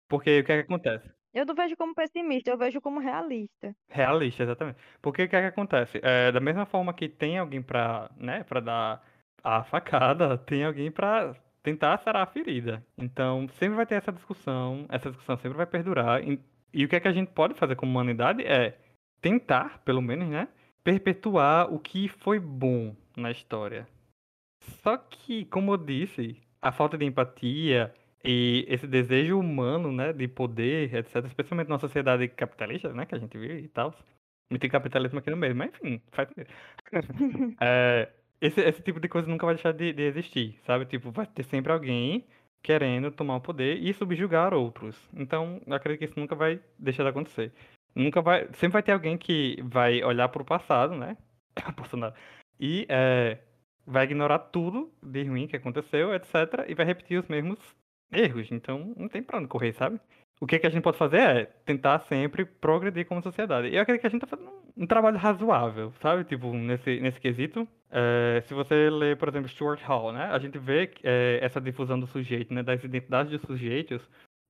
Porque 0.07 0.39
o 0.39 0.43
que 0.43 0.51
é 0.51 0.57
que 0.57 0.73
acontece? 0.73 1.09
Eu 1.33 1.45
não 1.45 1.55
vejo 1.55 1.77
como 1.77 1.95
pessimista, 1.95 2.51
eu 2.51 2.57
vejo 2.57 2.81
como 2.81 2.99
realista. 2.99 3.73
Realista, 3.89 4.43
exatamente. 4.43 4.77
Porque 5.01 5.23
o 5.23 5.29
que 5.29 5.35
é 5.35 5.41
que 5.41 5.47
acontece? 5.47 5.99
É, 6.03 6.31
da 6.31 6.41
mesma 6.41 6.65
forma 6.65 6.93
que 6.93 7.07
tem 7.07 7.37
alguém 7.37 7.61
pra, 7.61 8.11
né, 8.17 8.43
pra 8.43 8.59
dar 8.59 9.01
a 9.43 9.63
facada, 9.63 10.37
tem 10.45 10.65
alguém 10.65 10.91
pra 10.91 11.33
tentar 11.63 11.97
sarar 11.99 12.23
a 12.23 12.25
ferida. 12.25 12.85
Então, 12.97 13.47
sempre 13.49 13.75
vai 13.77 13.85
ter 13.85 13.95
essa 13.95 14.11
discussão, 14.11 14.85
essa 14.89 15.09
discussão 15.09 15.37
sempre 15.37 15.57
vai 15.57 15.65
perdurar. 15.65 16.21
E, 16.27 16.37
e 16.73 16.83
o 16.83 16.89
que 16.89 16.97
é 16.97 16.99
que 16.99 17.07
a 17.07 17.13
gente 17.13 17.31
pode 17.31 17.53
fazer 17.53 17.75
como 17.77 17.91
humanidade 17.91 18.43
é 18.45 18.77
tentar, 19.21 19.79
pelo 19.85 20.01
menos, 20.01 20.27
né, 20.27 20.49
perpetuar 20.83 21.73
o 21.73 21.79
que 21.79 22.07
foi 22.07 22.39
bom 22.39 22.95
na 23.15 23.31
história. 23.31 23.87
Só 24.83 24.97
que, 24.97 25.45
como 25.45 25.73
eu 25.73 25.77
disse, 25.77 26.37
a 26.61 26.71
falta 26.71 26.97
de 26.97 27.05
empatia 27.05 27.93
e 28.23 28.65
esse 28.67 28.87
desejo 28.87 29.39
humano, 29.39 29.91
né, 29.91 30.13
de 30.13 30.27
poder, 30.27 30.93
etc., 30.93 31.25
especialmente 31.25 31.69
na 31.69 31.79
sociedade 31.79 32.27
capitalista, 32.27 32.93
né, 32.93 33.05
que 33.05 33.15
a 33.15 33.19
gente 33.19 33.37
vive 33.37 33.61
e 33.61 33.67
tal. 33.67 33.95
Me 34.51 34.59
tem 34.59 34.69
capitalismo 34.69 35.19
aqui 35.19 35.29
no 35.29 35.37
meio, 35.37 35.55
mas 35.55 35.71
enfim, 35.73 36.01
faz 36.11 36.29
é, 37.61 38.09
esse, 38.41 38.59
esse 38.61 38.81
tipo 38.81 38.99
de 38.99 39.07
coisa 39.07 39.27
nunca 39.27 39.45
vai 39.45 39.55
deixar 39.55 39.71
de, 39.71 39.93
de 39.93 40.03
existir, 40.03 40.59
sabe? 40.65 40.85
Tipo, 40.85 41.11
vai 41.11 41.25
ter 41.25 41.43
sempre 41.43 41.71
alguém 41.71 42.25
querendo 42.61 43.11
tomar 43.11 43.37
o 43.37 43.41
poder 43.41 43.77
e 43.77 43.93
subjugar 43.93 44.53
outros. 44.53 44.97
Então, 45.13 45.61
eu 45.65 45.73
acredito 45.73 45.99
que 45.99 46.05
isso 46.05 46.19
nunca 46.19 46.35
vai 46.35 46.59
deixar 46.77 47.03
de 47.03 47.09
acontecer. 47.09 47.53
Nunca 47.95 48.21
vai. 48.21 48.47
Sempre 48.53 48.73
vai 48.73 48.83
ter 48.83 48.91
alguém 48.93 49.17
que 49.17 49.57
vai 49.63 50.03
olhar 50.03 50.29
para 50.29 50.41
o 50.41 50.45
passado, 50.45 50.95
né? 50.95 51.17
E 52.63 52.85
é, 52.89 53.39
vai 53.87 54.03
ignorar 54.03 54.37
tudo 54.37 54.93
de 55.01 55.23
ruim 55.23 55.47
que 55.47 55.55
aconteceu, 55.55 56.13
etc. 56.13 56.65
E 56.67 56.75
vai 56.75 56.85
repetir 56.85 57.19
os 57.19 57.27
mesmos 57.27 57.57
erros. 58.11 58.51
Então, 58.51 58.93
não 58.95 59.07
tem 59.07 59.23
pra 59.23 59.39
onde 59.39 59.47
correr, 59.47 59.73
sabe? 59.73 59.99
O 60.39 60.47
que, 60.47 60.57
que 60.57 60.65
a 60.65 60.69
gente 60.69 60.81
pode 60.81 60.97
fazer 60.97 61.17
é 61.19 61.45
tentar 61.65 61.99
sempre 61.99 62.45
progredir 62.45 63.05
como 63.05 63.21
sociedade. 63.21 63.67
E 63.67 63.75
eu 63.75 63.81
acredito 63.81 64.01
que 64.01 64.07
a 64.07 64.09
gente 64.09 64.21
tá 64.21 64.27
fazendo 64.27 64.51
um, 64.75 64.87
trabalho 64.87 65.17
razoável, 65.17 65.93
sabe? 66.01 66.23
Tipo, 66.23 66.51
nesse, 66.53 66.99
nesse 66.99 67.19
quesito. 67.19 67.67
É, 67.91 68.41
se 68.47 68.53
você 68.53 68.89
ler, 68.89 69.17
por 69.17 69.27
exemplo, 69.27 69.49
Stuart 69.49 69.81
Hall, 69.83 70.11
né? 70.11 70.25
A 70.31 70.39
gente 70.39 70.57
vê 70.57 70.91
é, 71.03 71.39
essa 71.41 71.61
difusão 71.61 71.99
do 71.99 72.07
sujeito, 72.07 72.53
né? 72.53 72.63
Das 72.63 72.83
identidades 72.83 73.31
dos 73.31 73.41
sujeitos, 73.41 74.01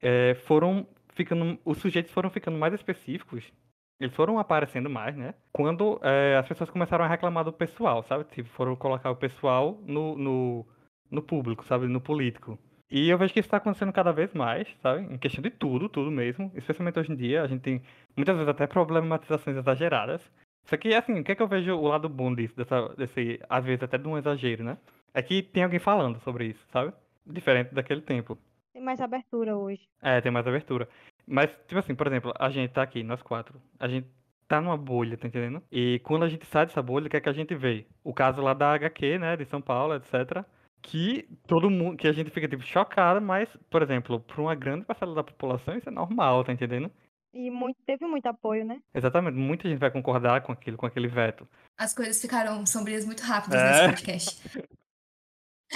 é, 0.01 0.33
foram 0.45 0.87
ficando, 1.23 1.59
os 1.63 1.77
sujeitos 1.77 2.11
foram 2.11 2.29
ficando 2.29 2.57
mais 2.57 2.73
específicos. 2.73 3.51
Eles 3.99 4.15
foram 4.15 4.39
aparecendo 4.39 4.89
mais, 4.89 5.15
né? 5.15 5.35
Quando 5.53 5.99
é, 6.01 6.35
as 6.37 6.47
pessoas 6.47 6.71
começaram 6.71 7.05
a 7.05 7.07
reclamar 7.07 7.43
do 7.43 7.53
pessoal, 7.53 8.01
sabe? 8.03 8.23
Tipo, 8.25 8.49
foram 8.49 8.75
colocar 8.75 9.11
o 9.11 9.15
pessoal 9.15 9.79
no, 9.85 10.17
no, 10.17 10.65
no 11.11 11.21
público, 11.21 11.63
sabe? 11.65 11.87
No 11.87 12.01
político. 12.01 12.57
E 12.89 13.09
eu 13.09 13.17
vejo 13.17 13.31
que 13.31 13.39
isso 13.39 13.47
está 13.47 13.57
acontecendo 13.57 13.93
cada 13.93 14.11
vez 14.11 14.33
mais, 14.33 14.67
sabe? 14.81 15.13
Em 15.13 15.17
questão 15.17 15.41
de 15.41 15.51
tudo, 15.51 15.87
tudo 15.87 16.09
mesmo. 16.09 16.51
Especialmente 16.55 16.99
hoje 16.99 17.11
em 17.11 17.15
dia, 17.15 17.43
a 17.43 17.47
gente 17.47 17.61
tem 17.61 17.81
muitas 18.17 18.35
vezes 18.35 18.49
até 18.49 18.65
problematizações 18.65 19.55
exageradas. 19.55 20.21
Só 20.65 20.75
que, 20.77 20.93
assim, 20.93 21.19
o 21.19 21.23
que 21.23 21.31
é 21.31 21.35
que 21.35 21.41
eu 21.41 21.47
vejo 21.47 21.73
o 21.75 21.87
lado 21.87 22.09
bom 22.09 22.33
disso, 22.33 22.55
dessa, 22.55 22.89
desse, 22.97 23.39
às 23.47 23.63
vezes 23.63 23.83
até 23.83 23.97
de 23.97 24.07
um 24.07 24.17
exagero, 24.17 24.63
né? 24.63 24.77
É 25.13 25.21
que 25.21 25.41
tem 25.41 25.63
alguém 25.63 25.79
falando 25.79 26.19
sobre 26.19 26.47
isso, 26.47 26.65
sabe? 26.71 26.91
Diferente 27.25 27.73
daquele 27.73 28.01
tempo. 28.01 28.37
Tem 28.73 28.81
mais 28.81 29.01
abertura 29.01 29.55
hoje. 29.57 29.87
É, 30.01 30.21
tem 30.21 30.31
mais 30.31 30.47
abertura. 30.47 30.87
Mas, 31.27 31.49
tipo 31.67 31.79
assim, 31.79 31.95
por 31.95 32.07
exemplo, 32.07 32.33
a 32.39 32.49
gente 32.49 32.71
tá 32.71 32.81
aqui, 32.81 33.03
nós 33.03 33.21
quatro. 33.21 33.61
A 33.79 33.87
gente 33.87 34.07
tá 34.47 34.59
numa 34.59 34.77
bolha, 34.77 35.17
tá 35.17 35.27
entendendo? 35.27 35.63
E 35.71 35.99
quando 36.03 36.23
a 36.23 36.29
gente 36.29 36.45
sai 36.45 36.65
dessa 36.65 36.81
bolha, 36.81 37.07
o 37.07 37.09
que 37.09 37.17
é 37.17 37.21
que 37.21 37.29
a 37.29 37.33
gente 37.33 37.55
vê? 37.55 37.85
O 38.03 38.13
caso 38.13 38.41
lá 38.41 38.53
da 38.53 38.73
HQ, 38.73 39.17
né, 39.17 39.37
de 39.37 39.45
São 39.45 39.61
Paulo, 39.61 39.95
etc. 39.95 40.43
Que 40.81 41.27
todo 41.47 41.69
mundo, 41.69 41.95
que 41.95 42.07
a 42.07 42.11
gente 42.11 42.29
fica, 42.31 42.47
tipo, 42.47 42.63
chocado, 42.63 43.21
mas, 43.21 43.47
por 43.69 43.81
exemplo, 43.81 44.19
pra 44.19 44.41
uma 44.41 44.55
grande 44.55 44.83
parcela 44.83 45.15
da 45.15 45.23
população 45.23 45.77
isso 45.77 45.87
é 45.87 45.91
normal, 45.91 46.43
tá 46.43 46.51
entendendo? 46.51 46.91
E 47.33 47.49
muito, 47.49 47.77
teve 47.85 48.05
muito 48.05 48.25
apoio, 48.25 48.65
né? 48.65 48.81
Exatamente, 48.93 49.37
muita 49.37 49.69
gente 49.69 49.79
vai 49.79 49.89
concordar 49.89 50.41
com 50.41 50.51
aquilo, 50.51 50.75
com 50.75 50.85
aquele 50.85 51.07
veto. 51.07 51.47
As 51.77 51.93
coisas 51.93 52.21
ficaram 52.21 52.65
sombrias 52.65 53.05
muito 53.05 53.23
rápidas 53.23 53.61
é. 53.61 53.71
nesse 53.71 53.85
podcast. 53.85 54.63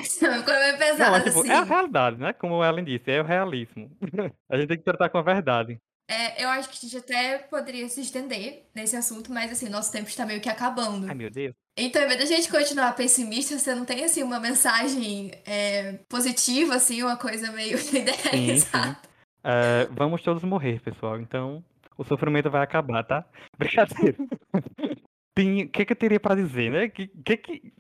Ficou 0.04 0.54
meio 0.54 0.78
pesado, 0.78 1.18
Não, 1.18 1.24
tipo, 1.24 1.40
assim. 1.40 1.50
É 1.50 1.56
a 1.56 1.64
realidade, 1.64 2.18
né? 2.18 2.34
Como 2.34 2.62
a 2.62 2.68
Ellen 2.68 2.84
disse, 2.84 3.12
é 3.12 3.22
o 3.22 3.26
realismo. 3.26 3.90
a 4.50 4.58
gente 4.58 4.68
tem 4.68 4.78
que 4.78 4.84
tratar 4.84 5.10
com 5.10 5.18
a 5.18 5.22
verdade. 5.22 5.80
É, 6.08 6.44
eu 6.44 6.50
acho 6.50 6.70
que 6.70 6.78
a 6.86 6.90
gente 6.90 6.98
até 6.98 7.40
poderia 7.40 7.88
se 7.90 8.02
estender 8.02 8.68
nesse 8.76 8.96
assunto, 8.96 9.32
mas 9.32 9.52
assim, 9.52 9.70
nosso 9.70 9.92
tempo 9.92 10.08
está 10.08 10.26
meio 10.26 10.40
que 10.40 10.50
acabando. 10.50 11.08
Ai, 11.08 11.16
meu 11.16 11.32
Deus. 11.32 11.54
Então, 11.78 12.02
ao 12.02 12.08
invés 12.08 12.30
da 12.30 12.36
gente 12.36 12.50
continuar 12.50 12.94
pessimista, 12.94 13.58
você 13.58 13.74
não 13.74 13.86
tem 13.86 14.04
assim 14.04 14.22
uma 14.22 14.40
mensagem 14.40 15.32
é, 15.46 16.00
positiva, 16.08 16.76
assim, 16.76 17.02
uma 17.02 17.18
coisa 17.18 17.52
meio 17.52 17.78
idealizada. 17.92 18.98
É, 19.44 19.86
vamos 19.92 20.22
todos 20.22 20.44
morrer, 20.44 20.80
pessoal. 20.82 21.20
Então, 21.20 21.64
o 21.98 22.04
sofrimento 22.04 22.52
vai 22.52 22.64
acabar, 22.64 23.04
tá? 23.04 23.26
Brincadeira. 23.58 24.18
O 24.54 25.70
que, 25.70 25.86
que 25.86 25.92
eu 25.92 25.98
teria 25.98 26.20
para 26.20 26.36
dizer, 26.36 26.72
né? 26.72 26.86
O 26.86 26.92
que, 26.92 27.08
que 27.08 27.38
que 27.38 27.74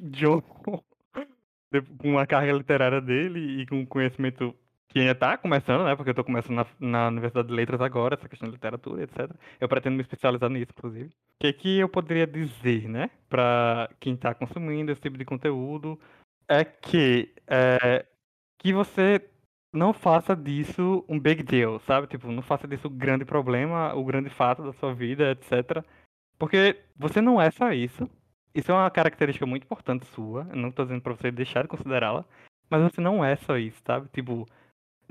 com 1.82 2.17
a 2.17 2.26
carga 2.26 2.51
literária 2.53 3.01
dele 3.01 3.61
e 3.61 3.65
com 3.65 3.86
conhecimento 3.86 4.55
que 4.95 4.99
ainda 4.99 5.13
tá 5.13 5.38
começando, 5.38 5.84
né? 5.84 5.95
Porque 5.95 6.11
eu 6.11 6.15
tô 6.15 6.23
começando 6.23 6.55
na, 6.55 6.65
na 6.80 7.07
Universidade 7.09 7.49
de 7.49 7.53
Letras 7.53 7.82
agora, 7.82 8.15
essa 8.15 8.30
questão 8.30 8.47
de 8.47 8.53
literatura, 8.55 9.03
etc. 9.03 9.30
Eu 9.59 9.67
pretendo 9.67 9.97
me 9.97 10.01
especializar 10.01 10.49
nisso, 10.49 10.71
inclusive. 10.76 11.07
O 11.07 11.11
que, 11.41 11.51
que 11.51 11.80
eu 11.80 11.89
poderia 11.89 12.26
dizer, 12.26 12.88
né? 12.88 13.09
Pra 13.28 13.89
quem 13.99 14.15
tá 14.15 14.34
consumindo 14.34 14.91
esse 14.91 15.01
tipo 15.01 15.17
de 15.17 15.26
conteúdo 15.26 15.99
é 16.47 16.63
que, 16.63 17.34
é, 17.45 18.05
que 18.57 18.71
você 18.71 19.21
não 19.73 19.91
faça 19.91 20.34
disso 20.34 21.03
um 21.09 21.19
big 21.19 21.43
deal, 21.43 21.80
sabe? 21.82 22.07
Tipo, 22.07 22.32
não 22.32 22.41
faça 22.41 22.65
disso 22.65 22.88
o 22.88 22.91
grande 22.91 23.26
problema, 23.26 23.93
o 23.93 24.05
grande 24.05 24.30
fato 24.30 24.63
da 24.63 24.71
sua 24.73 24.93
vida, 24.93 25.32
etc. 25.32 25.84
Porque 26.39 26.80
você 26.95 27.19
não 27.21 27.41
é 27.41 27.51
só 27.51 27.73
isso. 27.73 28.09
Isso 28.56 28.72
é 28.72 28.74
uma 28.74 28.89
característica 28.89 29.45
muito 29.45 29.64
importante 29.64 30.06
sua. 30.06 30.47
Eu 30.49 30.56
não 30.56 30.72
tô 30.72 30.84
dizendo 30.84 31.01
pra 31.01 31.14
você 31.14 31.30
deixar 31.30 31.64
de 31.64 31.68
considerá-la. 31.68 32.24
Mas 32.70 32.82
você 32.82 33.01
não 33.01 33.24
é 33.24 33.36
só 33.36 33.58
isso, 33.58 33.82
sabe? 33.86 34.08
Tipo, 34.14 34.47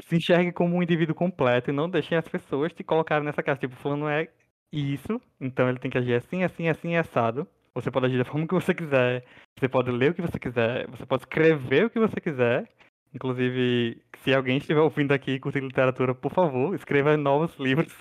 se 0.01 0.17
enxergue 0.17 0.51
como 0.51 0.75
um 0.75 0.83
indivíduo 0.83 1.15
completo 1.15 1.71
e 1.71 1.73
não 1.73 1.89
deixem 1.89 2.17
as 2.17 2.27
pessoas 2.27 2.73
te 2.73 2.83
colocarem 2.83 3.25
nessa 3.25 3.43
casa. 3.43 3.61
Tipo, 3.61 3.77
fulano 3.77 4.09
é 4.09 4.29
isso, 4.73 5.21
então 5.39 5.69
ele 5.69 5.79
tem 5.79 5.91
que 5.91 5.99
agir 5.99 6.15
assim, 6.15 6.43
assim, 6.43 6.69
assim, 6.69 6.97
assado. 6.97 7.47
Você 7.75 7.91
pode 7.91 8.07
agir 8.07 8.17
da 8.17 8.25
forma 8.31 8.47
que 8.47 8.55
você 8.55 8.73
quiser, 8.73 9.25
você 9.59 9.69
pode 9.69 9.91
ler 9.91 10.13
o 10.13 10.15
que 10.15 10.23
você 10.23 10.39
quiser, 10.39 10.89
você 10.89 11.05
pode 11.05 11.25
escrever 11.25 11.85
o 11.85 11.91
que 11.91 12.01
você 12.01 12.21
quiser. 12.21 12.67
Inclusive, 13.15 14.03
se 14.25 14.35
alguém 14.35 14.57
estiver 14.57 14.81
ouvindo 14.81 15.13
aqui 15.13 15.33
e 15.33 15.41
curtir 15.41 15.61
literatura, 15.61 16.15
por 16.15 16.33
favor, 16.33 16.75
escreva 16.75 17.17
novos 17.17 17.55
livros 17.59 17.95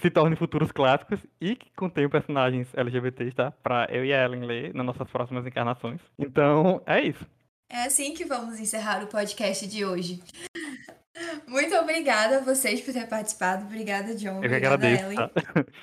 se 0.00 0.10
tornem 0.10 0.36
futuros 0.36 0.72
clássicos 0.72 1.20
e 1.40 1.56
que 1.56 1.70
contenham 1.76 2.10
personagens 2.10 2.68
LGBTs, 2.74 3.34
tá? 3.34 3.50
Pra 3.50 3.86
eu 3.90 4.04
e 4.04 4.12
a 4.12 4.24
Ellen 4.24 4.44
ler 4.44 4.74
nas 4.74 4.86
nossas 4.86 5.08
próximas 5.10 5.46
encarnações. 5.46 6.00
Então, 6.18 6.82
é 6.86 7.00
isso. 7.02 7.26
É 7.68 7.84
assim 7.84 8.12
que 8.14 8.24
vamos 8.24 8.58
encerrar 8.58 9.02
o 9.04 9.06
podcast 9.06 9.66
de 9.66 9.84
hoje. 9.84 10.20
Muito 11.46 11.74
obrigada 11.76 12.38
a 12.38 12.40
vocês 12.40 12.80
por 12.80 12.92
terem 12.92 13.08
participado. 13.08 13.66
Obrigada, 13.66 14.14
John. 14.14 14.36
Eu 14.36 14.40
que 14.40 14.46
obrigada, 14.46 14.74
agradeço, 14.74 15.04
Ellen. 15.04 15.16
tá? 15.16 15.30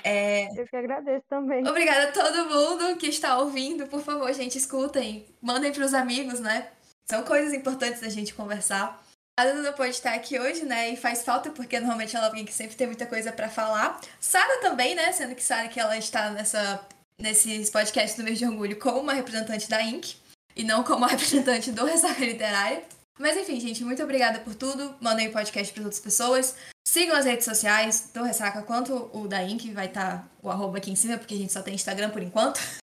É, 0.03 0.59
Eu 0.61 0.67
que 0.67 0.75
agradeço 0.75 1.23
também. 1.29 1.67
Obrigada 1.67 2.09
a 2.09 2.11
todo 2.11 2.49
mundo 2.49 2.97
que 2.97 3.07
está 3.07 3.37
ouvindo. 3.37 3.85
Por 3.87 4.01
favor, 4.01 4.33
gente, 4.33 4.57
escutem. 4.57 5.25
Mandem 5.41 5.71
pros 5.71 5.93
amigos, 5.93 6.39
né? 6.39 6.69
São 7.05 7.23
coisas 7.23 7.53
importantes 7.53 8.01
da 8.01 8.09
gente 8.09 8.33
conversar. 8.33 9.01
A 9.39 9.45
Duda 9.45 9.61
não 9.61 9.73
pode 9.73 9.91
estar 9.91 10.15
aqui 10.15 10.39
hoje, 10.39 10.65
né? 10.65 10.89
E 10.89 10.97
faz 10.97 11.23
falta, 11.23 11.51
porque 11.51 11.79
normalmente 11.79 12.15
ela 12.15 12.25
é 12.25 12.29
alguém 12.29 12.43
que 12.43 12.51
sempre 12.51 12.75
tem 12.75 12.87
muita 12.87 13.05
coisa 13.05 13.31
pra 13.31 13.47
falar. 13.47 14.01
Sara 14.19 14.59
também, 14.61 14.95
né? 14.95 15.11
Sendo 15.11 15.35
que 15.35 15.43
Sara 15.43 15.67
que 15.67 15.79
ela 15.79 15.95
está 15.95 16.31
nessa, 16.31 16.83
nesses 17.21 17.69
podcasts 17.69 18.17
do 18.17 18.23
mês 18.23 18.39
de 18.39 18.47
orgulho 18.47 18.79
como 18.79 18.99
uma 18.99 19.13
representante 19.13 19.69
da 19.69 19.79
Inc. 19.83 20.15
E 20.55 20.63
não 20.63 20.83
como 20.83 20.97
uma 20.97 21.07
representante 21.13 21.71
do 21.71 21.85
Ressaca 21.85 22.25
Literária. 22.25 22.81
Mas 23.19 23.37
enfim, 23.37 23.59
gente, 23.59 23.83
muito 23.83 24.01
obrigada 24.01 24.39
por 24.39 24.55
tudo. 24.55 24.95
Mandem 24.99 25.27
o 25.27 25.31
podcast 25.31 25.71
para 25.71 25.83
outras 25.83 26.01
pessoas. 26.01 26.55
Sigam 26.87 27.15
as 27.15 27.25
redes 27.25 27.45
sociais 27.45 28.09
do 28.11 28.23
Ressaca, 28.23 28.63
quanto 28.63 29.11
o 29.13 29.27
da 29.27 29.43
Inc. 29.43 29.71
Vai 29.71 29.85
estar 29.85 30.27
o 30.41 30.49
arroba 30.49 30.79
aqui 30.79 30.89
em 30.89 30.95
cima, 30.95 31.15
porque 31.15 31.35
a 31.35 31.37
gente 31.37 31.53
só 31.53 31.61
tem 31.61 31.75
Instagram 31.75 32.09
por 32.09 32.23
enquanto. 32.23 32.59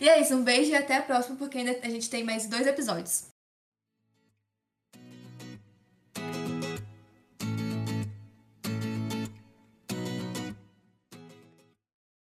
E 0.00 0.08
é 0.08 0.20
isso, 0.20 0.36
um 0.36 0.44
beijo 0.44 0.70
e 0.70 0.76
até 0.76 0.96
a 0.96 1.02
próxima, 1.02 1.34
porque 1.36 1.58
ainda 1.58 1.76
a 1.82 1.88
gente 1.88 2.08
tem 2.08 2.22
mais 2.22 2.46
dois 2.46 2.66
episódios. 2.66 3.24